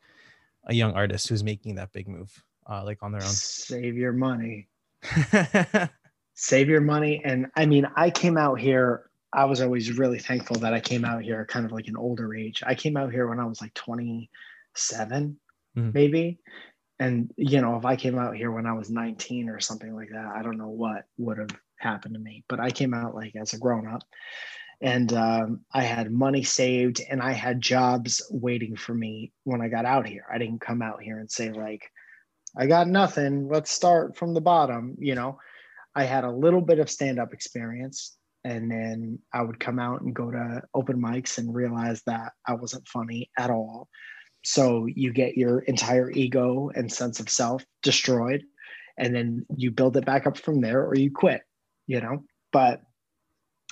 a 0.67 0.75
young 0.75 0.93
artist 0.93 1.29
who's 1.29 1.45
making 1.45 1.77
that 1.77 1.93
big 1.93 2.09
move, 2.09 2.43
uh, 2.69 2.85
like 2.85 3.03
on 3.03 3.13
their 3.13 3.23
own? 3.23 3.29
Save 3.29 3.97
your 3.97 4.13
money. 4.13 4.69
Save 6.35 6.69
your 6.69 6.81
money. 6.81 7.23
And 7.25 7.47
I 7.57 7.67
mean, 7.67 7.87
I 7.97 8.11
came 8.11 8.37
out 8.37 8.61
here. 8.61 9.11
I 9.33 9.45
was 9.45 9.61
always 9.61 9.99
really 9.99 10.19
thankful 10.19 10.57
that 10.61 10.75
I 10.75 10.81
came 10.81 11.05
out 11.05 11.23
here 11.23 11.45
kind 11.47 11.67
of 11.67 11.73
like 11.73 11.89
an 11.89 11.97
older 11.97 12.35
age. 12.35 12.63
I 12.67 12.75
came 12.75 12.97
out 12.97 13.13
here 13.13 13.27
when 13.29 13.41
I 13.41 13.45
was 13.45 13.61
like 13.61 13.75
27, 13.75 15.39
mm-hmm. 15.77 15.91
maybe. 15.93 16.39
And, 16.99 17.33
you 17.37 17.61
know, 17.61 17.77
if 17.77 17.85
I 17.85 17.97
came 17.97 18.19
out 18.19 18.37
here 18.37 18.51
when 18.51 18.67
I 18.67 18.73
was 18.73 18.91
19 18.91 19.51
or 19.51 19.61
something 19.61 19.95
like 19.95 20.11
that, 20.11 20.33
I 20.35 20.43
don't 20.43 20.57
know 20.57 20.69
what 20.69 21.07
would 21.19 21.39
have 21.39 21.51
happened 21.79 22.15
to 22.15 22.21
me. 22.21 22.45
But 22.49 22.61
I 22.61 22.71
came 22.71 22.95
out 22.95 23.15
like 23.15 23.37
as 23.37 23.53
a 23.53 23.59
grown 23.59 23.87
up 23.87 24.03
and 24.81 25.13
um, 25.13 25.61
I 25.73 25.83
had 25.83 26.13
money 26.13 26.43
saved 26.43 27.01
and 27.09 27.23
I 27.23 27.33
had 27.33 27.61
jobs 27.61 28.23
waiting 28.31 28.77
for 28.77 28.95
me 28.95 29.33
when 29.45 29.61
I 29.61 29.69
got 29.69 29.87
out 29.87 30.07
here. 30.07 30.25
I 30.33 30.39
didn't 30.39 30.61
come 30.61 30.83
out 30.83 31.03
here 31.03 31.19
and 31.19 31.31
say 31.31 31.51
like, 31.51 31.91
I 32.57 32.67
got 32.67 32.89
nothing. 32.89 33.49
Let's 33.49 33.71
start 33.71 34.17
from 34.17 34.35
the 34.35 34.41
bottom. 34.41 34.97
You 34.99 35.15
know, 35.15 35.39
I 35.95 36.05
had 36.05 36.25
a 36.25 36.31
little 36.31 36.61
bit 36.61 36.79
of 36.79 36.91
stand-up 36.91 37.33
experience, 37.33 38.17
and 38.45 38.71
then 38.71 39.19
I 39.33 39.43
would 39.43 39.61
come 39.61 39.79
out 39.79 40.03
and 40.03 40.15
go 40.15 40.31
to 40.31 40.63
open 40.75 41.01
mics 41.01 41.39
and 41.39 41.55
realize 41.55 42.03
that 42.07 42.33
I 42.47 42.55
wasn't 42.55 42.89
funny 42.89 43.31
at 43.39 43.51
all. 43.51 43.89
So 44.45 44.87
you 44.87 45.13
get 45.13 45.37
your 45.37 45.61
entire 45.61 46.11
ego 46.11 46.71
and 46.75 46.91
sense 46.91 47.19
of 47.21 47.29
self 47.29 47.65
destroyed, 47.83 48.45
and 48.99 49.15
then 49.15 49.45
you 49.55 49.71
build 49.71 49.97
it 49.97 50.07
back 50.07 50.27
up 50.27 50.39
from 50.39 50.61
there, 50.61 50.85
or 50.87 50.95
you 50.95 51.11
quit. 51.11 51.43
You 51.87 52.01
know, 52.01 52.25
but 52.53 52.81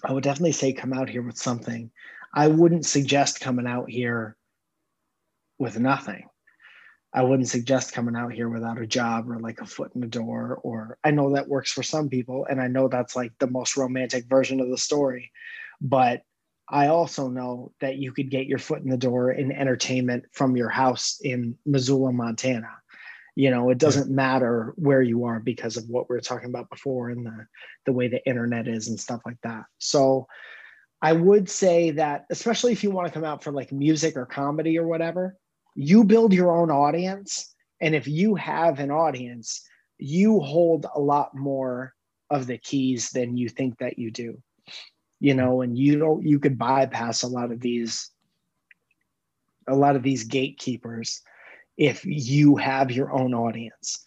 I 0.05 0.13
would 0.13 0.25
definitely 0.25 0.53
say 0.53 0.73
come 0.73 0.93
out 0.93 1.09
here 1.09 1.23
with 1.23 1.39
something. 1.39 1.91
I 2.33 2.49
wouldn't 2.49 2.85
suggest 2.85 3.41
coming 3.41 3.67
out 3.67 3.89
here 3.89 4.37
with 5.59 5.79
nothing. 5.79 6.27
I 7.13 7.23
wouldn't 7.23 7.49
suggest 7.49 7.93
coming 7.93 8.17
out 8.17 8.33
here 8.33 8.49
without 8.49 8.81
a 8.81 8.87
job 8.87 9.31
or 9.31 9.39
like 9.39 9.61
a 9.61 9.67
foot 9.67 9.93
in 9.95 10.01
the 10.01 10.07
door. 10.07 10.61
Or 10.63 10.99
I 11.05 11.13
know 11.13 11.33
that 11.35 11.49
works 11.49 11.73
for 11.73 11.83
some 11.83 12.09
people, 12.09 12.47
and 12.51 12.61
I 12.61 12.67
know 12.67 12.89
that's 12.89 13.15
like 13.15 13.33
the 13.39 13.47
most 13.47 13.77
romantic 13.77 14.27
version 14.27 14.61
of 14.61 14.69
the 14.69 14.77
story. 14.77 15.31
But 15.81 16.23
I 16.69 16.89
also 16.89 17.29
know 17.29 17.73
that 17.81 17.97
you 17.97 18.13
could 18.13 18.31
get 18.31 18.47
your 18.47 18.59
foot 18.59 18.83
in 18.83 18.91
the 18.91 18.97
door 18.97 19.31
in 19.31 19.53
entertainment 19.53 20.25
from 20.33 20.57
your 20.57 20.71
house 20.71 21.21
in 21.23 21.57
Missoula, 21.65 22.13
Montana 22.13 22.71
you 23.35 23.51
know 23.51 23.71
it 23.71 23.79
doesn't 23.79 24.11
matter 24.11 24.73
where 24.77 25.03
you 25.03 25.25
are 25.25 25.41
because 25.41 25.77
of 25.77 25.89
what 25.89 26.09
we 26.09 26.15
were 26.15 26.21
talking 26.21 26.49
about 26.49 26.71
before 26.71 27.11
and 27.11 27.27
the 27.27 27.47
the 27.87 27.93
way 27.93 28.09
the 28.09 28.25
internet 28.27 28.69
is 28.69 28.89
and 28.89 28.99
stuff 28.99 29.21
like 29.27 29.41
that. 29.43 29.65
So 29.79 30.27
i 31.03 31.13
would 31.13 31.49
say 31.49 31.91
that 31.91 32.25
especially 32.31 32.73
if 32.73 32.83
you 32.83 32.91
want 32.91 33.07
to 33.07 33.13
come 33.13 33.25
out 33.25 33.43
for 33.43 33.53
like 33.53 33.73
music 33.73 34.17
or 34.17 34.27
comedy 34.27 34.79
or 34.79 34.87
whatever 34.87 35.37
you 35.75 36.05
build 36.05 36.33
your 36.33 36.57
own 36.57 36.71
audience. 36.71 37.53
And 37.81 37.97
if 37.97 38.07
you 38.07 38.37
have 38.37 38.79
an 38.79 38.91
audience 38.91 39.63
you 39.99 40.41
hold 40.41 40.87
a 40.95 41.01
lot 41.01 41.35
more 41.35 41.95
of 42.31 42.47
the 42.47 42.59
keys 42.59 43.11
than 43.11 43.37
you 43.37 43.49
think 43.49 43.79
that 43.79 43.99
you 43.99 44.11
do. 44.11 44.41
You 45.21 45.35
know 45.35 45.63
and 45.63 45.77
you 45.77 45.99
don't 45.99 46.27
you 46.27 46.39
could 46.39 46.59
bypass 46.59 47.23
a 47.23 47.29
lot 47.29 47.51
of 47.51 47.61
these 47.61 48.11
a 49.67 49.75
lot 49.75 49.97
of 49.97 50.03
these 50.03 50.25
gatekeepers 50.25 51.23
if 51.77 52.05
you 52.05 52.57
have 52.57 52.91
your 52.91 53.13
own 53.13 53.35
audience. 53.35 54.05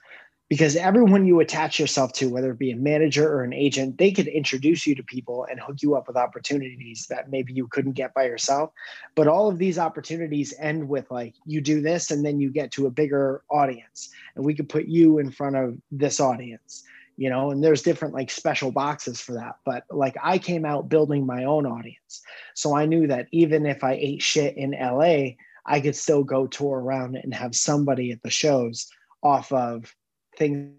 because 0.50 0.78
everyone 0.78 1.26
you 1.26 1.42
attach 1.42 1.78
yourself 1.78 2.14
to, 2.14 2.30
whether 2.30 2.52
it 2.52 2.60
be 2.60 2.72
a 2.72 2.76
manager 2.76 3.30
or 3.30 3.44
an 3.44 3.52
agent, 3.52 3.98
they 3.98 4.12
could 4.12 4.28
introduce 4.28 4.88
you 4.88 4.96
to 4.96 5.04
people 5.04 5.46
and 5.50 5.60
hook 5.60 5.82
you 5.82 5.96
up 5.96 6.08
with 6.08 6.16
opportunities 6.16 7.06
that 7.10 7.30
maybe 7.30 7.52
you 7.52 7.68
couldn't 7.68 7.94
get 7.94 8.14
by 8.14 8.24
yourself. 8.24 8.72
But 9.16 9.28
all 9.28 9.50
of 9.50 9.58
these 9.58 9.78
opportunities 9.78 10.54
end 10.58 10.88
with 10.88 11.10
like, 11.12 11.36
you 11.46 11.60
do 11.60 11.82
this 11.82 12.12
and 12.12 12.26
then 12.26 12.40
you 12.40 12.50
get 12.50 12.72
to 12.72 12.86
a 12.88 12.92
bigger 12.92 13.44
audience, 13.50 14.10
and 14.36 14.46
we 14.46 14.54
could 14.54 14.70
put 14.70 14.86
you 14.86 15.18
in 15.20 15.32
front 15.32 15.58
of 15.58 15.78
this 15.92 16.22
audience, 16.22 16.84
you 17.18 17.30
know, 17.30 17.52
and 17.52 17.62
there's 17.62 17.82
different 17.82 18.14
like 18.14 18.32
special 18.32 18.72
boxes 18.72 19.20
for 19.20 19.34
that. 19.34 19.58
But 19.66 19.84
like, 19.92 20.16
I 20.24 20.38
came 20.38 20.64
out 20.64 20.88
building 20.88 21.26
my 21.26 21.44
own 21.44 21.66
audience. 21.66 22.22
So 22.54 22.74
I 22.74 22.86
knew 22.86 23.06
that 23.08 23.28
even 23.34 23.66
if 23.66 23.84
I 23.84 23.94
ate 23.94 24.22
shit 24.22 24.56
in 24.56 24.72
LA, 24.72 25.36
I 25.68 25.82
could 25.82 25.96
still 25.96 26.24
go 26.24 26.48
tour 26.48 26.80
around 26.80 27.18
and 27.18 27.34
have 27.34 27.54
somebody 27.56 28.12
at 28.12 28.22
the 28.24 28.30
shows 28.30 28.88
off 29.22 29.52
of 29.52 29.94
things 30.38 30.76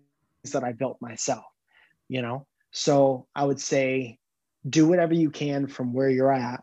that 0.52 0.64
I 0.64 0.72
built 0.72 0.96
myself, 1.00 1.44
you 2.08 2.22
know? 2.22 2.46
So 2.70 3.26
I 3.34 3.44
would 3.44 3.60
say 3.60 4.18
do 4.68 4.86
whatever 4.88 5.14
you 5.14 5.30
can 5.30 5.66
from 5.66 5.92
where 5.92 6.08
you're 6.08 6.32
at 6.32 6.62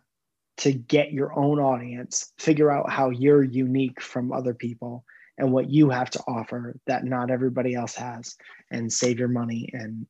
to 0.57 0.71
get 0.71 1.11
your 1.11 1.37
own 1.37 1.59
audience, 1.59 2.31
figure 2.37 2.71
out 2.71 2.89
how 2.89 3.09
you're 3.09 3.43
unique 3.43 4.01
from 4.01 4.31
other 4.31 4.53
people 4.53 5.03
and 5.37 5.51
what 5.51 5.69
you 5.69 5.89
have 5.89 6.09
to 6.11 6.23
offer 6.27 6.77
that 6.87 7.03
not 7.03 7.29
everybody 7.29 7.75
else 7.75 7.95
has, 7.95 8.37
and 8.71 8.91
save 8.91 9.19
your 9.19 9.27
money 9.27 9.69
and 9.73 10.07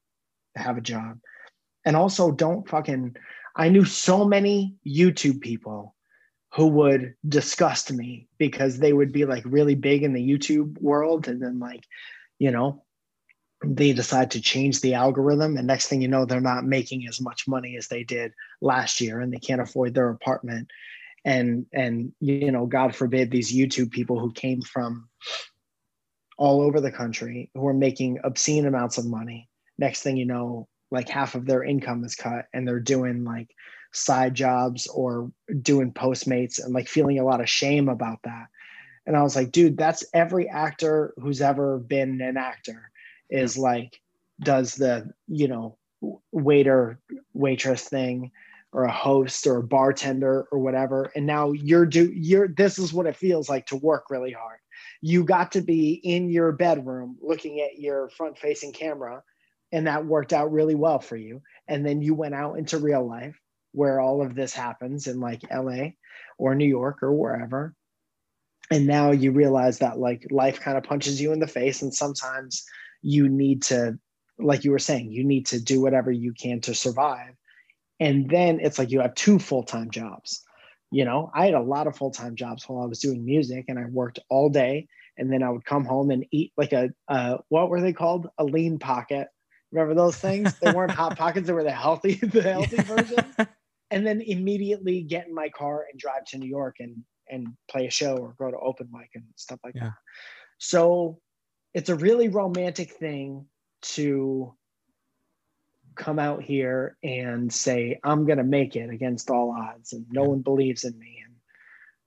have 0.55 0.78
a 0.78 0.82
job. 0.82 1.18
And 1.84 1.95
also, 1.95 2.32
don't 2.32 2.68
fucking, 2.68 3.16
I 3.55 3.70
knew 3.70 3.86
so 3.86 4.26
many 4.26 4.76
YouTube 4.86 5.41
people 5.41 5.95
who 6.56 6.68
would 6.68 7.14
disgust 7.28 7.91
me 7.91 8.28
because 8.38 8.80
they 8.80 8.93
would 8.93 9.12
be 9.12 9.26
like 9.26 9.43
really 9.45 9.76
big 9.76 10.03
in 10.03 10.14
the 10.14 10.26
YouTube 10.26 10.80
world. 10.82 11.28
And 11.28 11.41
then 11.41 11.60
like 11.60 11.84
you 12.39 12.51
know 12.51 12.84
they 13.64 13.93
decide 13.93 14.32
to 14.32 14.41
change 14.41 14.82
the 14.82 14.93
algorithm. 14.93 15.58
And 15.58 15.68
next 15.68 15.88
thing 15.88 16.01
you 16.01 16.08
know 16.08 16.26
they're 16.26 16.41
not 16.41 16.66
making 16.66 17.08
as 17.08 17.20
much 17.20 17.47
money 17.47 17.76
as 17.78 17.88
they 17.88 18.03
did 18.03 18.32
last 18.62 19.01
year 19.01 19.20
and 19.20 19.34
they 19.34 19.39
can't 19.39 19.62
afford 19.62 19.93
their 19.93 20.10
apartment. 20.10 20.70
And 21.26 21.66
and 21.74 22.14
you 22.20 22.51
know 22.51 22.68
god 22.68 22.95
forbid 22.95 23.32
these 23.32 23.51
youtube 23.51 23.89
people 23.89 24.20
who 24.20 24.32
came 24.32 24.62
from 24.62 25.10
all 26.38 26.62
over 26.62 26.80
the 26.80 26.91
country 26.91 27.49
who 27.56 27.66
are 27.66 27.74
making 27.74 28.20
obscene 28.24 28.68
amounts 28.68 28.99
of 28.99 29.08
money 29.08 29.49
next 29.80 30.03
thing 30.03 30.18
you 30.18 30.26
know 30.28 30.68
like 30.91 31.10
half 31.10 31.34
of 31.34 31.47
their 31.47 31.64
income 31.64 32.03
is 32.03 32.14
cut 32.14 32.45
and 32.53 32.68
they're 32.68 32.80
doing 32.80 33.24
like 33.24 33.49
side 33.96 34.34
jobs 34.34 34.88
or 34.88 35.32
doing 35.62 35.91
postmates 35.91 36.64
and 36.64 36.74
like 36.74 36.88
feeling 36.88 37.20
a 37.20 37.26
lot 37.26 37.41
of 37.41 37.50
shame 37.50 37.89
about 37.89 38.20
that 38.24 38.48
and 39.06 39.16
I 39.16 39.22
was 39.22 39.36
like, 39.36 39.52
dude, 39.52 39.78
that's 39.78 40.04
every 40.14 40.50
actor 40.50 41.14
who's 41.18 41.41
ever 41.41 41.78
been 41.78 42.22
an 42.22 42.38
actor 42.38 42.91
is 43.30 43.58
like, 43.58 44.00
does 44.41 44.76
the, 44.76 45.12
you 45.28 45.48
know, 45.48 45.78
waiter, 46.32 47.00
waitress 47.34 47.84
thing 47.88 48.32
or 48.72 48.84
a 48.84 48.91
host 48.91 49.48
or 49.48 49.58
a 49.58 49.64
bartender 49.64 50.48
or 50.52 50.60
whatever. 50.60 51.12
And 51.16 51.26
now 51.26 51.52
you're 51.52 51.86
do 51.86 52.12
you're 52.14 52.48
this 52.48 52.78
is 52.78 52.93
what 52.93 53.06
it 53.06 53.16
feels 53.16 53.48
like 53.48 53.68
to 53.68 53.78
work 53.78 54.10
really 54.10 54.32
hard. 54.32 54.60
You 55.02 55.24
got 55.24 55.54
to 55.54 55.62
be 55.62 55.93
in 55.93 56.30
your 56.30 56.52
bedroom 56.52 57.18
looking 57.22 57.62
at 57.62 57.80
your 57.80 58.10
front 58.10 58.38
facing 58.38 58.74
camera 58.74 59.24
and 59.72 59.88
that 59.88 60.06
worked 60.06 60.34
out 60.34 60.52
really 60.52 60.76
well 60.76 61.00
for 61.00 61.16
you. 61.16 61.41
And 61.68 61.86
then 61.86 62.02
you 62.02 62.14
went 62.14 62.36
out 62.36 62.58
into 62.58 62.78
real 62.78 63.08
life 63.08 63.39
where 63.76 63.99
all 63.99 64.26
of 64.26 64.36
this 64.36 64.53
happens 64.53 65.05
in 65.05 65.19
like 65.19 65.43
LA 65.53 65.89
or 66.38 66.55
New 66.55 66.67
York 66.67 67.03
or 67.03 67.13
wherever. 67.13 67.76
And 68.71 68.88
now 68.88 69.11
you 69.11 69.32
realize 69.32 69.80
that 69.80 69.99
like 69.99 70.26
life 70.32 70.59
kind 70.59 70.78
of 70.78 70.84
punches 70.84 71.21
you 71.21 71.34
in 71.34 71.39
the 71.39 71.47
face 71.47 71.82
and 71.82 71.93
sometimes 71.93 72.65
you 73.01 73.30
need 73.30 73.61
to 73.63 73.99
like 74.39 74.63
you 74.63 74.71
were 74.71 74.80
saying 74.80 75.11
you 75.11 75.23
need 75.23 75.45
to 75.47 75.61
do 75.61 75.82
whatever 75.82 76.11
you 76.11 76.34
can 76.34 76.61
to 76.61 76.73
survive. 76.73 77.36
And 77.99 78.30
then 78.30 78.59
it's 78.59 78.80
like 78.80 78.91
you 78.91 79.01
have 79.01 79.15
two 79.15 79.39
full-time 79.39 79.91
jobs. 79.91 80.41
You 80.91 81.03
know 81.03 81.30
i 81.34 81.45
had 81.45 81.55
a 81.55 81.61
lot 81.61 81.88
of 81.88 81.97
full-time 81.97 82.36
jobs 82.36 82.69
while 82.69 82.84
i 82.84 82.86
was 82.86 82.99
doing 82.99 83.26
music 83.26 83.65
and 83.67 83.78
i 83.78 83.86
worked 83.86 84.19
all 84.30 84.49
day 84.49 84.88
and 85.17 85.34
then 85.34 85.43
i 85.43 85.49
would 85.49 85.65
come 85.65 85.84
home 85.84 86.09
and 86.09 86.26
eat 86.32 86.53
like 86.55 86.71
a 86.71 86.89
uh, 87.09 87.38
what 87.49 87.69
were 87.69 87.82
they 87.82 87.91
called? 87.91 88.30
A 88.38 88.45
lean 88.45 88.80
pocket. 88.80 89.28
Remember 89.71 89.93
those 89.93 90.15
things? 90.15 90.57
They 90.59 90.71
weren't 90.71 90.91
hot 91.01 91.17
pockets 91.17 91.47
they 91.47 91.53
were 91.53 91.63
the 91.63 91.71
healthy 91.71 92.15
the 92.15 92.41
healthy 92.43 92.82
version 92.84 93.36
and 93.92 94.06
then 94.06 94.22
immediately 94.22 95.02
get 95.02 95.28
in 95.28 95.34
my 95.34 95.50
car 95.50 95.86
and 95.90 96.00
drive 96.00 96.26
to 96.26 96.38
new 96.38 96.48
york 96.48 96.78
and 96.80 97.04
and 97.30 97.48
play 97.70 97.88
a 97.88 97.92
show 97.92 98.18
or 98.18 98.36
go 98.38 98.52
to 98.52 98.58
open 98.58 98.90
mic 98.92 99.10
and 99.16 99.24
stuff 99.36 99.60
like 99.64 99.76
yeah. 99.76 99.86
that. 99.86 99.94
So 100.58 101.20
it's 101.74 101.90
a 101.90 101.96
really 101.96 102.30
romantic 102.30 102.92
thing 102.92 103.46
to 103.82 104.54
come 105.96 106.20
out 106.20 106.44
here 106.44 106.98
and 107.04 107.52
say, 107.52 108.00
I'm 108.04 108.26
going 108.26 108.38
to 108.38 108.44
make 108.44 108.76
it 108.76 108.90
against 108.90 109.30
all 109.30 109.56
odds 109.58 109.94
and 109.94 110.06
no 110.12 110.24
yeah. 110.24 110.28
one 110.30 110.42
believes 110.42 110.84
in 110.84 110.98
me 110.98 111.22
and 111.26 111.36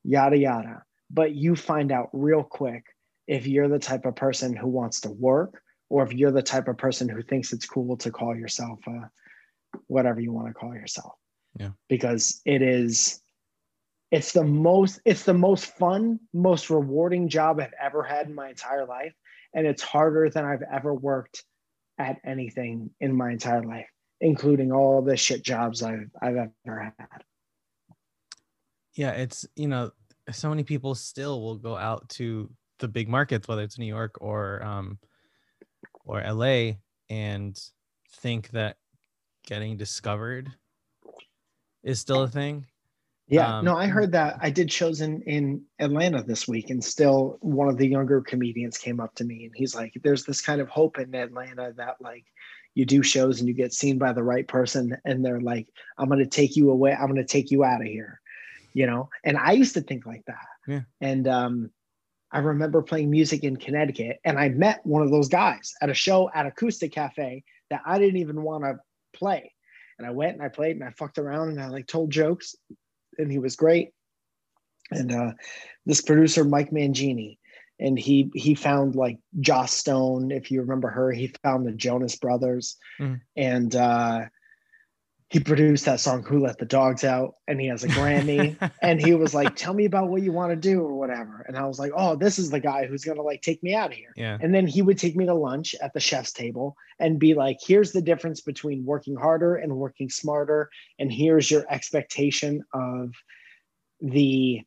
yada, 0.05 0.37
yada. 0.37 0.83
But 1.11 1.35
you 1.35 1.57
find 1.57 1.91
out 1.91 2.11
real 2.13 2.43
quick 2.43 2.85
if 3.27 3.47
you're 3.47 3.69
the 3.69 3.79
type 3.79 4.05
of 4.05 4.17
person 4.17 4.55
who 4.55 4.69
wants 4.69 5.01
to 5.03 5.11
work 5.11 5.63
or 5.91 6.03
if 6.03 6.13
you're 6.13 6.33
the 6.33 6.43
type 6.43 6.69
of 6.69 6.77
person 6.77 7.09
who 7.09 7.23
thinks 7.23 7.53
it's 7.53 7.67
cool 7.67 7.97
to 7.99 8.11
call 8.11 8.37
yourself 8.37 8.79
uh, 8.87 9.07
whatever 9.87 10.21
you 10.21 10.33
want 10.33 10.49
to 10.49 10.55
call 10.55 10.75
yourself. 10.75 11.15
Yeah. 11.59 11.71
Because 11.89 12.41
it 12.45 12.63
is 12.63 13.21
it's 14.11 14.33
the 14.33 14.45
most 14.45 15.01
it's 15.05 15.25
the 15.25 15.35
most 15.35 15.67
fun 15.77 16.19
most 16.33 16.71
rewarding 16.71 17.29
job 17.29 17.61
i've 17.61 17.75
ever 17.81 18.03
had 18.03 18.27
in 18.27 18.35
my 18.35 18.49
entire 18.49 18.87
life 18.87 19.15
and 19.55 19.67
it's 19.67 19.83
harder 19.83 20.31
than 20.31 20.45
i've 20.45 20.63
ever 20.73 20.95
worked 20.95 21.45
at 21.99 22.19
anything 22.25 22.91
in 23.01 23.15
my 23.15 23.31
entire 23.31 23.63
life 23.63 23.89
including 24.21 24.73
all 24.73 25.03
the 25.03 25.17
shit 25.17 25.43
jobs 25.43 25.83
i've 25.83 26.11
i've 26.23 26.37
ever 26.67 26.95
had 26.99 27.23
yeah 28.95 29.11
it's 29.11 29.47
you 29.57 29.69
know 29.69 29.91
so 30.31 30.49
many 30.49 30.63
people 30.63 30.95
still 30.95 31.41
will 31.41 31.57
go 31.57 31.77
out 31.77 32.09
to 32.09 32.51
the 32.79 32.89
big 32.89 33.09
markets 33.09 33.47
whether 33.49 33.63
it's 33.63 33.79
new 33.79 33.87
york 33.87 34.17
or 34.21 34.63
um 34.63 34.99
or 36.05 36.23
la 36.33 36.73
and 37.11 37.61
think 38.11 38.51
that 38.51 38.77
getting 39.47 39.77
discovered 39.77 40.51
is 41.89 42.01
still 42.01 42.23
a 42.23 42.29
thing 42.29 42.67
yeah, 43.29 43.59
um, 43.59 43.65
no, 43.65 43.77
I 43.77 43.87
heard 43.87 44.13
that. 44.13 44.39
I 44.41 44.49
did 44.49 44.73
shows 44.73 45.03
in 45.03 45.21
in 45.23 45.63
Atlanta 45.79 46.23
this 46.23 46.49
week, 46.49 46.71
and 46.71 46.83
still 46.83 47.37
one 47.41 47.69
of 47.69 47.77
the 47.77 47.87
younger 47.87 48.23
comedians 48.23 48.79
came 48.79 49.01
up 49.01 49.15
to 49.17 49.25
me, 49.25 49.45
and 49.45 49.53
he's 49.55 49.75
like, 49.75 49.93
"There's 50.03 50.25
this 50.25 50.41
kind 50.41 50.63
of 50.63 50.69
hope 50.69 50.99
in 50.99 51.15
Atlanta 51.15 51.75
that 51.77 51.97
like 52.01 52.25
you 52.75 52.87
do 52.87 53.03
shows 53.03 53.39
and 53.39 53.49
you 53.49 53.55
get 53.55 53.75
seen 53.75 53.99
by 53.99 54.15
the 54.15 54.23
right 54.23 54.49
person, 54.49 54.97
and 55.05 55.23
they're 55.23 55.43
like, 55.43 55.69
I'm 55.99 56.09
going 56.09 56.21
to 56.21 56.27
take 56.27 56.57
you 56.57 56.71
away. 56.71 56.95
I'm 56.95 57.07
going 57.07 57.17
to 57.17 57.25
take 57.25 57.51
you 57.51 57.65
out 57.65 57.83
of 57.83 57.87
here," 57.87 58.19
you 58.73 58.87
know. 58.87 59.11
And 59.25 59.37
I 59.37 59.53
used 59.53 59.75
to 59.75 59.83
think 59.83 60.07
like 60.07 60.25
that. 60.27 60.47
Yeah. 60.67 60.81
And 61.03 61.29
um, 61.29 61.71
I 62.33 62.39
remember 62.39 62.81
playing 62.81 63.11
music 63.11 63.45
in 63.45 63.57
Connecticut, 63.57 64.21
and 64.25 64.39
I 64.39 64.49
met 64.49 64.81
one 64.87 65.03
of 65.03 65.11
those 65.11 65.29
guys 65.29 65.75
at 65.83 65.91
a 65.91 65.95
show 65.95 66.31
at 66.35 66.47
Acoustic 66.47 66.93
Cafe 66.93 67.45
that 67.69 67.83
I 67.85 67.99
didn't 67.99 68.21
even 68.21 68.43
want 68.43 68.65
to 68.65 68.79
play. 69.13 69.53
And 69.99 70.07
I 70.07 70.11
went 70.11 70.35
and 70.35 70.43
I 70.43 70.49
played 70.49 70.77
and 70.77 70.85
I 70.85 70.91
fucked 70.91 71.19
around 71.19 71.51
and 71.51 71.61
I 71.61 71.69
like 71.69 71.87
told 71.87 72.11
jokes 72.11 72.55
and 73.19 73.31
he 73.31 73.39
was 73.39 73.57
great. 73.57 73.91
And 74.91 75.13
uh, 75.13 75.33
this 75.85 76.01
producer, 76.01 76.45
Mike 76.45 76.71
Mangini, 76.71 77.39
and 77.81 77.99
he 77.99 78.31
he 78.35 78.55
found 78.55 78.95
like 78.95 79.19
Joss 79.41 79.73
Stone, 79.73 80.31
if 80.31 80.51
you 80.51 80.61
remember 80.63 80.89
her. 80.89 81.13
He 81.13 81.33
found 81.43 81.67
the 81.67 81.73
Jonas 81.73 82.17
Brothers, 82.17 82.77
mm. 82.99 83.21
and 83.37 83.77
uh, 83.77 84.23
he 85.31 85.41
produced 85.41 85.85
that 85.85 86.01
song 86.01 86.23
"Who 86.23 86.39
Let 86.39 86.59
the 86.59 86.65
Dogs 86.65 87.05
Out," 87.05 87.35
and 87.47 87.61
he 87.61 87.67
has 87.67 87.85
a 87.85 87.89
Grammy. 87.89 88.57
and 88.83 89.01
he 89.01 89.15
was 89.15 89.35
like, 89.35 89.55
"Tell 89.57 89.75
me 89.75 89.85
about 89.85 90.09
what 90.09 90.23
you 90.23 90.33
want 90.33 90.53
to 90.53 90.57
do 90.57 90.81
or 90.81 90.95
whatever." 90.95 91.45
And 91.47 91.57
I 91.57 91.67
was 91.67 91.79
like, 91.79 91.93
"Oh, 91.95 92.17
this 92.17 92.39
is 92.39 92.51
the 92.51 92.61
guy 92.61 92.87
who's 92.87 93.05
gonna 93.05 93.23
like 93.23 93.43
take 93.43 93.63
me 93.63 93.75
out 93.75 93.91
of 93.91 93.97
here." 93.97 94.13
Yeah. 94.17 94.39
And 94.41 94.55
then 94.55 94.67
he 94.67 94.81
would 94.81 94.99
take 94.99 95.17
me 95.17 95.27
to 95.27 95.35
lunch 95.35 95.75
at 95.83 95.93
the 95.93 96.01
chef's 96.01 96.33
table 96.33 96.77
and 96.99 97.19
be 97.19 97.35
like, 97.35 97.59
"Here's 97.61 97.93
the 97.93 98.01
difference 98.01 98.41
between 98.41 98.87
working 98.87 99.17
harder 99.17 99.57
and 99.57 99.77
working 99.77 100.09
smarter, 100.09 100.71
and 100.99 101.13
here's 101.13 101.51
your 101.51 101.67
expectation 101.71 102.65
of 102.73 103.13
the 104.01 104.63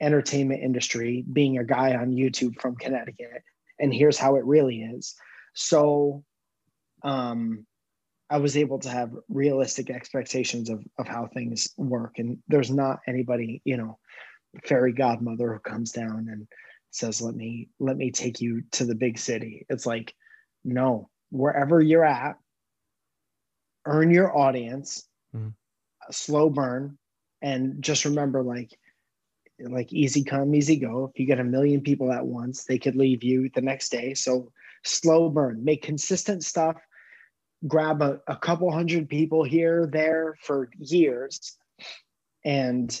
entertainment 0.00 0.62
industry 0.62 1.24
being 1.30 1.58
a 1.58 1.64
guy 1.64 1.94
on 1.94 2.12
YouTube 2.12 2.58
from 2.58 2.76
Connecticut, 2.76 3.42
and 3.78 3.92
here's 3.92 4.16
how 4.16 4.36
it 4.36 4.44
really 4.46 4.80
is." 4.80 5.14
So, 5.52 6.24
um 7.02 7.66
I 8.28 8.38
was 8.38 8.56
able 8.56 8.78
to 8.80 8.88
have 8.88 9.12
realistic 9.28 9.90
expectations 9.90 10.68
of, 10.68 10.84
of 10.98 11.06
how 11.06 11.28
things 11.28 11.68
work. 11.76 12.18
And 12.18 12.38
there's 12.48 12.70
not 12.70 13.00
anybody, 13.06 13.62
you 13.64 13.76
know, 13.76 13.98
fairy 14.64 14.92
godmother 14.92 15.52
who 15.52 15.58
comes 15.60 15.92
down 15.92 16.28
and 16.30 16.48
says, 16.90 17.22
let 17.22 17.36
me, 17.36 17.68
let 17.78 17.96
me 17.96 18.10
take 18.10 18.40
you 18.40 18.62
to 18.72 18.84
the 18.84 18.94
big 18.94 19.18
city. 19.18 19.64
It's 19.68 19.86
like, 19.86 20.14
no, 20.64 21.08
wherever 21.30 21.80
you're 21.80 22.04
at, 22.04 22.36
earn 23.84 24.10
your 24.10 24.36
audience, 24.36 25.06
mm-hmm. 25.34 25.50
slow 26.10 26.50
burn. 26.50 26.98
And 27.42 27.82
just 27.82 28.04
remember, 28.06 28.42
like, 28.42 28.76
like 29.60 29.92
easy 29.92 30.24
come, 30.24 30.54
easy 30.54 30.76
go. 30.76 31.10
If 31.12 31.20
you 31.20 31.26
get 31.26 31.38
a 31.38 31.44
million 31.44 31.80
people 31.80 32.12
at 32.12 32.26
once, 32.26 32.64
they 32.64 32.78
could 32.78 32.96
leave 32.96 33.22
you 33.22 33.50
the 33.54 33.60
next 33.60 33.90
day. 33.90 34.14
So 34.14 34.50
slow 34.84 35.28
burn, 35.28 35.64
make 35.64 35.82
consistent 35.82 36.42
stuff, 36.44 36.76
grab 37.66 38.02
a, 38.02 38.20
a 38.26 38.36
couple 38.36 38.70
hundred 38.70 39.08
people 39.08 39.44
here, 39.44 39.88
there 39.90 40.36
for 40.42 40.68
years. 40.78 41.56
And 42.44 42.98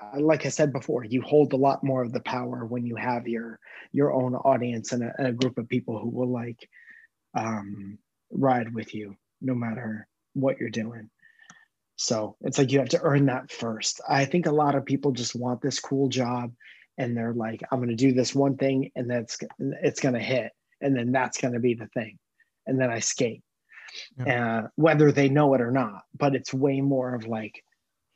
uh, 0.00 0.20
like 0.20 0.46
I 0.46 0.50
said 0.50 0.72
before, 0.72 1.04
you 1.04 1.22
hold 1.22 1.52
a 1.52 1.56
lot 1.56 1.82
more 1.82 2.02
of 2.02 2.12
the 2.12 2.20
power 2.20 2.64
when 2.64 2.86
you 2.86 2.96
have 2.96 3.26
your 3.26 3.58
your 3.92 4.12
own 4.12 4.34
audience 4.36 4.92
and 4.92 5.02
a, 5.02 5.12
and 5.18 5.26
a 5.26 5.32
group 5.32 5.58
of 5.58 5.68
people 5.68 5.98
who 5.98 6.08
will 6.08 6.30
like 6.30 6.68
um, 7.34 7.98
ride 8.30 8.72
with 8.72 8.94
you 8.94 9.16
no 9.40 9.54
matter 9.54 10.06
what 10.34 10.58
you're 10.58 10.70
doing. 10.70 11.10
So 11.96 12.36
it's 12.40 12.56
like 12.56 12.72
you 12.72 12.78
have 12.78 12.88
to 12.90 13.02
earn 13.02 13.26
that 13.26 13.50
first. 13.50 14.00
I 14.08 14.24
think 14.24 14.46
a 14.46 14.52
lot 14.52 14.74
of 14.74 14.86
people 14.86 15.12
just 15.12 15.34
want 15.34 15.60
this 15.60 15.80
cool 15.80 16.08
job 16.08 16.52
and 16.96 17.16
they're 17.16 17.34
like, 17.34 17.62
I'm 17.70 17.78
going 17.78 17.90
to 17.90 17.94
do 17.96 18.12
this 18.12 18.34
one 18.34 18.56
thing 18.56 18.90
and 18.96 19.10
that's 19.10 19.38
it's 19.82 20.00
going 20.00 20.14
to 20.14 20.20
hit. 20.20 20.52
And 20.80 20.96
then 20.96 21.12
that's 21.12 21.38
going 21.40 21.52
to 21.54 21.60
be 21.60 21.74
the 21.74 21.88
thing. 21.88 22.18
And 22.66 22.80
then 22.80 22.90
I 22.90 23.00
skate, 23.00 23.42
yeah. 24.18 24.60
uh, 24.64 24.68
whether 24.76 25.12
they 25.12 25.28
know 25.28 25.54
it 25.54 25.60
or 25.60 25.70
not. 25.70 26.02
But 26.16 26.34
it's 26.34 26.52
way 26.52 26.80
more 26.80 27.14
of 27.14 27.26
like 27.26 27.64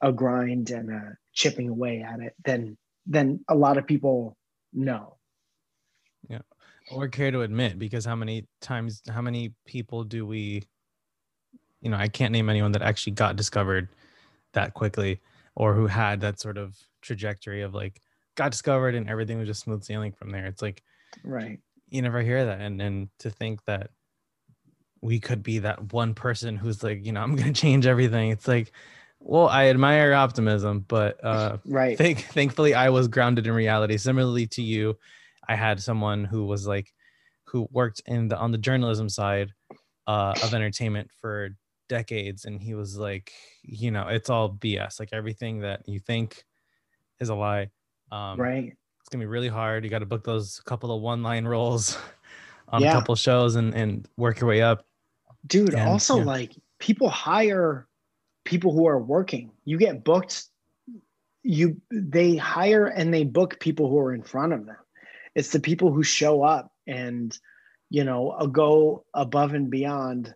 a 0.01 0.13
grind 0.13 0.71
and 0.71 0.91
a 0.91 1.17
chipping 1.33 1.69
away 1.69 2.03
at 2.03 2.21
it 2.21 2.35
than 2.45 2.77
than 3.07 3.45
a 3.49 3.55
lot 3.55 3.79
of 3.79 3.87
people 3.87 4.37
know. 4.73 5.17
Yeah. 6.29 6.43
Or 6.91 7.09
care 7.09 7.31
to 7.31 7.43
admit 7.43 7.79
because 7.79 8.05
how 8.05 8.17
many 8.17 8.47
times, 8.61 9.03
how 9.09 9.23
many 9.23 9.55
people 9.67 10.05
do 10.05 10.27
we 10.27 10.65
you 11.85 11.91
know, 11.91 11.99
I 11.99 12.09
can't 12.09 12.33
name 12.33 12.49
anyone 12.49 12.73
that 12.73 12.83
actually 12.83 13.13
got 13.13 13.37
discovered 13.37 13.89
that 14.55 14.73
quickly 14.73 15.21
or 15.55 15.75
who 15.75 15.87
had 15.87 16.23
that 16.23 16.41
sort 16.41 16.57
of 16.57 16.77
trajectory 17.03 17.61
of 17.61 17.75
like 17.75 18.01
got 18.37 18.51
discovered 18.51 18.95
and 18.95 19.09
everything 19.09 19.39
was 19.39 19.47
just 19.47 19.61
smooth 19.61 19.85
sailing 19.85 20.11
from 20.11 20.31
there. 20.31 20.47
It's 20.47 20.63
like 20.63 20.83
right. 21.23 21.61
You 21.91 22.01
never 22.01 22.23
hear 22.23 22.47
that. 22.47 22.61
And 22.61 22.81
and 22.81 23.09
to 23.19 23.31
think 23.31 23.63
that 23.67 23.91
we 25.05 25.21
could 25.21 25.43
be 25.43 25.59
that 25.59 25.93
one 25.93 26.15
person 26.15 26.57
who's 26.57 26.83
like, 26.83 27.05
you 27.05 27.13
know, 27.13 27.21
I'm 27.21 27.37
gonna 27.37 27.53
change 27.65 27.87
everything. 27.87 28.31
It's 28.31 28.49
like, 28.49 28.73
well, 29.21 29.49
I 29.49 29.67
admire 29.67 30.15
optimism, 30.15 30.87
but 30.89 31.23
uh 31.23 31.59
right. 31.67 31.99
Th- 31.99 32.19
thankfully 32.19 32.73
I 32.73 32.89
was 32.89 33.07
grounded 33.07 33.47
in 33.47 33.53
reality. 33.53 33.99
Similarly 33.99 34.47
to 34.49 34.63
you, 34.63 34.97
I 35.47 35.57
had 35.57 35.83
someone 35.83 36.25
who 36.25 36.47
was 36.47 36.67
like 36.67 36.91
who 37.45 37.69
worked 37.71 38.01
in 38.07 38.29
the 38.29 38.39
on 38.39 38.51
the 38.51 38.59
journalism 38.59 39.11
side 39.11 39.53
uh, 40.07 40.35
of 40.43 40.55
entertainment 40.55 41.11
for 41.21 41.51
decades 41.89 42.47
and 42.47 42.63
he 42.63 42.75
was 42.75 42.97
like 42.97 43.31
you 43.63 43.91
know 43.91 44.09
it's 44.09 44.31
all 44.31 44.51
bs 44.51 44.99
like 44.99 45.11
everything 45.13 45.61
that 45.61 45.87
you 45.87 45.99
think 45.99 46.45
is 47.21 47.29
a 47.29 47.35
lie 47.35 47.69
um 48.11 48.41
right 48.41 48.73
it's 49.01 49.09
gonna 49.11 49.23
be 49.23 49.27
really 49.27 49.49
hard 49.49 49.85
you 49.85 49.91
got 49.91 49.99
to 49.99 50.07
book 50.07 50.25
those 50.25 50.61
couple 50.65 50.95
of 50.95 51.03
one 51.03 51.23
line 51.23 51.45
roles 51.55 51.99
on 52.69 52.81
yeah. 52.81 52.91
a 52.91 52.93
couple 52.93 53.15
shows 53.15 53.57
and 53.57 53.75
and 53.75 54.09
work 54.17 54.41
your 54.41 54.49
way 54.49 54.63
up 54.63 54.87
dude 55.47 55.75
and, 55.75 55.89
also 55.89 56.19
yeah. 56.19 56.25
like 56.25 56.53
people 56.79 57.09
hire 57.09 57.87
people 58.45 58.73
who 58.73 58.87
are 58.87 58.99
working. 58.99 59.51
You 59.65 59.79
get 59.79 60.05
booked 60.05 60.47
you 61.45 61.81
they 61.93 62.37
hire 62.37 62.87
and 62.87 63.13
they 63.13 63.23
book 63.23 63.61
people 63.61 63.89
who 63.89 63.99
are 63.99 64.15
in 64.15 64.23
front 64.23 64.55
of 64.55 64.67
them. 64.67 64.77
It's 65.35 65.51
the 65.51 65.61
people 65.61 65.93
who 65.93 66.03
show 66.03 66.43
up 66.43 66.73
and 66.87 67.39
you 67.91 68.03
know 68.03 68.49
go 68.51 69.05
above 69.13 69.53
and 69.53 69.71
beyond 69.71 70.35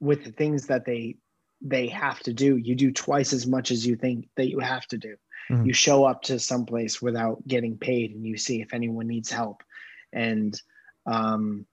with 0.00 0.24
the 0.24 0.32
things 0.32 0.66
that 0.66 0.84
they 0.84 1.16
they 1.62 1.86
have 1.88 2.18
to 2.20 2.32
do. 2.32 2.56
You 2.56 2.74
do 2.74 2.90
twice 2.90 3.32
as 3.32 3.46
much 3.46 3.70
as 3.70 3.86
you 3.86 3.96
think 3.96 4.28
that 4.36 4.48
you 4.48 4.58
have 4.58 4.86
to 4.88 4.98
do. 4.98 5.16
Mm-hmm. 5.50 5.66
you 5.66 5.72
show 5.72 6.04
up 6.04 6.22
to 6.22 6.38
some 6.38 6.64
place 6.64 7.02
without 7.02 7.46
getting 7.46 7.76
paid 7.76 8.14
and 8.14 8.24
you 8.24 8.36
see 8.36 8.60
if 8.60 8.72
anyone 8.72 9.08
needs 9.08 9.32
help. 9.32 9.64
And 10.12 10.60
um, 11.06 11.66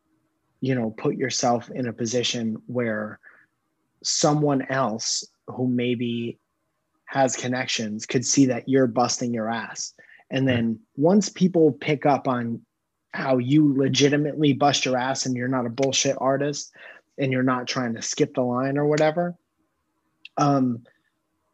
you 0.62 0.76
know 0.76 0.92
put 0.92 1.16
yourself 1.16 1.70
in 1.72 1.88
a 1.88 1.94
position 1.94 2.62
where 2.68 3.20
someone 4.04 4.64
else 4.70 5.26
who 5.48 5.68
maybe 5.68 6.38
has 7.06 7.36
connections 7.36 8.06
could 8.06 8.26
see 8.26 8.46
that 8.48 8.68
you're 8.68 8.88
busting 8.88 9.34
your 9.34 9.50
ass. 9.50 9.94
And 10.30 10.48
then 10.48 10.80
once 10.98 11.30
people 11.30 11.72
pick 11.72 12.06
up 12.06 12.28
on 12.28 12.62
how 13.14 13.38
you 13.38 13.74
legitimately 13.78 14.54
bust 14.54 14.86
your 14.86 14.98
ass 14.98 15.26
and 15.26 15.36
you're 15.36 15.48
not 15.48 15.66
a 15.66 15.70
bullshit 15.70 16.18
artist 16.20 16.74
and 17.18 17.32
you're 17.32 17.44
not 17.44 17.66
trying 17.66 17.96
to 17.96 18.02
skip 18.02 18.36
the 18.36 18.42
line 18.42 18.78
or 18.78 18.86
whatever 18.86 19.36
um, 20.36 20.84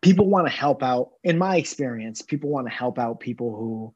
people 0.01 0.27
want 0.27 0.47
to 0.47 0.51
help 0.51 0.81
out. 0.81 1.11
In 1.23 1.37
my 1.37 1.57
experience 1.57 2.21
people 2.21 2.49
want 2.49 2.67
to 2.67 2.73
help 2.73 2.97
out 2.97 3.19
people 3.19 3.55
who 3.55 3.93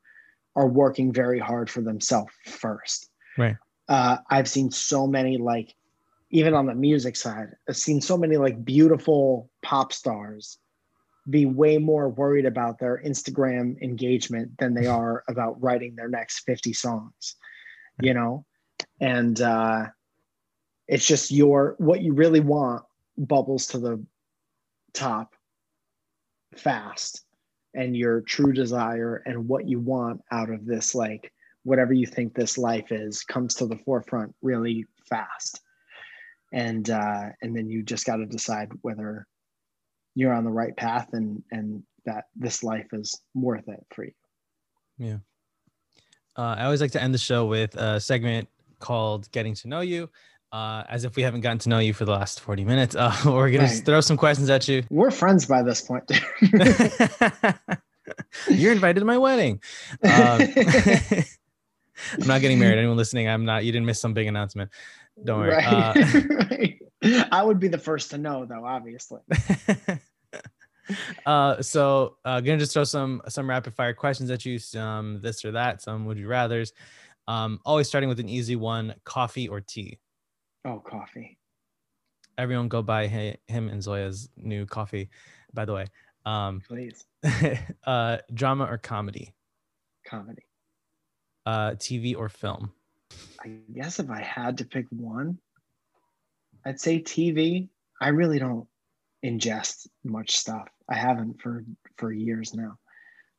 are 0.56 0.68
working 0.68 1.12
very 1.12 1.40
hard 1.40 1.70
for 1.70 1.82
themselves 1.82 2.32
first. 2.46 3.10
Right 3.38 3.58
uh, 3.90 4.18
i've 4.30 4.48
seen 4.48 4.72
so 4.72 5.08
many 5.08 5.38
like 5.38 5.76
even 6.32 6.54
on 6.54 6.66
the 6.66 6.76
music 6.76 7.16
side 7.16 7.50
i've 7.70 7.78
seen 7.78 8.02
so 8.02 8.18
many 8.18 8.38
like 8.38 8.64
beautiful 8.64 9.50
pop 9.62 9.94
stars 9.94 10.58
be 11.30 11.46
way 11.46 11.78
more 11.78 12.10
worried 12.10 12.46
about 12.46 12.80
their 12.80 13.02
instagram 13.06 13.80
engagement 13.82 14.50
than 14.60 14.74
they 14.74 14.88
are 14.88 15.24
about 15.30 15.62
writing 15.62 15.96
their 15.96 16.10
next 16.10 16.40
50 16.42 16.74
songs 16.74 17.36
you 18.02 18.14
know? 18.14 18.46
And 19.00 19.40
uh 19.42 19.86
it's 20.88 21.06
just 21.06 21.32
your 21.32 21.76
what 21.80 22.02
you 22.02 22.14
really 22.14 22.40
want 22.40 22.84
bubbles 23.18 23.68
to 23.68 23.80
the 23.80 24.04
top 24.94 25.34
fast 26.56 27.26
and 27.74 27.96
your 27.96 28.22
true 28.22 28.54
desire 28.54 29.22
and 29.26 29.48
what 29.48 29.68
you 29.68 29.80
want 29.80 30.22
out 30.32 30.50
of 30.50 30.66
this 30.66 30.96
like 30.96 31.32
whatever 31.68 31.92
you 31.92 32.06
think 32.06 32.34
this 32.34 32.58
life 32.58 32.94
is 32.94 33.24
comes 33.24 33.54
to 33.54 33.66
the 33.66 33.76
forefront 33.76 34.34
really 34.42 34.86
fast 35.10 35.60
and 36.54 36.90
uh 36.90 37.26
and 37.42 37.54
then 37.54 37.70
you 37.70 37.84
just 37.84 38.06
got 38.06 38.16
to 38.16 38.26
decide 38.26 38.70
whether 38.84 39.28
you're 40.16 40.32
on 40.32 40.46
the 40.46 40.52
right 40.52 40.78
path 40.78 41.10
and 41.12 41.44
and 41.52 41.84
that 42.06 42.24
this 42.38 42.64
life 42.64 42.88
is 42.94 43.20
worth 43.36 43.68
it 43.68 43.86
for 43.94 44.06
you 44.06 44.14
yeah 44.98 45.18
uh, 46.38 46.56
i 46.58 46.64
always 46.64 46.80
like 46.80 46.92
to 46.92 47.04
end 47.04 47.14
the 47.14 47.18
show 47.18 47.46
with 47.46 47.76
a 47.76 48.00
segment 48.00 48.48
called 48.80 49.30
getting 49.34 49.54
to 49.54 49.68
know 49.68 49.82
you 49.82 50.10
uh, 50.54 50.84
as 50.88 51.04
if 51.04 51.18
we 51.18 51.24
haven't 51.24 51.42
gotten 51.42 51.58
to 51.58 51.68
know 51.68 51.80
you 51.80 51.94
for 51.94 52.06
the 52.06 52.12
last 52.12 52.40
40 52.40 52.64
minutes. 52.64 52.96
Uh, 52.96 53.14
we're 53.26 53.52
going 53.52 53.64
right. 53.64 53.70
to 53.70 53.84
throw 53.84 54.00
some 54.00 54.16
questions 54.16 54.50
at 54.50 54.66
you. 54.66 54.82
We're 54.90 55.12
friends 55.12 55.46
by 55.46 55.62
this 55.62 55.82
point. 55.82 56.10
You're 58.50 58.72
invited 58.72 59.02
to 59.02 59.06
my 59.06 59.18
wedding. 59.18 59.60
Um, 60.04 60.42
I'm 62.14 62.28
not 62.28 62.42
getting 62.42 62.60
married. 62.60 62.78
Anyone 62.78 62.98
listening, 62.98 63.28
I'm 63.28 63.46
not. 63.46 63.66
You 63.66 63.72
didn't 63.72 63.86
miss 63.86 64.00
some 64.00 64.14
big 64.14 64.28
announcement. 64.28 64.72
Don't 65.24 65.40
worry. 65.40 65.52
Right. 65.52 65.66
Uh, 65.66 66.22
right. 66.52 67.28
I 67.32 67.44
would 67.44 67.60
be 67.60 67.68
the 67.68 67.78
first 67.78 68.12
to 68.12 68.18
know, 68.18 68.46
though, 68.46 68.66
obviously. 68.66 69.22
uh, 71.26 71.62
so 71.62 72.18
uh, 72.26 72.42
gonna 72.42 72.58
just 72.58 72.74
throw 72.74 72.84
some 72.84 73.22
some 73.30 73.50
rapid 73.50 73.74
fire 73.76 73.94
questions 73.94 74.30
at 74.32 74.46
you. 74.46 74.60
Some 74.60 75.22
this 75.22 75.44
or 75.46 75.52
that. 75.52 75.82
Some 75.82 76.06
would 76.06 76.18
you 76.18 76.28
rather's. 76.28 76.74
Um, 77.28 77.60
always 77.66 77.88
starting 77.88 78.10
with 78.10 78.20
an 78.20 78.30
easy 78.30 78.56
one: 78.56 78.96
coffee 79.04 79.48
or 79.48 79.62
tea. 79.62 80.00
Oh, 80.66 80.80
coffee. 80.80 81.38
Everyone 82.38 82.68
go 82.68 82.82
buy 82.84 83.08
him 83.08 83.70
and 83.70 83.82
Zoya's 83.82 84.30
new 84.38 84.66
coffee, 84.66 85.10
by 85.54 85.66
the 85.66 85.74
way. 85.74 85.86
Um, 86.26 86.62
Please. 86.68 87.06
uh, 87.86 88.18
drama 88.34 88.66
or 88.66 88.78
comedy? 88.78 89.34
Comedy. 90.06 90.47
Uh, 91.48 91.72
TV 91.76 92.14
or 92.18 92.28
film? 92.28 92.74
I 93.42 93.60
guess 93.74 94.00
if 94.00 94.10
I 94.10 94.22
had 94.22 94.58
to 94.58 94.66
pick 94.66 94.86
one, 94.90 95.38
I'd 96.66 96.80
say 96.80 97.02
TV. 97.02 97.70
I 98.02 98.10
really 98.10 98.38
don't 98.38 98.68
ingest 99.24 99.88
much 100.04 100.36
stuff. 100.36 100.68
I 100.90 100.96
haven't 100.96 101.42
for 101.42 101.64
for 101.98 102.12
years 102.12 102.54
now. 102.54 102.78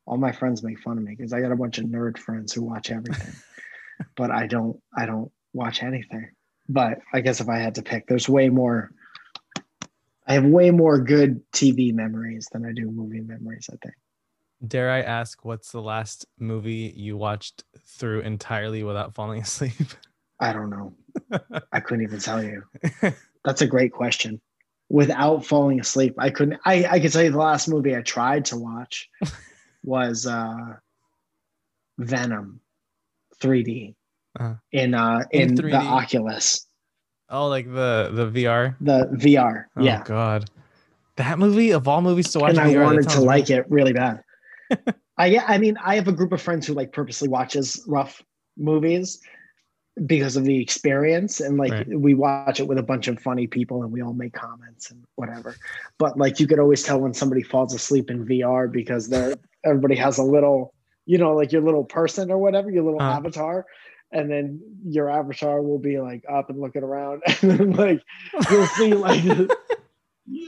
All 0.06 0.16
my 0.16 0.32
friends 0.32 0.62
make 0.62 0.80
fun 0.80 0.96
of 0.96 1.04
me 1.04 1.14
because 1.14 1.34
I 1.34 1.42
got 1.42 1.52
a 1.52 1.56
bunch 1.56 1.76
of 1.78 1.84
nerd 1.84 2.16
friends 2.16 2.54
who 2.54 2.62
watch 2.62 2.90
everything, 2.90 3.34
but 4.16 4.30
I 4.30 4.46
don't. 4.46 4.80
I 4.96 5.04
don't 5.04 5.30
watch 5.52 5.82
anything 5.82 6.30
but 6.68 7.00
I 7.12 7.20
guess 7.20 7.40
if 7.40 7.48
I 7.48 7.58
had 7.58 7.76
to 7.76 7.82
pick, 7.82 8.06
there's 8.06 8.28
way 8.28 8.48
more. 8.48 8.90
I 10.26 10.34
have 10.34 10.44
way 10.44 10.70
more 10.70 10.98
good 10.98 11.40
TV 11.52 11.94
memories 11.94 12.48
than 12.52 12.66
I 12.66 12.72
do 12.72 12.90
movie 12.90 13.20
memories. 13.20 13.70
I 13.72 13.76
think. 13.82 13.94
Dare 14.66 14.90
I 14.90 15.00
ask, 15.00 15.44
what's 15.44 15.70
the 15.72 15.80
last 15.80 16.26
movie 16.38 16.92
you 16.96 17.16
watched 17.16 17.64
through 17.86 18.20
entirely 18.20 18.82
without 18.82 19.14
falling 19.14 19.40
asleep? 19.42 19.88
I 20.40 20.52
don't 20.52 20.70
know. 20.70 20.94
I 21.72 21.80
couldn't 21.80 22.04
even 22.04 22.20
tell 22.20 22.42
you. 22.42 22.62
That's 23.44 23.62
a 23.62 23.66
great 23.66 23.92
question. 23.92 24.40
Without 24.90 25.44
falling 25.44 25.80
asleep, 25.80 26.14
I 26.18 26.30
couldn't. 26.30 26.60
I 26.64 26.86
I 26.86 27.00
could 27.00 27.12
tell 27.12 27.22
you 27.22 27.30
the 27.30 27.38
last 27.38 27.68
movie 27.68 27.94
I 27.94 28.00
tried 28.00 28.46
to 28.46 28.56
watch 28.56 29.08
was 29.84 30.26
uh, 30.26 30.76
Venom, 31.98 32.60
3D 33.40 33.94
uh, 34.40 34.54
in 34.72 34.94
uh 34.94 35.24
in, 35.30 35.50
in 35.50 35.54
the 35.56 35.76
Oculus. 35.76 36.66
Oh, 37.28 37.48
like 37.48 37.66
the 37.66 38.10
the 38.12 38.26
VR. 38.30 38.76
The 38.80 39.10
VR. 39.12 39.66
Oh, 39.76 39.82
yeah. 39.82 40.02
God, 40.04 40.48
that 41.16 41.38
movie 41.38 41.72
of 41.72 41.86
all 41.86 42.00
movies 42.00 42.30
to 42.32 42.38
watch. 42.38 42.50
And 42.50 42.60
I 42.60 42.82
wanted 42.82 43.08
to 43.10 43.20
like 43.20 43.50
it 43.50 43.70
really 43.70 43.92
bad. 43.92 44.22
I 45.16 45.26
yeah, 45.26 45.44
I 45.48 45.58
mean, 45.58 45.76
I 45.82 45.94
have 45.96 46.08
a 46.08 46.12
group 46.12 46.32
of 46.32 46.40
friends 46.40 46.66
who 46.66 46.74
like 46.74 46.92
purposely 46.92 47.28
watches 47.28 47.82
rough 47.86 48.22
movies 48.56 49.20
because 50.06 50.36
of 50.36 50.44
the 50.44 50.60
experience 50.60 51.40
and 51.40 51.56
like 51.56 51.72
Right. 51.72 51.88
we 51.88 52.14
watch 52.14 52.60
it 52.60 52.68
with 52.68 52.78
a 52.78 52.82
bunch 52.84 53.08
of 53.08 53.18
funny 53.18 53.48
people 53.48 53.82
and 53.82 53.90
we 53.90 54.00
all 54.00 54.12
make 54.12 54.32
comments 54.32 54.92
and 54.92 55.02
whatever 55.16 55.56
but 55.98 56.16
like 56.16 56.38
you 56.38 56.46
could 56.46 56.60
always 56.60 56.84
tell 56.84 57.00
when 57.00 57.12
somebody 57.12 57.42
falls 57.42 57.74
asleep 57.74 58.08
in 58.08 58.24
vr 58.24 58.70
because 58.70 59.08
they're 59.08 59.34
everybody 59.64 59.96
has 59.96 60.18
a 60.18 60.22
little 60.22 60.72
you 61.06 61.18
know 61.18 61.34
like 61.34 61.50
your 61.50 61.62
little 61.62 61.82
person 61.82 62.30
or 62.30 62.38
whatever 62.38 62.70
your 62.70 62.84
little 62.84 63.00
Uh. 63.00 63.10
avatar 63.10 63.66
and 64.12 64.30
then 64.30 64.60
your 64.86 65.10
avatar 65.10 65.60
will 65.62 65.80
be 65.80 65.98
like 65.98 66.22
up 66.30 66.48
and 66.48 66.60
looking 66.60 66.84
around 66.84 67.20
and 67.42 67.50
then 67.50 67.72
like 67.72 68.00
you'll 68.52 68.66
see 68.68 68.94
like 68.94 69.24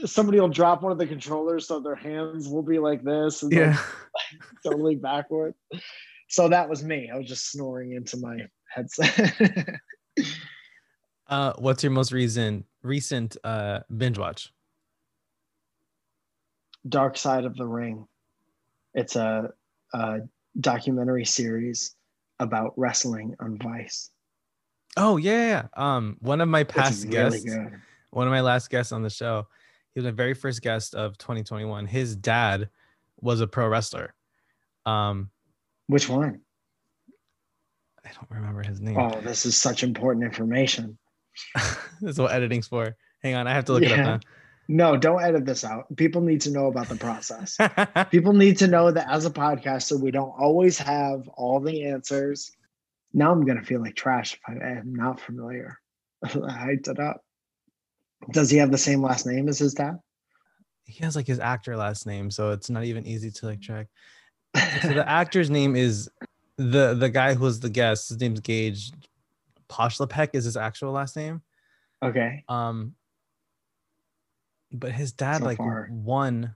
somebody 0.05 0.39
will 0.39 0.49
drop 0.49 0.81
one 0.83 0.91
of 0.91 0.97
the 0.97 1.07
controllers 1.07 1.67
so 1.67 1.79
their 1.79 1.95
hands 1.95 2.47
will 2.47 2.63
be 2.63 2.79
like 2.79 3.03
this 3.03 3.43
and 3.43 3.51
Yeah. 3.51 3.69
like, 4.15 4.41
totally 4.63 4.95
backward 4.95 5.53
so 6.29 6.47
that 6.49 6.69
was 6.69 6.83
me 6.83 7.09
i 7.13 7.17
was 7.17 7.27
just 7.27 7.51
snoring 7.51 7.93
into 7.93 8.17
my 8.17 8.37
headset 8.73 9.79
Uh, 11.27 11.53
what's 11.59 11.81
your 11.81 11.93
most 11.93 12.11
recent 12.11 12.65
recent 12.83 13.37
uh 13.45 13.79
binge 13.95 14.17
watch? 14.17 14.51
Dark 16.87 17.15
Side 17.15 17.45
of 17.45 17.55
the 17.55 17.65
Ring. 17.65 18.05
It's 18.93 19.15
a, 19.15 19.49
a 19.93 20.19
documentary 20.59 21.23
series 21.23 21.95
about 22.39 22.73
wrestling 22.75 23.33
on 23.39 23.57
Vice. 23.59 24.09
Oh 24.97 25.15
yeah, 25.15 25.31
yeah, 25.31 25.47
yeah. 25.77 25.95
Um, 25.95 26.17
one 26.19 26.41
of 26.41 26.49
my 26.49 26.65
past 26.65 27.05
really 27.05 27.39
guests, 27.39 27.45
good. 27.45 27.79
one 28.09 28.27
of 28.27 28.31
my 28.31 28.41
last 28.41 28.69
guests 28.69 28.91
on 28.91 29.01
the 29.01 29.09
show, 29.09 29.47
he 29.93 29.99
was 29.99 30.05
my 30.05 30.11
very 30.11 30.33
first 30.33 30.61
guest 30.61 30.95
of 30.95 31.17
2021. 31.17 31.85
His 31.85 32.15
dad 32.15 32.69
was 33.19 33.41
a 33.41 33.47
pro 33.47 33.67
wrestler. 33.67 34.13
Um, 34.85 35.29
Which 35.87 36.09
one? 36.09 36.41
I 38.05 38.09
don't 38.09 38.29
remember 38.29 38.63
his 38.63 38.81
name. 38.81 38.97
Oh, 38.97 39.21
this 39.21 39.45
is 39.45 39.55
such 39.55 39.83
important 39.83 40.25
information. 40.25 40.97
That's 42.01 42.17
what 42.17 42.31
editing's 42.31 42.67
for. 42.67 42.95
Hang 43.21 43.35
on, 43.35 43.47
I 43.47 43.53
have 43.53 43.65
to 43.65 43.73
look 43.73 43.83
Yeah. 43.83 43.89
It 43.89 43.99
up 43.99 44.05
now. 44.05 44.19
No, 44.67 44.95
don't 44.95 45.21
edit 45.21 45.45
this 45.45 45.65
out. 45.65 45.93
People 45.97 46.21
need 46.21 46.39
to 46.41 46.51
know 46.51 46.67
about 46.67 46.87
the 46.87 46.95
process. 46.95 47.57
People 48.11 48.31
need 48.31 48.57
to 48.59 48.67
know 48.67 48.89
that 48.89 49.09
as 49.09 49.25
a 49.25 49.29
podcaster, 49.29 49.99
we 49.99 50.11
don't 50.11 50.33
always 50.39 50.77
have 50.77 51.27
all 51.29 51.59
the 51.59 51.83
answers. 51.85 52.51
Now 53.13 53.33
I'm 53.33 53.45
gonna 53.45 53.63
feel 53.63 53.81
like 53.81 53.95
trash 53.95 54.33
if 54.33 54.39
I 54.47 54.53
am 54.53 54.95
not 54.95 55.19
familiar. 55.19 55.77
I 56.23 56.29
hyped 56.29 56.87
it 56.87 56.99
up. 56.99 57.21
Does 58.29 58.49
he 58.51 58.57
have 58.57 58.71
the 58.71 58.77
same 58.77 59.01
last 59.01 59.25
name 59.25 59.49
as 59.49 59.59
his 59.59 59.73
dad? 59.73 59.97
he 60.85 61.01
has 61.03 61.15
like 61.15 61.27
his 61.27 61.39
actor 61.39 61.77
last 61.77 62.05
name, 62.05 62.29
so 62.29 62.51
it's 62.51 62.69
not 62.69 62.83
even 62.83 63.05
easy 63.07 63.31
to 63.31 63.45
like 63.45 63.61
track. 63.61 63.87
So 64.81 64.89
the 64.89 65.07
actor's 65.07 65.49
name 65.49 65.75
is 65.75 66.09
the 66.57 66.93
the 66.93 67.09
guy 67.09 67.33
who 67.33 67.45
was 67.45 67.59
the 67.61 67.69
guest. 67.69 68.09
His 68.09 68.19
name's 68.19 68.41
Gage 68.41 68.91
Polchlopek 69.69 70.29
is 70.33 70.43
his 70.43 70.57
actual 70.57 70.91
last 70.91 71.15
name. 71.15 71.41
okay. 72.03 72.43
Um, 72.49 72.95
but 74.73 74.91
his 74.91 75.13
dad 75.13 75.39
So 75.39 75.45
like 75.45 75.57
far. 75.57 75.87
won. 75.91 76.55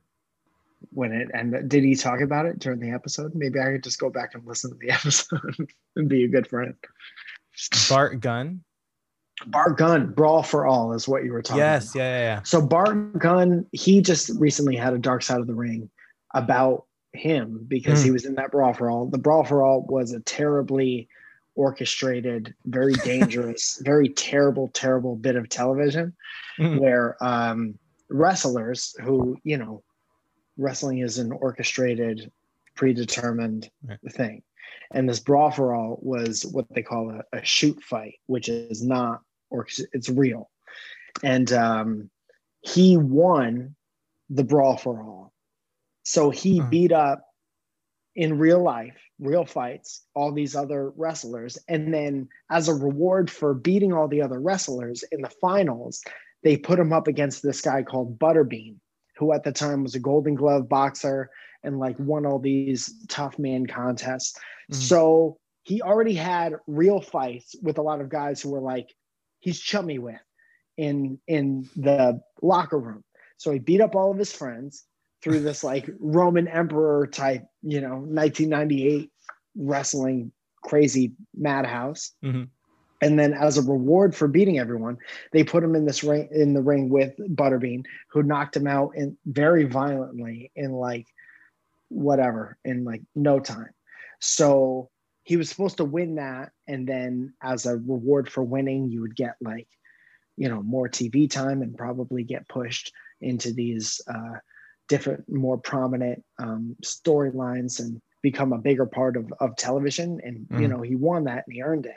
when 0.92 1.12
it 1.14 1.30
and 1.34 1.70
did 1.70 1.84
he 1.84 1.96
talk 1.96 2.20
about 2.22 2.46
it 2.46 2.60
during 2.60 2.80
the 2.80 2.92
episode? 2.92 3.34
Maybe 3.36 3.60
I 3.60 3.72
could 3.72 3.84
just 3.84 4.00
go 4.00 4.10
back 4.10 4.34
and 4.36 4.46
listen 4.46 4.72
to 4.72 4.78
the 4.78 4.92
episode 4.92 5.70
and 5.96 6.10
be 6.10 6.26
a 6.26 6.28
good 6.28 6.48
friend. 6.48 6.74
Bart 7.90 8.20
Gunn. 8.20 8.64
Bart 9.48 9.78
Gunn, 9.78 10.12
Brawl 10.14 10.44
for 10.44 10.66
All 10.66 10.94
is 10.94 11.08
what 11.08 11.24
you 11.24 11.32
were 11.34 11.42
talking 11.42 11.60
Yes, 11.60 11.94
about. 11.94 12.00
yeah, 12.02 12.18
yeah, 12.18 12.24
yeah. 12.36 12.42
So 12.44 12.62
Bart 12.66 13.18
Gunn, 13.20 13.66
he 13.72 14.02
just 14.02 14.30
recently 14.40 14.76
had 14.76 14.94
a 14.94 14.98
Dark 14.98 15.24
Side 15.24 15.40
of 15.42 15.48
the 15.48 15.54
Ring 15.54 15.90
about 16.34 16.86
him 17.14 17.66
because 17.68 18.02
he 18.02 18.10
Mm. 18.10 18.14
was 18.14 18.26
in 18.26 18.36
that 18.36 18.52
Brawl 18.52 18.74
for 18.74 18.90
All. 18.90 19.08
The 19.08 19.18
Brawl 19.18 19.44
for 19.44 19.64
All 19.64 19.86
was 19.88 20.14
a 20.14 20.20
terribly 20.22 21.08
orchestrated, 21.56 22.54
very 22.66 22.94
dangerous, 23.04 23.82
very 23.84 24.10
terrible, 24.10 24.70
terrible 24.74 25.16
bit 25.16 25.36
of 25.36 25.48
television 25.50 26.14
Mhm. 26.58 26.80
where 26.80 27.18
um, 27.24 27.78
wrestlers 28.10 28.96
who, 29.02 29.38
you 29.44 29.58
know, 29.58 29.84
wrestling 30.58 31.00
is 31.00 31.18
an 31.18 31.32
orchestrated, 31.34 32.32
predetermined 32.76 33.70
Right. 33.84 34.00
thing. 34.12 34.44
And 34.92 35.10
this 35.10 35.20
brawl 35.20 35.52
for 35.52 35.74
all 35.74 36.00
was 36.02 36.46
what 36.46 36.66
they 36.74 36.84
call 36.84 37.12
a, 37.12 37.38
a 37.38 37.44
shoot 37.44 37.82
fight, 37.84 38.16
which 38.28 38.50
is 38.50 38.84
not, 38.84 39.22
or 39.50 39.68
it's 39.94 40.10
real. 40.10 40.50
And 41.24 41.52
um, 41.54 42.10
he 42.62 42.98
won 42.98 43.76
the 44.30 44.44
brawl 44.44 44.78
for 44.78 45.02
all. 45.02 45.34
So 46.04 46.30
he 46.30 46.62
Uh. 46.62 46.68
beat 46.70 46.92
up 46.92 47.24
in 48.16 48.38
real 48.38 48.64
life, 48.64 48.98
real 49.20 49.46
fights, 49.46 50.04
all 50.14 50.32
these 50.32 50.56
other 50.56 50.92
wrestlers. 50.96 51.58
And 51.68 51.94
then 51.94 52.30
as 52.50 52.70
a 52.70 52.74
reward 52.74 53.30
for 53.30 53.54
beating 53.54 53.92
all 53.92 54.08
the 54.08 54.22
other 54.22 54.40
wrestlers 54.40 55.04
in 55.12 55.22
the 55.22 55.30
finals, 55.42 56.02
they 56.44 56.56
put 56.56 56.80
him 56.80 56.94
up 56.94 57.08
against 57.08 57.44
this 57.44 57.60
guy 57.60 57.84
called 57.84 58.18
Butterbean, 58.18 58.76
who 59.18 59.34
at 59.34 59.44
the 59.44 59.52
time 59.52 59.84
was 59.84 59.96
a 59.96 60.00
Golden 60.00 60.36
Glove 60.36 60.70
boxer 60.70 61.30
and 61.66 61.80
like 61.80 61.98
won 62.00 62.26
all 62.26 62.40
these 62.40 62.94
tough 63.08 63.38
man 63.40 63.66
contests. 63.66 64.38
Mhm. 64.72 64.76
So 64.76 65.38
he 65.64 65.82
already 65.82 66.14
had 66.14 66.54
real 66.68 67.02
fights 67.02 67.56
with 67.62 67.78
a 67.78 67.82
lot 67.82 68.02
of 68.02 68.10
guys 68.10 68.42
who 68.42 68.52
were 68.52 68.62
like 68.62 68.94
he's 69.40 69.60
chummy 69.60 70.00
with 70.00 70.22
in 70.78 71.20
in 71.28 71.70
the 71.76 72.22
locker 72.42 72.80
room. 72.80 73.04
So 73.38 73.52
he 73.52 73.60
beat 73.60 73.82
up 73.82 73.96
all 73.96 74.12
of 74.12 74.18
his 74.18 74.32
friends 74.32 74.86
through 75.22 75.42
this 75.42 75.64
like 75.72 75.90
Roman 76.00 76.48
emperor 76.48 77.08
type, 77.08 77.46
you 77.62 77.82
know, 77.82 77.98
1998 77.98 79.12
wrestling 79.56 80.32
crazy 80.64 81.14
madhouse. 81.36 82.12
Mhm. 82.24 82.50
And 83.02 83.20
then 83.20 83.34
as 83.34 83.58
a 83.58 83.62
reward 83.62 84.16
for 84.16 84.28
beating 84.28 84.58
everyone, 84.58 84.98
they 85.32 85.44
put 85.44 85.64
him 85.64 85.76
in 85.76 85.86
this 85.86 86.04
ring 86.04 86.28
in 86.32 86.54
the 86.54 86.62
ring 86.62 86.90
with 86.90 87.16
Butterbean, 87.36 87.84
who 88.10 88.24
knocked 88.24 88.56
him 88.56 88.68
out 88.68 88.92
in 88.96 89.18
very 89.26 89.66
violently 89.66 90.52
in 90.56 90.72
like 90.72 91.08
whatever, 91.90 92.58
in 92.66 92.84
like 92.84 93.02
no 93.16 93.40
time. 93.40 93.70
So 94.20 94.90
he 95.24 95.38
was 95.38 95.50
supposed 95.50 95.78
to 95.78 95.86
win 95.86 96.16
that, 96.16 96.52
and 96.68 96.88
then 96.88 97.34
as 97.42 97.66
a 97.66 97.78
reward 97.78 98.30
for 98.30 98.44
winning, 98.44 98.90
you 98.90 99.02
would 99.02 99.16
get 99.16 99.36
like, 99.42 99.68
you 100.38 100.50
know, 100.50 100.62
more 100.62 100.88
TV 100.90 101.30
time 101.30 101.62
and 101.62 101.78
probably 101.78 102.24
get 102.24 102.48
pushed 102.48 102.92
into 103.22 103.54
these 103.54 104.02
uh, 104.08 104.38
different, 104.88 105.24
more 105.32 105.58
prominent 105.58 106.24
um, 106.40 106.76
storylines 106.84 107.80
and 107.80 108.02
become 108.22 108.54
a 108.54 108.58
bigger 108.58 108.86
part 108.86 109.18
of, 109.18 109.32
of 109.40 109.56
television. 109.56 110.20
And 110.24 110.48
you 110.56 110.68
Mhm. 110.68 110.70
know, 110.70 110.82
he 110.82 110.96
won 110.96 111.26
that 111.26 111.44
and 111.48 111.56
he 111.56 111.62
earned 111.62 111.86
it. 111.86 111.96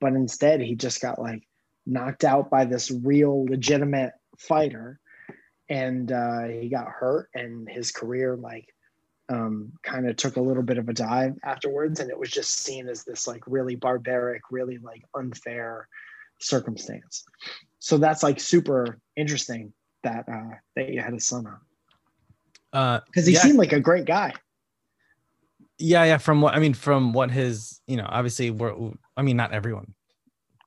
But 0.00 0.14
instead, 0.14 0.60
he 0.60 0.74
just 0.74 1.00
got 1.00 1.20
like 1.20 1.46
knocked 1.86 2.24
out 2.24 2.50
by 2.50 2.64
this 2.64 2.90
real, 2.90 3.44
legitimate 3.44 4.12
fighter, 4.38 5.00
and 5.68 6.10
uh, 6.10 6.44
he 6.44 6.68
got 6.68 6.88
hurt, 6.88 7.28
and 7.34 7.68
his 7.68 7.90
career 7.92 8.36
like 8.36 8.66
um, 9.32 9.72
kind 9.82 10.04
of 10.08 10.16
took 10.16 10.36
a 10.36 10.40
little 10.48 10.62
bit 10.62 10.78
of 10.78 10.88
a 10.88 10.92
dive 10.92 11.34
afterwards, 11.42 12.00
and 12.00 12.10
it 12.10 12.18
was 12.18 12.30
just 12.30 12.50
seen 12.66 12.88
as 12.88 13.04
this 13.04 13.26
like 13.26 13.42
really 13.46 13.76
barbaric, 13.76 14.42
really 14.50 14.78
like 14.78 15.02
unfair 15.14 15.88
circumstance. 16.40 17.24
So 17.78 17.98
that's 17.98 18.22
like 18.22 18.38
super 18.40 18.98
interesting 19.16 19.72
that 20.02 20.24
uh, 20.28 20.54
that 20.76 20.88
you 20.92 21.00
had 21.00 21.14
a 21.14 21.20
son 21.20 21.46
on 21.46 21.60
Uh, 22.72 23.00
because 23.06 23.26
he 23.26 23.34
yeah, 23.34 23.40
seemed 23.44 23.58
like 23.58 23.72
a 23.72 23.80
great 23.80 24.06
guy. 24.06 24.32
yeah, 25.78 26.04
yeah. 26.04 26.18
From 26.18 26.40
what 26.40 26.54
I 26.54 26.58
mean, 26.58 26.74
from 26.74 27.12
what 27.12 27.30
his, 27.30 27.80
you 27.86 27.96
know, 27.96 28.06
obviously, 28.08 28.50
we're, 28.50 28.74
I 29.16 29.22
mean, 29.22 29.36
not 29.36 29.52
everyone, 29.52 29.94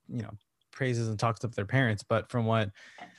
you 0.07 0.21
know, 0.21 0.31
praises 0.71 1.07
and 1.07 1.17
talks 1.17 1.43
up 1.45 1.55
their 1.55 1.65
parents, 1.65 2.03
but 2.03 2.29
from 2.29 2.45
what, 2.45 2.69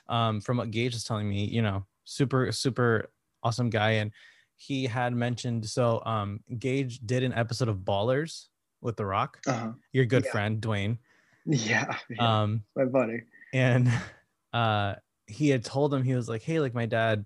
um, 0.09 0.41
from 0.41 0.59
what 0.59 0.71
Gage 0.71 0.95
is 0.95 1.05
telling 1.05 1.29
me, 1.29 1.45
you 1.47 1.63
know, 1.63 1.85
super, 2.05 2.53
super 2.53 3.11
awesome 3.43 3.71
guy, 3.71 3.93
and 3.93 4.13
he 4.57 4.87
had 4.87 5.15
mentioned 5.15 5.67
so, 5.69 6.03
um, 6.07 6.41
Gage 6.59 7.01
did 7.01 7.23
an 7.23 7.33
episode 7.35 7.69
of 7.69 7.79
Ballers 7.79 8.47
with 8.81 8.97
The 8.97 9.05
Rock, 9.07 9.41
Uh-huh. 9.47 9.73
your 9.93 10.05
good 10.07 10.25
Yeah. 10.25 10.31
friend 10.33 10.61
Dwayne, 10.61 10.99
Yeah, 11.45 11.97
yeah, 12.11 12.43
um, 12.43 12.63
my 12.75 12.85
buddy. 12.87 13.23
and 13.53 13.91
uh 14.53 14.95
he 15.27 15.49
had 15.49 15.65
told 15.65 15.93
him 15.93 16.03
he 16.03 16.15
was 16.15 16.29
like 16.29 16.43
hey 16.43 16.61
like 16.61 16.73
my 16.75 16.87
dad 16.87 17.25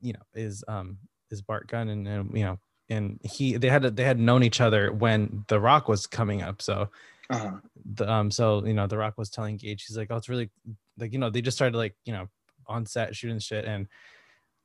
you 0.00 0.12
know 0.12 0.20
is 0.34 0.64
um 0.68 0.98
is 1.30 1.40
bart 1.40 1.66
gunn 1.68 1.88
and, 1.88 2.06
and 2.06 2.36
you 2.36 2.44
know 2.44 2.58
and 2.88 3.20
he 3.22 3.56
they 3.56 3.68
had 3.68 3.82
they 3.96 4.04
had 4.04 4.18
known 4.18 4.42
each 4.42 4.60
other 4.60 4.92
when 4.92 5.44
the 5.48 5.58
rock 5.60 5.88
was 5.88 6.06
coming 6.06 6.42
up 6.42 6.60
so 6.60 6.88
Uh-huh. 7.30 7.56
the 7.94 8.10
um 8.10 8.30
so 8.30 8.64
you 8.66 8.74
know 8.74 8.86
the 8.86 8.98
rock 8.98 9.14
was 9.16 9.30
telling 9.30 9.56
gage 9.56 9.84
he's 9.86 9.96
like 9.96 10.08
oh 10.10 10.16
it's 10.16 10.28
really 10.28 10.50
like 10.98 11.12
you 11.12 11.18
know 11.18 11.30
they 11.30 11.40
just 11.40 11.56
started 11.56 11.76
like 11.76 11.94
you 12.04 12.12
know 12.12 12.28
on 12.66 12.84
set 12.86 13.14
shooting 13.14 13.38
shit 13.38 13.64
and 13.64 13.86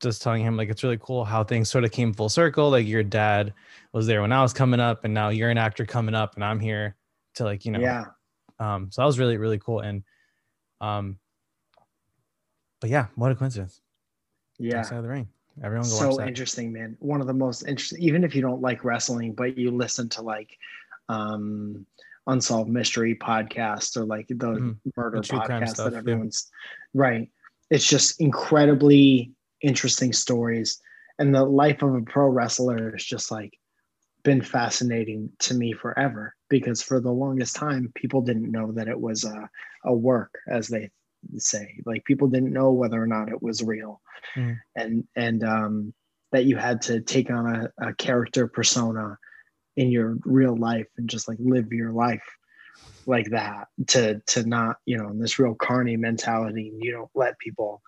just 0.01 0.21
telling 0.21 0.41
him 0.43 0.57
like 0.57 0.69
it's 0.69 0.83
really 0.83 0.97
cool 0.99 1.23
how 1.23 1.43
things 1.43 1.69
sort 1.69 1.83
of 1.83 1.91
came 1.91 2.13
full 2.13 2.29
circle 2.29 2.69
like 2.69 2.85
your 2.85 3.03
dad 3.03 3.53
was 3.93 4.05
there 4.05 4.21
when 4.21 4.31
i 4.31 4.41
was 4.41 4.53
coming 4.53 4.79
up 4.79 5.05
and 5.05 5.13
now 5.13 5.29
you're 5.29 5.49
an 5.49 5.57
actor 5.57 5.85
coming 5.85 6.13
up 6.13 6.35
and 6.35 6.43
i'm 6.43 6.59
here 6.59 6.95
to 7.33 7.43
like 7.43 7.65
you 7.65 7.71
know 7.71 7.79
yeah, 7.79 8.05
um 8.59 8.89
so 8.91 9.01
that 9.01 9.05
was 9.05 9.17
really 9.19 9.37
really 9.37 9.57
cool 9.57 9.79
and 9.79 10.03
um 10.81 11.17
but 12.81 12.89
yeah 12.89 13.07
what 13.15 13.31
a 13.31 13.35
coincidence 13.35 13.81
yeah. 14.57 14.73
Dark 14.73 14.85
Side 14.85 14.97
of 14.97 15.03
the 15.03 15.09
ring 15.09 15.27
Everyone 15.63 15.87
go 15.87 15.95
so 15.95 16.21
interesting, 16.21 16.73
man. 16.73 16.97
One 16.99 17.21
of 17.21 17.27
the 17.27 17.33
most 17.33 17.65
interesting, 17.65 18.01
even 18.01 18.25
if 18.25 18.35
you 18.35 18.41
don't 18.41 18.61
like 18.61 18.83
wrestling, 18.83 19.33
but 19.33 19.57
you 19.57 19.71
listen 19.71 20.09
to 20.09 20.21
like 20.21 20.57
um 21.07 21.85
unsolved 22.27 22.69
mystery 22.69 23.15
podcasts 23.15 23.95
or 23.95 24.03
like 24.03 24.27
the 24.27 24.33
Mhm. 24.33 24.77
murder 24.97 25.17
The 25.21 25.23
true 25.27 25.39
podcasts 25.39 25.69
stuff, 25.69 25.85
that 25.85 25.93
yeah. 25.93 25.99
everyone's 25.99 26.51
right. 26.93 27.29
It's 27.69 27.87
just 27.87 28.19
incredibly 28.19 29.31
interesting 29.65 30.13
stories. 30.13 30.79
And 31.19 31.33
the 31.33 31.45
life 31.45 31.81
of 31.81 31.95
a 31.95 32.01
pro 32.01 32.27
wrestler 32.27 32.95
is 32.95 33.03
just 33.03 33.31
like 33.31 33.57
been 34.23 34.41
fascinating 34.41 35.29
to 35.39 35.53
me 35.53 35.73
forever 35.73 36.35
because 36.49 36.81
for 36.81 36.99
the 36.99 37.11
longest 37.11 37.55
time 37.55 37.91
people 37.95 38.21
didn't 38.21 38.51
know 38.51 38.71
that 38.71 38.87
it 38.87 38.99
was 38.99 39.23
a, 39.23 39.49
a 39.85 39.93
work 39.93 40.33
as 40.49 40.67
they 40.67 40.89
say 41.37 41.75
like 41.85 42.03
people 42.05 42.27
didn't 42.27 42.53
know 42.53 42.71
whether 42.71 43.01
or 43.01 43.07
not 43.07 43.29
it 43.29 43.41
was 43.41 43.63
real 43.63 44.01
Mm. 44.35 44.57
and 44.75 45.07
and 45.15 45.43
um 45.43 45.93
that 46.31 46.45
you 46.45 46.57
had 46.57 46.81
to 46.81 46.99
take 46.99 47.29
on 47.29 47.45
a, 47.55 47.89
a 47.89 47.93
character 47.93 48.47
persona 48.47 49.17
in 49.77 49.91
your 49.91 50.17
real 50.25 50.57
life 50.57 50.87
and 50.97 51.09
just 51.09 51.27
like 51.27 51.37
live 51.39 51.71
your 51.71 51.91
life 51.91 52.25
like 53.05 53.29
that 53.29 53.67
to 53.87 54.19
to 54.27 54.43
not 54.43 54.77
you 54.85 54.97
know 54.97 55.09
in 55.09 55.19
this 55.19 55.39
real 55.39 55.55
carny 55.55 55.95
mentality 55.95 56.69
and 56.69 56.83
you 56.83 56.91
don't 56.91 57.11
let 57.13 57.39
people 57.39 57.81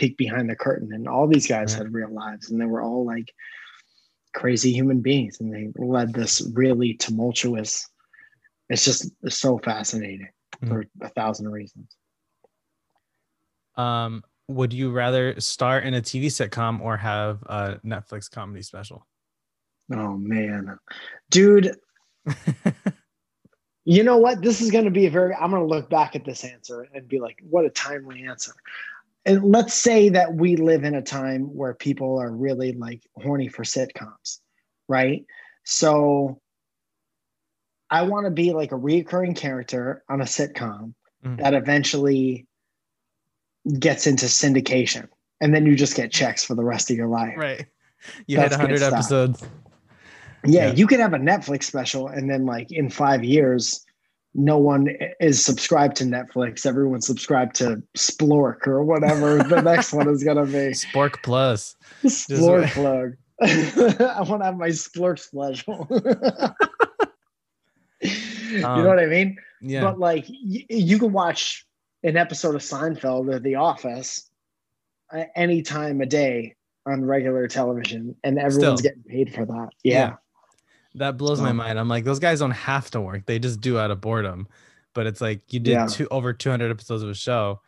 peek 0.00 0.16
behind 0.16 0.48
the 0.48 0.56
curtain 0.56 0.92
and 0.94 1.06
all 1.06 1.26
these 1.28 1.46
guys 1.46 1.74
Right. 1.74 1.82
had 1.84 1.92
real 1.92 2.12
lives 2.12 2.50
and 2.50 2.58
they 2.58 2.64
were 2.64 2.80
all 2.82 3.04
like 3.04 3.30
crazy 4.32 4.72
human 4.72 5.00
beings 5.02 5.40
and 5.40 5.52
they 5.52 5.68
led 5.76 6.14
this 6.14 6.40
really 6.54 6.94
tumultuous 6.94 7.86
it's 8.70 8.84
just 8.84 9.10
so 9.28 9.58
fascinating 9.58 10.28
for 10.68 10.84
a 11.02 11.08
thousand 11.08 11.48
reasons. 11.50 11.96
Um, 13.76 14.22
would 14.48 14.72
you 14.72 14.92
rather 14.92 15.38
star 15.40 15.80
in 15.80 15.94
a 15.94 16.00
TV 16.00 16.26
sitcom 16.26 16.80
or 16.80 16.96
have 16.96 17.42
a 17.42 17.80
Netflix 17.84 18.30
comedy 18.30 18.62
special? 18.62 19.06
oh 19.92 20.16
man. 20.16 20.78
Dude 21.30 21.74
you 23.84 24.04
know 24.04 24.18
what? 24.18 24.40
This 24.42 24.60
is 24.60 24.70
going 24.70 24.84
to 24.84 24.90
be 24.90 25.06
a 25.06 25.10
very 25.10 25.34
i'm 25.34 25.50
going 25.50 25.62
to 25.62 25.68
look 25.68 25.90
back 25.90 26.14
at 26.14 26.24
this 26.24 26.44
answer 26.44 26.86
and 26.94 27.08
be 27.08 27.18
like 27.18 27.38
what 27.48 27.64
a 27.64 27.70
timely 27.70 28.24
answer 28.24 28.52
and 29.26 29.44
let's 29.44 29.74
say 29.74 30.08
that 30.08 30.34
we 30.34 30.56
live 30.56 30.84
in 30.84 30.94
a 30.94 31.02
time 31.02 31.42
where 31.54 31.74
people 31.74 32.18
are 32.18 32.30
really 32.30 32.72
like 32.72 33.02
horny 33.16 33.48
for 33.48 33.62
sitcoms 33.62 34.38
right 34.88 35.24
so 35.64 36.40
i 37.90 38.02
want 38.02 38.26
to 38.26 38.30
be 38.30 38.52
like 38.52 38.72
a 38.72 38.76
reoccurring 38.76 39.36
character 39.36 40.02
on 40.08 40.20
a 40.20 40.24
sitcom 40.24 40.94
Mhm. 41.24 41.38
that 41.38 41.52
eventually 41.54 42.46
gets 43.78 44.06
into 44.06 44.24
syndication 44.26 45.06
and 45.42 45.54
then 45.54 45.66
you 45.66 45.76
just 45.76 45.94
get 45.94 46.10
checks 46.10 46.42
for 46.42 46.54
the 46.54 46.64
rest 46.64 46.90
of 46.90 46.96
your 46.96 47.08
life 47.08 47.36
right. 47.36 47.66
You 48.26 48.38
That's 48.38 48.56
had 48.56 48.62
good 48.62 48.80
100 48.80 48.94
episodes. 48.94 49.42
Yeah, 50.46 50.68
Yeah. 50.68 50.72
you 50.72 50.86
could 50.86 51.00
have 51.00 51.12
a 51.12 51.18
Netflix 51.18 51.64
special, 51.64 52.08
and 52.08 52.30
then 52.30 52.46
like 52.46 52.72
in 52.72 52.88
five 52.88 53.22
years, 53.22 53.84
no 54.34 54.58
one 54.58 54.88
is 55.20 55.44
subscribed 55.44 55.96
to 55.96 56.04
Netflix. 56.04 56.64
Everyone's 56.64 57.06
subscribed 57.06 57.56
to 57.56 57.82
Splork 57.96 58.66
or 58.68 58.84
whatever 58.84 59.38
the 59.42 59.60
next 59.62 59.92
one 59.92 60.08
is 60.08 60.22
gonna 60.22 60.46
be. 60.46 60.70
Spork 60.72 61.16
Plus. 61.22 61.74
Splork 62.06 62.62
wait. 62.62 62.70
plug. 62.72 63.16
I 63.42 64.22
want 64.22 64.42
to 64.42 64.44
have 64.44 64.56
my 64.56 64.68
Splork 64.68 65.18
special. 65.18 65.86
you 68.00 68.66
Um, 68.66 68.82
know 68.82 68.88
what 68.88 68.98
I 68.98 69.06
mean? 69.06 69.36
Yeah. 69.60 69.82
But 69.82 69.98
like, 69.98 70.26
y- 70.28 70.64
you 70.70 70.98
can 70.98 71.12
watch 71.12 71.66
an 72.02 72.16
episode 72.16 72.54
of 72.54 72.62
Seinfeld 72.62 73.32
or 73.32 73.38
The 73.38 73.56
Office 73.56 74.30
uh, 75.12 75.24
any 75.36 75.62
time 75.62 76.00
a 76.00 76.06
day 76.06 76.54
on 76.86 77.04
regular 77.04 77.46
television, 77.46 78.16
and 78.24 78.38
everyone's 78.38 78.80
Still. 78.80 78.90
getting 78.90 79.02
paid 79.02 79.34
for 79.34 79.44
that. 79.44 79.68
Yeah. 79.84 79.92
yeah. 79.92 80.14
That 80.94 81.16
blows 81.16 81.40
my 81.40 81.50
Um, 81.50 81.56
mind. 81.56 81.78
I'm 81.78 81.88
like, 81.88 82.04
those 82.04 82.18
guys 82.18 82.40
don't 82.40 82.50
have 82.50 82.90
to 82.92 83.00
work. 83.00 83.26
They 83.26 83.38
just 83.38 83.60
do 83.60 83.78
out 83.78 83.90
of 83.90 84.00
boredom. 84.00 84.48
But 84.94 85.06
it's 85.06 85.20
like 85.20 85.52
you 85.52 85.60
did 85.60 85.72
Yeah. 85.72 85.86
two 85.86 86.08
over 86.10 86.32
200 86.32 86.70
episodes 86.70 87.02
of 87.02 87.08
a 87.10 87.14
show. 87.14 87.60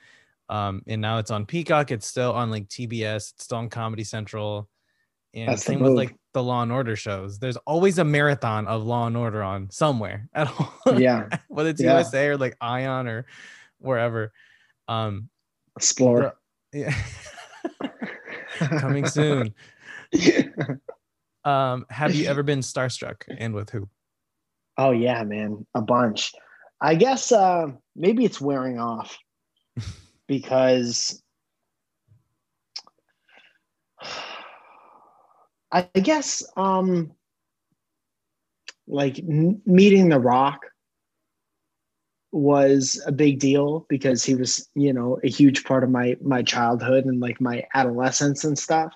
Um, 0.49 0.83
and 0.89 1.01
now 1.01 1.19
it's 1.19 1.31
on 1.31 1.47
Peacock. 1.47 1.91
It's 1.93 2.07
still 2.07 2.33
on 2.33 2.51
like 2.51 2.69
TBS. 2.69 3.33
It's 3.35 3.45
still 3.45 3.59
on 3.59 3.69
Comedy 3.69 4.05
Central. 4.05 4.69
And 5.35 5.49
That's 5.49 5.65
same 5.65 5.81
with 5.81 5.93
like 5.93 6.15
the 6.35 6.43
Law 6.43 6.63
and 6.63 6.73
Order 6.73 6.95
shows. 6.97 7.39
There's 7.39 7.57
always 7.59 7.99
a 7.99 8.05
marathon 8.05 8.67
of 8.67 8.83
Law 8.85 9.07
and 9.07 9.17
Order 9.17 9.43
on 9.43 9.71
somewhere 9.71 10.29
at 10.35 10.49
all. 10.49 10.99
Yeah. 10.99 11.29
Whether 11.49 11.71
it's 11.71 11.81
Yeah. 11.81 11.93
USA 11.93 12.27
or 12.29 12.37
like 12.37 12.57
Ion 12.61 13.07
or 13.09 13.25
wherever. 13.79 14.33
Um, 14.89 15.29
Explore. 15.77 16.35
yeah. 16.73 16.95
Coming 18.59 19.07
soon. 19.07 19.55
Um, 21.45 21.87
have 21.91 22.15
you 22.15 22.27
ever 22.29 22.43
been 22.43 22.61
starstruck 22.61 23.23
and 23.29 23.55
with 23.55 23.71
who? 23.71 23.89
oh 24.79 24.91
yeah, 24.91 25.23
man, 25.25 25.67
a 25.75 25.83
bunch. 25.83 26.33
I 26.81 26.95
guess 26.95 27.31
uh, 27.31 27.67
maybe 27.95 28.25
it's 28.25 28.41
wearing 28.41 28.79
off 28.79 29.17
because 30.27 31.23
I 35.71 35.83
guess 35.95 36.45
um, 36.57 37.13
like 38.87 39.19
m- 39.19 39.63
meeting 39.65 40.09
The 40.09 40.19
Rock 40.19 40.61
was 42.33 43.03
a 43.07 43.13
big 43.13 43.39
deal 43.39 43.87
because 43.89 44.25
he 44.25 44.35
was 44.35 44.67
you 44.75 44.93
know 44.93 45.19
a 45.23 45.29
huge 45.29 45.65
part 45.65 45.85
of 45.85 45.91
my 45.91 46.17
my 46.23 46.43
childhood 46.43 47.05
and 47.05 47.21
like 47.21 47.41
my 47.41 47.63
adolescence 47.75 48.45
and 48.45 48.59
stuff 48.59 48.93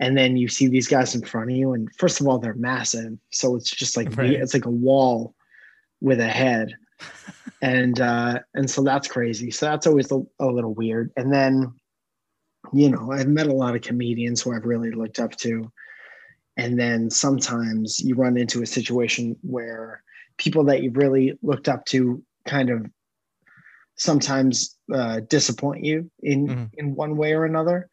and 0.00 0.16
then 0.16 0.36
you 0.36 0.48
see 0.48 0.66
these 0.66 0.88
guys 0.88 1.14
in 1.14 1.22
front 1.22 1.50
of 1.50 1.56
you 1.56 1.74
and 1.74 1.88
first 1.94 2.20
of 2.20 2.26
all 2.26 2.38
they're 2.38 2.54
massive. 2.54 3.16
So 3.30 3.54
it's 3.54 3.70
just 3.70 3.96
like 3.96 4.16
Right. 4.16 4.32
it's 4.32 4.54
like 4.54 4.64
a 4.64 4.70
wall 4.70 5.34
with 6.00 6.20
a 6.20 6.28
head. 6.28 6.74
And 7.62 8.00
uh 8.00 8.40
and 8.54 8.68
so 8.70 8.82
that's 8.82 9.06
crazy. 9.06 9.50
So 9.50 9.66
that's 9.66 9.86
always 9.86 10.10
a, 10.10 10.22
a 10.38 10.46
little 10.46 10.72
weird. 10.74 11.12
And 11.18 11.30
then 11.30 11.72
you 12.72 12.88
know 12.90 13.10
i've 13.12 13.28
met 13.28 13.46
a 13.48 13.52
lot 13.62 13.74
of 13.74 13.82
comedians 13.82 14.40
who 14.40 14.54
i've 14.54 14.64
really 14.64 14.90
looked 14.90 15.18
up 15.20 15.36
to. 15.44 15.70
And 16.56 16.78
then 16.78 17.10
sometimes 17.10 18.00
you 18.00 18.14
run 18.14 18.36
into 18.38 18.62
a 18.62 18.66
situation 18.66 19.36
where 19.42 20.02
people 20.38 20.64
that 20.64 20.82
you've 20.82 20.96
really 20.96 21.38
looked 21.42 21.68
up 21.68 21.84
to 21.86 22.22
kind 22.46 22.70
of 22.70 22.86
sometimes 23.96 24.76
uh, 24.92 25.20
disappoint 25.28 25.84
you 25.84 26.10
in 26.22 26.48
Mhm. 26.48 26.70
in 26.78 26.94
one 26.94 27.16
way 27.16 27.34
or 27.34 27.44
another 27.44 27.88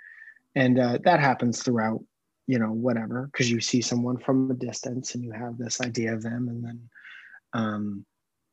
and 0.57 0.79
uh, 0.79 0.97
that 1.03 1.19
happens 1.19 1.61
throughout 1.61 2.03
you 2.47 2.57
know 2.57 2.71
whatever 2.71 3.29
because 3.31 3.49
you 3.51 3.61
see 3.61 3.81
someone 3.81 4.17
from 4.17 4.49
a 4.49 4.55
distance 4.55 5.13
and 5.13 5.23
you 5.23 5.31
have 5.31 5.57
this 5.57 5.79
idea 5.81 6.13
of 6.13 6.23
them 6.23 6.47
and 6.49 6.65
then 6.65 6.89
um, 7.53 8.05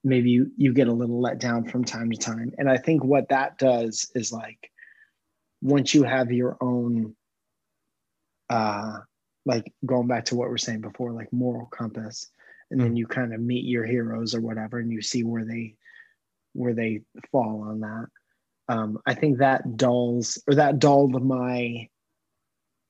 maybe 0.05 0.31
you 0.31 0.51
you 0.59 0.75
get 0.75 0.89
a 0.89 0.93
little 0.93 1.21
let 1.21 1.39
down 1.39 1.65
from 1.65 1.83
time 1.83 2.11
to 2.11 2.17
time. 2.19 2.53
And 2.59 2.71
i 2.71 2.77
think 2.77 3.03
what 3.03 3.31
that 3.31 3.59
does 3.59 4.11
is 4.15 4.33
like 4.33 4.71
once 5.63 5.95
you 5.95 6.03
have 6.03 6.31
your 6.31 6.59
own 6.61 7.17
uh 8.51 8.99
like 9.47 9.73
going 9.87 10.07
back 10.07 10.27
to 10.27 10.37
what 10.37 10.49
we 10.49 10.51
we're 10.51 10.59
saying 10.59 10.83
before 10.83 11.13
like 11.13 11.33
moral 11.33 11.67
compass 11.67 12.31
and 12.71 12.81
then 12.81 12.97
you 12.97 13.07
kind 13.07 13.33
of 13.33 13.41
meet 13.41 13.65
your 13.65 13.85
heroes 13.85 14.35
or 14.35 14.43
whatever 14.43 14.79
and 14.79 14.93
you 14.93 15.01
see 15.01 15.25
where 15.25 15.45
they 15.45 15.75
where 16.53 16.75
they 16.75 17.01
fall 17.33 17.63
on 17.63 17.81
that 17.81 18.07
um 18.69 18.99
i 19.07 19.15
think 19.15 19.39
that 19.39 19.77
dulls 19.79 20.43
or 20.47 20.55
that 20.55 20.79
dulled 20.79 21.25
my 21.25 21.89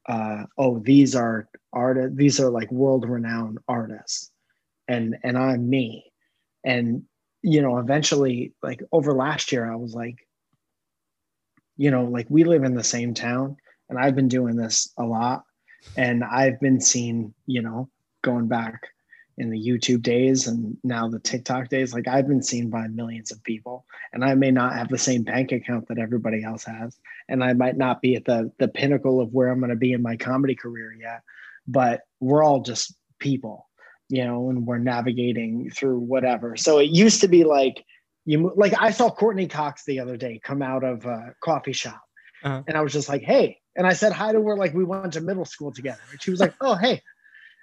uh 0.07 0.45
oh 0.59 0.79
these 0.81 1.15
are 1.15 1.49
art 1.73 2.17
these 2.17 2.41
are 2.41 2.51
like 2.51 2.71
world 2.71 3.09
renowned 3.09 3.59
artists. 3.69 4.31
And 4.89 5.17
and 5.23 5.39
i'm 5.39 5.69
me. 5.69 6.13
And 6.65 7.05
you 7.43 7.63
know 7.63 7.79
eventually 7.79 8.55
like 8.63 8.83
over 8.93 9.13
last 9.13 9.53
year 9.53 9.71
i 9.71 9.77
was 9.77 9.95
like 9.95 10.27
you 11.77 11.91
know 11.91 12.05
like 12.05 12.27
we 12.31 12.45
live 12.45 12.65
in 12.65 12.75
the 12.75 12.85
same 12.85 13.13
town 13.13 13.57
and 13.89 13.99
i've 13.99 14.15
been 14.15 14.29
doing 14.29 14.57
this 14.57 14.93
a 14.99 15.05
lot. 15.05 15.45
And 15.97 16.25
i've 16.25 16.61
been 16.61 16.81
seen 16.81 17.35
you 17.47 17.63
know 17.63 17.89
going 18.23 18.49
back 18.49 18.89
in 19.39 19.51
the 19.51 19.59
youtube 19.59 20.03
days 20.03 20.47
and 20.47 20.77
now 20.85 21.09
the 21.09 21.19
tiktok 21.19 21.69
days 21.69 21.93
like 21.93 22.07
i've 22.09 22.29
been 22.29 22.43
seen 22.43 22.71
by 22.71 22.87
millions 22.89 23.31
of 23.33 23.43
people 23.43 23.85
and 24.13 24.25
i 24.25 24.35
may 24.35 24.51
not 24.51 24.75
have 24.75 24.89
the 24.89 24.99
same 24.99 25.23
bank 25.23 25.51
account 25.53 25.87
that 25.89 25.99
everybody 25.99 26.45
else 26.45 26.65
has 26.65 26.99
and 27.29 27.43
i 27.43 27.53
might 27.53 27.77
not 27.77 28.01
be 28.01 28.15
at 28.15 28.25
the 28.25 28.51
the 28.59 28.69
pinnacle 28.69 29.21
of 29.21 29.33
where 29.33 29.49
i'm 29.49 29.59
going 29.59 29.71
to 29.71 29.77
be 29.77 29.93
in 29.93 30.03
my 30.03 30.17
comedy 30.17 30.55
career 30.55 30.93
yet 30.93 31.23
but 31.67 32.03
we're 32.21 32.43
all 32.45 32.61
just 32.61 32.95
people 33.19 33.69
you 34.09 34.25
know 34.25 34.51
and 34.51 34.67
we're 34.67 34.79
navigating 34.79 35.71
through 35.71 35.99
whatever 35.99 36.57
so 36.57 36.79
it 36.79 36.91
used 36.91 37.21
to 37.21 37.29
be 37.29 37.43
like 37.43 37.85
you 38.27 38.53
like 38.57 38.75
i 38.81 38.91
saw 38.91 39.11
courteney 39.11 39.49
cox 39.49 39.85
the 39.85 39.99
other 39.99 40.17
day 40.17 40.41
come 40.45 40.63
out 40.63 40.85
of 40.85 41.05
a 41.07 41.35
coffee 41.43 41.73
shop 41.73 42.01
Uh-huh. 42.45 42.63
and 42.69 42.77
i 42.77 42.81
was 42.83 42.93
just 42.93 43.09
like 43.09 43.23
hey 43.23 43.59
and 43.77 43.87
i 43.87 43.93
said 43.95 44.13
hi 44.13 44.31
to 44.33 44.41
her 44.47 44.57
like 44.57 44.75
we 44.75 44.85
went 44.85 45.13
to 45.15 45.21
middle 45.21 45.45
school 45.45 45.73
together 45.73 46.01
and 46.13 46.23
she 46.23 46.31
was 46.31 46.39
like 46.41 46.55
oh 46.61 46.75
hey 46.77 47.03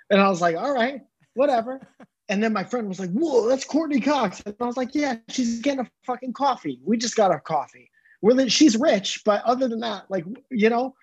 and 0.10 0.20
i 0.20 0.28
was 0.28 0.42
like 0.42 0.58
all 0.58 0.74
right 0.74 1.02
whatever 1.34 1.80
and 2.30 2.44
then 2.44 2.54
my 2.54 2.64
friend 2.64 2.88
was 2.88 3.00
like 3.00 3.12
whoa 3.12 3.48
that's 3.48 3.66
courteney 3.66 4.02
cox 4.02 4.42
and 4.46 4.56
i 4.60 4.66
was 4.66 4.78
like 4.78 4.94
yeah 4.94 5.16
she's 5.30 5.60
getting 5.60 5.80
a 5.80 5.90
fucking 6.06 6.34
coffee 6.34 6.80
we 6.84 6.98
just 6.98 7.16
got 7.16 7.32
our 7.32 7.40
coffee. 7.40 7.90
we're 8.22 8.34
li- 8.34 8.50
she's 8.50 8.78
rich 8.78 9.22
but 9.26 9.44
other 9.44 9.68
than 9.68 9.80
that 9.80 10.04
like 10.10 10.26
you 10.50 10.70
know 10.70 10.94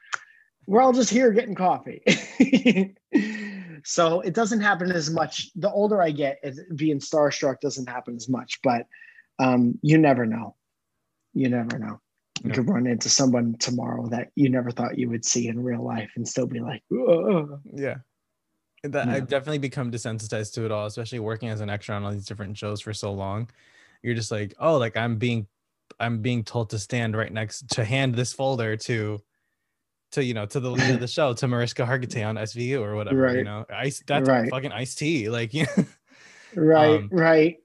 we're 0.69 0.83
all 0.83 0.93
just 0.93 1.09
here 1.09 1.33
getting 1.33 1.55
coffee. 1.55 2.03
so 3.85 4.21
it 4.21 4.35
doesn't 4.35 4.61
happen 4.61 4.93
as 4.93 5.11
much. 5.11 5.51
The 5.57 5.71
older 5.71 6.03
I 6.03 6.11
get, 6.11 6.45
being 6.77 6.99
starstruck 6.99 7.61
doesn't 7.61 7.89
happen 7.89 8.15
as 8.17 8.29
much, 8.29 8.61
but 8.63 8.87
um, 9.39 9.79
you 9.81 9.97
never 9.97 10.27
know. 10.27 10.57
You 11.33 11.49
never 11.49 11.79
know. 11.79 12.01
You 12.45 12.51
could 12.51 12.69
run 12.69 12.87
into 12.87 13.09
someone 13.09 13.57
tomorrow 13.59 14.09
that 14.11 14.29
you 14.35 14.51
never 14.51 14.71
thought 14.71 14.99
you 14.99 15.09
would 15.09 15.25
see 15.25 15.49
in 15.49 15.63
real 15.63 15.83
life 15.83 16.11
and 16.17 16.29
still 16.29 16.47
be 16.47 16.61
like, 16.61 16.83
Whoa. 16.91 17.61
yeah. 17.73 17.97
That 18.85 19.09
yeah. 19.09 19.15
I've 19.15 19.29
definitely 19.29 19.59
become 19.59 19.91
desensitized 19.91 20.55
to 20.55 20.65
it 20.65 20.71
all, 20.71 20.87
especially 20.87 21.19
working 21.19 21.49
as 21.49 21.61
an 21.61 21.71
extra 21.71 21.97
on 21.97 22.05
all 22.05 22.13
these 22.13 22.27
different 22.27 22.57
shows 22.57 22.81
for 22.81 22.93
so 22.93 23.13
long. 23.13 23.51
You're 24.03 24.15
just 24.15 24.31
like, 24.31 24.55
oh, 24.61 24.79
like 24.79 24.97
I'm 24.97 25.17
being 25.17 25.47
I'm 25.99 26.21
being 26.21 26.45
told 26.45 26.71
to 26.71 26.79
stand 26.79 27.17
right 27.17 27.33
next 27.33 27.71
to 27.71 27.85
hand 27.85 28.15
this 28.15 28.33
folder 28.33 28.77
to 28.77 29.21
to 30.13 30.25
you 30.25 30.35
know 30.35 30.47
to 30.47 30.61
the 30.61 30.71
lead 30.71 30.95
of 30.95 31.01
the 31.01 31.09
show 31.09 31.35
to 31.35 31.49
Mariska 31.49 31.85
Hargitay 31.85 32.27
on 32.27 32.37
SVU 32.37 32.81
or 32.81 32.95
whatever. 32.95 33.23
Right. 33.23 33.37
You 33.39 33.45
know, 33.45 33.65
ice 33.71 34.03
that's 34.07 34.29
right. 34.29 34.51
fucking 34.51 34.73
Ice-T. 34.73 35.29
Like 35.29 35.53
yeah. 35.53 35.67
right, 36.55 37.01
um, 37.01 37.09
right. 37.11 37.57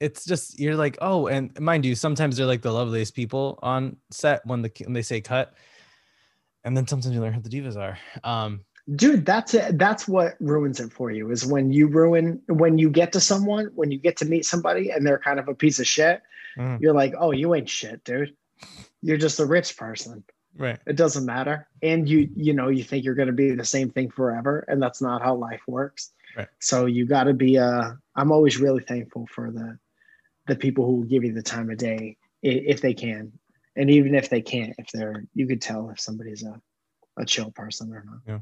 It's 0.00 0.24
just 0.24 0.58
you're 0.58 0.76
like, 0.76 0.98
oh, 1.00 1.26
and 1.26 1.58
mind 1.60 1.84
you, 1.84 1.94
sometimes 1.94 2.36
they're 2.36 2.46
like 2.46 2.62
the 2.62 2.72
loveliest 2.72 3.14
people 3.14 3.58
on 3.62 3.96
set 4.10 4.44
when 4.46 4.62
the 4.62 4.72
when 4.84 4.94
they 4.94 5.02
say 5.02 5.20
cut. 5.20 5.54
And 6.64 6.76
then 6.76 6.86
sometimes 6.86 7.14
you 7.14 7.20
learn 7.22 7.32
who 7.32 7.40
the 7.40 7.48
divas 7.48 7.76
are. 7.76 7.98
Um 8.24 8.64
dude 8.96 9.24
that's 9.24 9.54
it. 9.54 9.78
That's 9.78 10.08
what 10.08 10.36
ruins 10.40 10.80
it 10.80 10.92
for 10.92 11.10
you 11.10 11.30
is 11.30 11.46
when 11.46 11.72
you 11.72 11.86
ruin 11.86 12.40
when 12.48 12.78
you 12.78 12.90
get 12.90 13.12
to 13.12 13.20
someone 13.20 13.70
when 13.74 13.90
you 13.90 13.98
get 13.98 14.16
to 14.18 14.24
meet 14.24 14.44
somebody 14.44 14.90
and 14.90 15.06
they're 15.06 15.18
kind 15.18 15.38
of 15.38 15.48
a 15.48 15.54
piece 15.54 15.78
of 15.78 15.86
shit 15.86 16.22
mm. 16.56 16.80
you're 16.80 16.94
like 16.94 17.14
oh 17.18 17.32
you 17.32 17.54
ain't 17.54 17.68
shit 17.68 18.02
dude. 18.04 18.34
You're 19.02 19.16
just 19.16 19.40
a 19.40 19.46
rich 19.46 19.76
person. 19.78 20.22
Right. 20.56 20.78
It 20.86 20.96
doesn't 20.96 21.24
matter. 21.24 21.68
And 21.82 22.08
you 22.08 22.28
you 22.34 22.52
know 22.52 22.68
you 22.68 22.82
think 22.82 23.04
you're 23.04 23.14
going 23.14 23.28
to 23.28 23.32
be 23.32 23.54
the 23.54 23.64
same 23.64 23.90
thing 23.90 24.10
forever 24.10 24.64
and 24.68 24.82
that's 24.82 25.00
not 25.00 25.22
how 25.22 25.34
life 25.34 25.62
works. 25.66 26.10
Right. 26.36 26.48
So 26.58 26.86
you 26.86 27.06
got 27.06 27.24
to 27.24 27.34
be 27.34 27.58
uh 27.58 27.92
i'm 28.16 28.32
always 28.32 28.58
really 28.58 28.82
thankful 28.82 29.26
for 29.32 29.50
the 29.50 29.78
the 30.46 30.56
people 30.56 30.84
who 30.86 30.96
will 30.96 31.04
give 31.04 31.24
you 31.24 31.32
the 31.32 31.42
time 31.42 31.70
of 31.70 31.78
day 31.78 32.16
if 32.42 32.80
they 32.80 32.94
can. 32.94 33.32
And 33.76 33.88
even 33.90 34.14
if 34.14 34.28
they 34.28 34.42
can't 34.42 34.74
if 34.78 34.88
they're 34.92 35.24
you 35.34 35.46
could 35.46 35.62
tell 35.62 35.90
if 35.90 36.00
somebody's 36.00 36.42
a 36.42 36.60
a 37.16 37.24
chill 37.24 37.50
person 37.50 37.92
or 37.92 38.04
not. 38.04 38.20
Yeah 38.26 38.38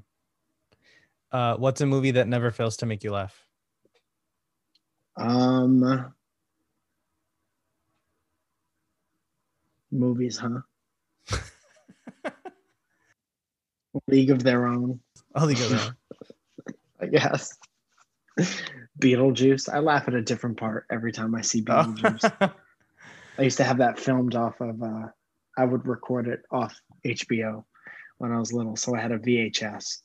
uh, 1.33 1.57
what's 1.57 1.81
a 1.81 1.87
movie 1.87 2.13
that 2.13 2.29
never 2.29 2.51
fails 2.51 2.77
to 2.79 2.87
make 2.87 3.05
you 3.05 3.13
laugh? 3.13 3.45
Um, 5.17 6.13
movies, 9.91 10.39
huh? 10.39 10.61
League 14.07 14.31
of 14.31 14.43
Their 14.43 14.67
Own. 14.67 15.01
Oh, 15.35 15.45
League 15.45 15.61
of 15.61 15.71
Their 15.71 15.81
Own. 15.81 15.97
I 17.01 17.07
guess. 17.07 17.57
Beetlejuice. 18.99 19.73
I 19.73 19.81
laugh 19.81 20.09
at 20.09 20.15
a 20.15 20.23
different 20.23 20.57
part 20.57 20.87
every 20.91 21.13
time 21.13 21.35
I 21.35 21.43
see 21.43 21.65
oh. 21.69 21.73
Beetlejuice. 21.73 22.37
Oh. 22.41 22.53
I 23.39 23.43
used 23.43 23.59
to 23.59 23.65
have 23.65 23.79
that 23.79 23.99
filmed 23.99 24.35
off 24.35 24.61
of. 24.61 24.83
Uh, 24.83 25.09
I 25.57 25.65
would 25.65 25.87
record 25.87 26.29
it 26.29 26.43
off 26.51 26.81
HBO 27.05 27.65
when 28.19 28.33
I 28.33 28.39
was 28.39 28.53
little, 28.53 28.77
so 28.77 28.95
I 28.95 29.01
had 29.01 29.13
a 29.13 29.19
VHS 29.19 30.03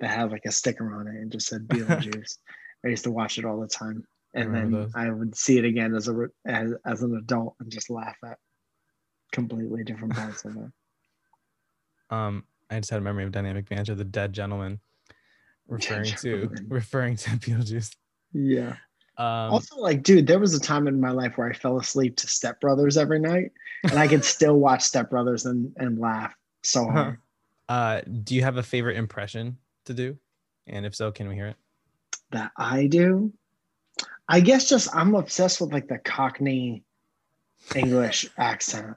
that 0.00 0.08
had 0.08 0.32
like 0.32 0.44
a 0.46 0.52
sticker 0.52 0.94
on 0.94 1.06
it 1.06 1.14
and 1.14 1.30
just 1.30 1.46
said 1.46 1.68
Beetlejuice. 1.68 2.38
I 2.84 2.88
used 2.88 3.04
to 3.04 3.10
watch 3.10 3.38
it 3.38 3.44
all 3.44 3.60
the 3.60 3.68
time, 3.68 4.04
and 4.34 4.50
I 4.50 4.60
then 4.60 4.70
those. 4.72 4.92
I 4.94 5.10
would 5.10 5.36
see 5.36 5.58
it 5.58 5.64
again 5.64 5.94
as 5.94 6.08
a 6.08 6.28
as, 6.46 6.72
as 6.86 7.02
an 7.02 7.14
adult 7.16 7.54
and 7.60 7.70
just 7.70 7.90
laugh 7.90 8.16
at 8.24 8.38
completely 9.32 9.84
different 9.84 10.14
parts 10.14 10.44
of 10.44 10.56
it. 10.56 10.62
Um, 12.12 12.42
I 12.68 12.80
just 12.80 12.90
had 12.90 12.98
a 12.98 13.02
memory 13.02 13.22
of 13.22 13.30
Dynamic 13.30 13.68
Banter, 13.68 13.94
the 13.94 14.02
dead 14.02 14.32
gentleman, 14.32 14.80
referring 15.68 16.02
dead 16.02 16.18
to 16.18 16.50
referring 16.68 17.14
to 17.14 17.30
Beetlejuice. 17.30 17.94
Yeah. 18.32 18.74
Um, 19.16 19.52
also, 19.52 19.76
like, 19.76 20.02
dude, 20.02 20.26
there 20.26 20.40
was 20.40 20.52
a 20.52 20.58
time 20.58 20.88
in 20.88 21.00
my 21.00 21.12
life 21.12 21.38
where 21.38 21.48
I 21.48 21.52
fell 21.52 21.78
asleep 21.78 22.16
to 22.16 22.26
Step 22.26 22.60
Brothers 22.60 22.96
every 22.96 23.20
night, 23.20 23.52
and 23.84 23.92
I 23.92 24.08
could 24.08 24.24
still 24.24 24.56
watch 24.56 24.82
Step 24.82 25.08
Brothers 25.08 25.46
and 25.46 25.72
and 25.76 26.00
laugh 26.00 26.34
so 26.64 26.90
hard. 26.90 27.18
Uh, 27.68 28.00
do 28.24 28.34
you 28.34 28.42
have 28.42 28.56
a 28.56 28.62
favorite 28.64 28.96
impression 28.96 29.56
to 29.90 29.94
do? 29.94 30.16
And 30.66 30.86
if 30.86 30.94
so, 30.94 31.12
can 31.12 31.28
we 31.28 31.34
hear 31.34 31.48
it? 31.48 31.56
That 32.30 32.52
I 32.56 32.86
do? 32.86 33.32
I 34.28 34.40
guess 34.40 34.68
just 34.68 34.94
I'm 34.94 35.14
obsessed 35.14 35.60
with 35.60 35.72
like 35.72 35.88
the 35.88 35.98
Cockney 35.98 36.84
English 37.74 38.28
accent, 38.38 38.96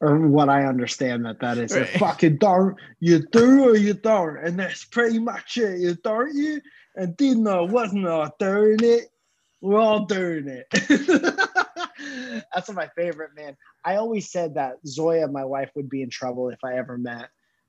or 0.00 0.16
what 0.28 0.48
I 0.48 0.64
understand 0.64 1.26
that 1.26 1.40
that 1.40 1.58
is. 1.58 1.76
Right. 1.76 1.88
Fucking 1.88 2.36
don't 2.36 2.76
you 3.00 3.26
do 3.32 3.64
or 3.68 3.76
you 3.76 3.94
don't, 3.94 4.38
and 4.38 4.58
that's 4.58 4.84
pretty 4.84 5.18
much 5.18 5.58
it. 5.58 5.80
You 5.80 5.94
don't 5.96 6.34
you, 6.34 6.60
and 6.94 7.16
Dino 7.16 7.66
wasn't 7.66 8.06
all 8.06 8.34
doing 8.38 8.78
it. 8.80 9.10
We're 9.60 9.80
all 9.80 10.04
doing 10.06 10.46
it. 10.46 10.66
that's 12.54 12.70
my 12.70 12.88
favorite, 12.96 13.32
man. 13.34 13.56
I 13.84 13.96
always 13.96 14.30
said 14.30 14.54
that 14.54 14.76
Zoya, 14.86 15.26
my 15.26 15.44
wife, 15.44 15.72
would 15.74 15.90
be 15.90 16.02
in 16.02 16.10
trouble 16.10 16.50
if 16.50 16.60
I 16.62 16.74
ever 16.74 16.96
met 16.96 17.28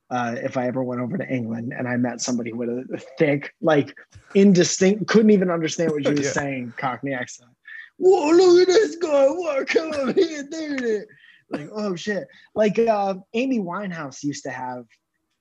uh, 0.10 0.36
if 0.38 0.57
I 0.57 0.68
ever 0.68 0.84
went 0.84 1.01
over 1.01 1.18
to 1.18 1.28
England 1.28 1.74
and 1.78 1.88
I 1.88 1.95
met 1.97 2.22
somebody 2.22 2.51
with 2.51 2.70
a 2.70 2.97
thick, 3.18 3.53
like 3.62 3.95
indistinct, 4.34 5.07
couldn't 5.07 5.30
even 5.30 5.51
understand 5.51 5.91
what 5.91 6.03
she 6.05 6.12
was 6.12 6.22
yeah. 6.22 6.32
saying, 6.32 6.74
Cockney 6.78 7.14
accent. 7.14 7.51
Whoa, 7.97 8.32
look 8.32 8.62
at 8.62 8.68
this 8.68 8.95
guy. 8.95 9.26
What? 9.28 9.68
Come 9.68 9.91
on 9.91 10.14
here 10.14 10.47
it. 10.49 11.07
Like, 11.51 11.70
oh 11.72 11.95
shit. 11.95 12.28
Like 12.55 12.80
uh, 12.80 13.16
Amy 13.34 13.60
Winehouse 13.60 14.24
used 14.24 14.43
to 14.43 14.51
have 14.51 14.86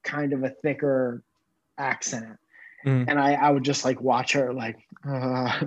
kind 0.04 0.32
of 0.32 0.42
a 0.42 0.50
thicker 0.50 1.22
accent. 1.78 2.36
Mm. 2.84 3.06
And 3.08 3.18
I, 3.18 3.34
I 3.34 3.50
would 3.50 3.64
just 3.64 3.84
like 3.84 4.00
watch 4.00 4.32
her 4.32 4.52
like, 4.52 4.78
uh, 5.08 5.60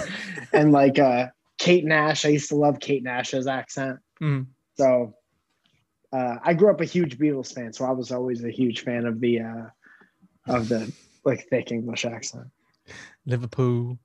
and 0.52 0.72
like 0.72 0.98
uh, 0.98 1.28
Kate 1.58 1.84
Nash. 1.84 2.24
I 2.24 2.30
used 2.30 2.48
to 2.48 2.56
love 2.56 2.80
Kate 2.80 3.02
Nash's 3.02 3.46
accent. 3.46 3.98
Mm. 4.20 4.46
So 4.76 5.14
uh, 6.12 6.36
I 6.42 6.54
grew 6.54 6.70
up 6.70 6.80
a 6.80 6.84
huge 6.84 7.18
Beatles 7.18 7.52
fan, 7.52 7.72
so 7.72 7.84
I 7.84 7.90
was 7.90 8.10
always 8.10 8.44
a 8.44 8.50
huge 8.50 8.82
fan 8.82 9.06
of 9.06 9.20
the 9.20 9.40
uh, 9.40 9.66
of 10.46 10.68
the 10.68 10.92
like 11.24 11.48
thick 11.48 11.70
English 11.70 12.04
accent. 12.04 12.46
Liverpool. 13.26 13.98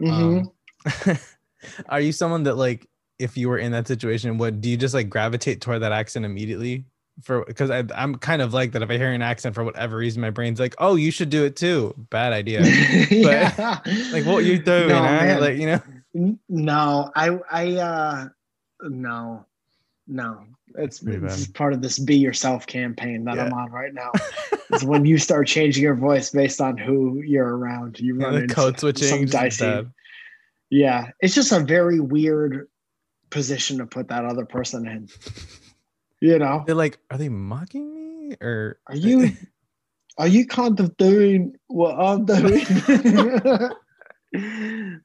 Mm-hmm. 0.00 1.10
Um, 1.10 1.18
are 1.88 2.00
you 2.00 2.12
someone 2.12 2.42
that 2.44 2.56
like 2.56 2.86
if 3.18 3.36
you 3.36 3.48
were 3.48 3.58
in 3.58 3.72
that 3.72 3.88
situation, 3.88 4.38
would 4.38 4.60
do 4.60 4.68
you 4.68 4.76
just 4.76 4.94
like 4.94 5.08
gravitate 5.08 5.60
toward 5.60 5.82
that 5.82 5.92
accent 5.92 6.24
immediately? 6.24 6.84
For 7.22 7.44
because 7.44 7.70
I'm 7.70 8.14
kind 8.16 8.40
of 8.40 8.54
like 8.54 8.72
that. 8.72 8.82
If 8.82 8.90
I 8.90 8.96
hear 8.96 9.12
an 9.12 9.20
accent 9.20 9.54
for 9.54 9.64
whatever 9.64 9.96
reason, 9.96 10.22
my 10.22 10.30
brain's 10.30 10.60
like, 10.60 10.74
"Oh, 10.78 10.96
you 10.96 11.10
should 11.10 11.28
do 11.28 11.44
it 11.44 11.56
too." 11.56 11.94
Bad 12.10 12.32
idea. 12.32 12.62
yeah. 13.10 13.80
like, 14.12 14.24
what 14.24 14.44
you 14.44 14.58
doing? 14.58 14.88
No, 14.88 15.38
Like, 15.40 15.58
you 15.58 15.66
know? 15.66 16.38
No, 16.48 17.10
I, 17.14 17.38
I, 17.50 17.72
uh, 17.76 18.28
no, 18.82 19.46
no, 20.10 20.44
it's, 20.74 21.02
it's 21.02 21.46
part 21.48 21.72
of 21.72 21.82
this 21.82 21.98
be 21.98 22.16
yourself 22.16 22.66
campaign 22.66 23.24
that 23.24 23.36
yeah. 23.36 23.44
I'm 23.44 23.52
on 23.52 23.70
right 23.70 23.94
now. 23.94 24.10
is 24.72 24.84
when 24.84 25.04
you 25.04 25.18
start 25.18 25.46
changing 25.46 25.82
your 25.82 25.94
voice 25.94 26.30
based 26.30 26.60
on 26.60 26.76
who 26.76 27.22
you're 27.22 27.56
around. 27.56 27.98
You 27.98 28.16
run 28.16 28.34
yeah, 28.34 28.40
into 28.40 28.54
code 28.54 28.78
switching. 28.78 29.08
Some 29.08 29.24
dicey. 29.26 29.86
Yeah, 30.70 31.10
it's 31.20 31.34
just 31.34 31.52
a 31.52 31.60
very 31.60 32.00
weird 32.00 32.68
position 33.30 33.78
to 33.78 33.86
put 33.86 34.08
that 34.08 34.24
other 34.24 34.44
person 34.44 34.86
in. 34.86 35.08
You 36.22 36.38
know, 36.38 36.64
they're 36.66 36.74
like, 36.74 36.98
are 37.10 37.16
they 37.16 37.30
mocking 37.30 37.94
me 37.94 38.36
or 38.42 38.78
are 38.86 38.94
you? 38.94 39.32
Are 40.18 40.26
you 40.26 40.46
kind 40.46 40.78
of 40.78 40.94
doing 40.98 41.56
what 41.68 41.98
I'm 41.98 42.26
doing? 42.26 42.66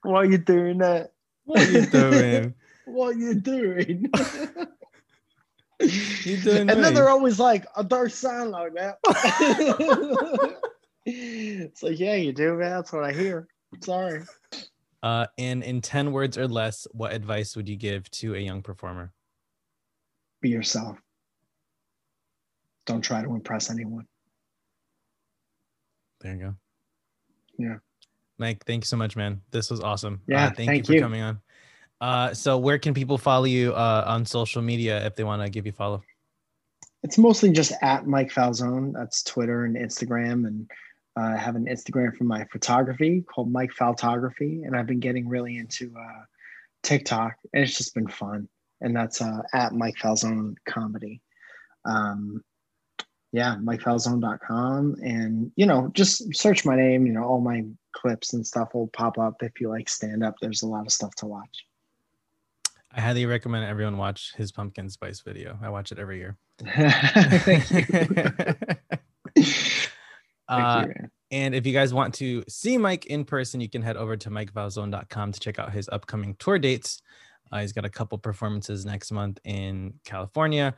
Why 0.01 0.17
are 0.17 0.25
you 0.25 0.37
doing 0.39 0.79
that? 0.79 1.13
What 1.45 1.61
are 1.61 1.71
you 1.71 1.85
doing? 1.85 2.53
what 2.85 3.15
are 3.15 3.17
you 3.17 3.35
doing? 3.35 4.11
You 6.25 6.37
doing 6.37 6.69
and 6.69 6.83
then 6.83 6.93
they're 6.93 7.09
always 7.09 7.39
like, 7.39 7.65
"I 7.75 7.83
don't 7.83 8.11
sound 8.11 8.51
like 8.51 8.73
that." 8.73 8.97
it's 11.05 11.83
like, 11.83 11.99
yeah, 11.99 12.15
you 12.15 12.33
do, 12.33 12.55
man. 12.55 12.71
That's 12.71 12.91
what 12.91 13.03
I 13.03 13.13
hear. 13.13 13.47
sorry. 13.81 14.23
Uh, 15.03 15.27
and 15.37 15.63
in 15.63 15.81
ten 15.81 16.11
words 16.11 16.37
or 16.37 16.47
less, 16.47 16.87
what 16.91 17.13
advice 17.13 17.55
would 17.55 17.69
you 17.69 17.75
give 17.75 18.09
to 18.11 18.35
a 18.35 18.39
young 18.39 18.63
performer? 18.63 19.13
Be 20.41 20.49
yourself. 20.49 20.97
Don't 22.85 23.01
try 23.01 23.23
to 23.23 23.35
impress 23.35 23.69
anyone. 23.69 24.07
There 26.21 26.33
you 26.33 26.39
go. 26.39 26.55
Yeah. 27.57 27.75
Mike, 28.37 28.65
thank 28.65 28.83
you 28.83 28.87
so 28.87 28.97
much, 28.97 29.15
man. 29.15 29.41
This 29.51 29.69
was 29.69 29.79
awesome. 29.79 30.21
Yeah, 30.27 30.45
uh, 30.45 30.51
thank, 30.51 30.69
thank, 30.69 30.77
you 30.79 30.85
for 30.85 30.93
you. 30.93 31.01
coming 31.01 31.21
on. 31.21 31.39
Uh, 32.01 32.33
so 32.33 32.57
where 32.57 32.77
can 32.77 32.93
people 32.93 33.17
follow 33.17 33.45
you 33.45 33.73
uh, 33.73 34.03
on 34.05 34.25
social 34.25 34.61
media 34.61 35.05
if 35.05 35.15
they 35.15 35.23
want 35.23 35.41
to 35.41 35.49
give 35.49 35.65
you 35.65 35.71
follow? 35.71 36.03
It's 37.03 37.17
mostly 37.17 37.51
just 37.51 37.73
at 37.81 38.07
Mike 38.07 38.31
Falzone. 38.31 38.93
That's 38.93 39.23
Twitter 39.23 39.65
and 39.65 39.75
Instagram, 39.75 40.47
and 40.47 40.69
uh, 41.17 41.35
I 41.35 41.37
have 41.37 41.55
an 41.55 41.65
Instagram 41.65 42.15
for 42.15 42.23
my 42.23 42.45
photography 42.51 43.21
called 43.21 43.51
Mike 43.51 43.71
Photography, 43.71 44.63
and 44.63 44.75
I've 44.75 44.87
been 44.87 44.99
getting 44.99 45.27
really 45.27 45.57
into 45.57 45.93
uh, 45.97 46.23
TikTok, 46.83 47.33
and 47.53 47.63
it's 47.63 47.77
just 47.77 47.93
been 47.93 48.07
fun. 48.07 48.49
And 48.81 48.95
that's 48.95 49.21
uh, 49.21 49.41
at 49.53 49.73
Mike 49.73 49.95
Falzone 49.95 50.55
Comedy. 50.67 51.21
Um, 51.85 52.43
yeah, 53.35 53.57
MikeFalzone.com. 53.61 54.95
And, 55.03 55.51
you 55.57 55.65
know, 55.65 55.89
just 55.93 56.33
search 56.33 56.63
my 56.63 56.77
name, 56.77 57.05
you 57.05 57.11
know, 57.11 57.25
all 57.25 57.41
my 57.41 57.65
clips 57.93 58.33
and 58.33 58.47
stuff 58.47 58.73
will 58.73 58.87
pop 58.87 59.17
up. 59.17 59.43
If 59.43 59.59
you 59.59 59.69
like 59.69 59.89
stand 59.89 60.23
up, 60.23 60.35
there's 60.41 60.61
a 60.61 60.67
lot 60.67 60.85
of 60.85 60.93
stuff 60.93 61.13
to 61.15 61.25
watch. 61.25 61.65
I 62.95 63.01
highly 63.01 63.25
recommend 63.25 63.65
everyone 63.65 63.97
watch 63.97 64.33
his 64.37 64.53
pumpkin 64.53 64.89
spice 64.89 65.19
video. 65.19 65.59
I 65.61 65.69
watch 65.69 65.91
it 65.91 65.99
every 65.99 66.17
year. 66.17 66.37
Thank 66.65 67.69
you. 67.69 67.79
uh, 70.47 70.83
Thank 70.83 70.97
you, 70.97 71.09
and 71.31 71.53
if 71.53 71.65
you 71.65 71.73
guys 71.73 71.93
want 71.93 72.13
to 72.15 72.41
see 72.47 72.77
Mike 72.77 73.07
in 73.07 73.25
person, 73.25 73.59
you 73.59 73.69
can 73.69 73.81
head 73.81 73.97
over 73.97 74.15
to 74.15 74.29
MikeFalzone.com 74.29 75.33
to 75.33 75.39
check 75.41 75.59
out 75.59 75.73
his 75.73 75.89
upcoming 75.91 76.35
tour 76.35 76.57
dates. 76.57 77.01
Uh, 77.51 77.59
he's 77.59 77.73
got 77.73 77.83
a 77.83 77.89
couple 77.89 78.17
performances 78.17 78.85
next 78.85 79.11
month 79.11 79.39
in 79.43 79.95
California. 80.05 80.73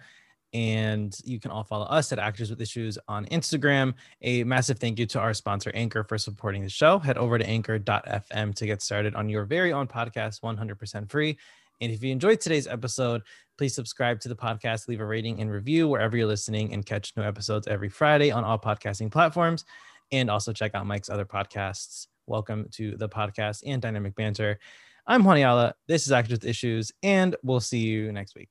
And 0.53 1.15
you 1.24 1.39
can 1.39 1.51
all 1.51 1.63
follow 1.63 1.86
us 1.86 2.11
at 2.11 2.18
Actors 2.18 2.49
with 2.49 2.61
Issues 2.61 2.97
on 3.07 3.26
Instagram. 3.26 3.93
A 4.24 4.43
massive 4.43 4.80
thank 4.80 4.97
you 4.97 5.05
to 5.07 5.20
our 5.20 5.36
sponsor, 5.36 5.72
Anchor, 5.76 6.03
for 6.03 6.18
supporting 6.18 6.63
the 6.63 6.70
show. 6.70 6.97
Head 6.97 7.18
over 7.18 7.38
to 7.38 7.47
anchor.fm 7.47 8.55
to 8.55 8.65
get 8.65 8.82
started 8.82 9.13
on 9.13 9.30
your 9.30 9.45
very 9.45 9.72
own 9.72 9.88
podcast 9.88 10.41
100% 10.41 11.11
free. 11.11 11.38
And 11.80 11.92
if 11.92 12.04
you 12.04 12.12
enjoyed 12.12 12.42
today's 12.42 12.68
episode, 12.68 13.22
please 13.58 13.76
subscribe 13.76 14.20
to 14.22 14.30
the 14.30 14.36
podcast, 14.36 14.88
leave 14.88 15.00
a 15.00 15.06
rating 15.06 15.42
and 15.42 15.52
review 15.52 15.88
wherever 15.88 16.18
you're 16.18 16.28
listening, 16.28 16.74
and 16.74 16.86
catch 16.86 17.14
new 17.16 17.24
episodes 17.24 17.68
every 17.68 17.90
Friday 17.90 18.32
on 18.32 18.44
all 18.44 18.58
podcasting 18.58 19.12
platforms. 19.12 19.66
And 20.12 20.30
also 20.30 20.54
check 20.54 20.74
out 20.74 20.88
Mike's 20.88 21.10
other 21.10 21.26
podcasts. 21.26 22.08
Welcome 22.26 22.68
to 22.72 22.98
the 22.98 23.10
podcast 23.10 23.62
and 23.66 23.82
Dynamic 23.82 24.16
Banter. 24.16 24.60
I'm 25.06 25.24
Juan 25.24 25.38
Ayala. 25.38 25.76
This 25.88 26.06
is 26.06 26.12
Actors 26.12 26.40
with 26.40 26.46
Issues, 26.46 26.92
and 27.04 27.36
we'll 27.44 27.60
see 27.60 27.80
you 27.80 28.12
next 28.12 28.36
week. 28.36 28.50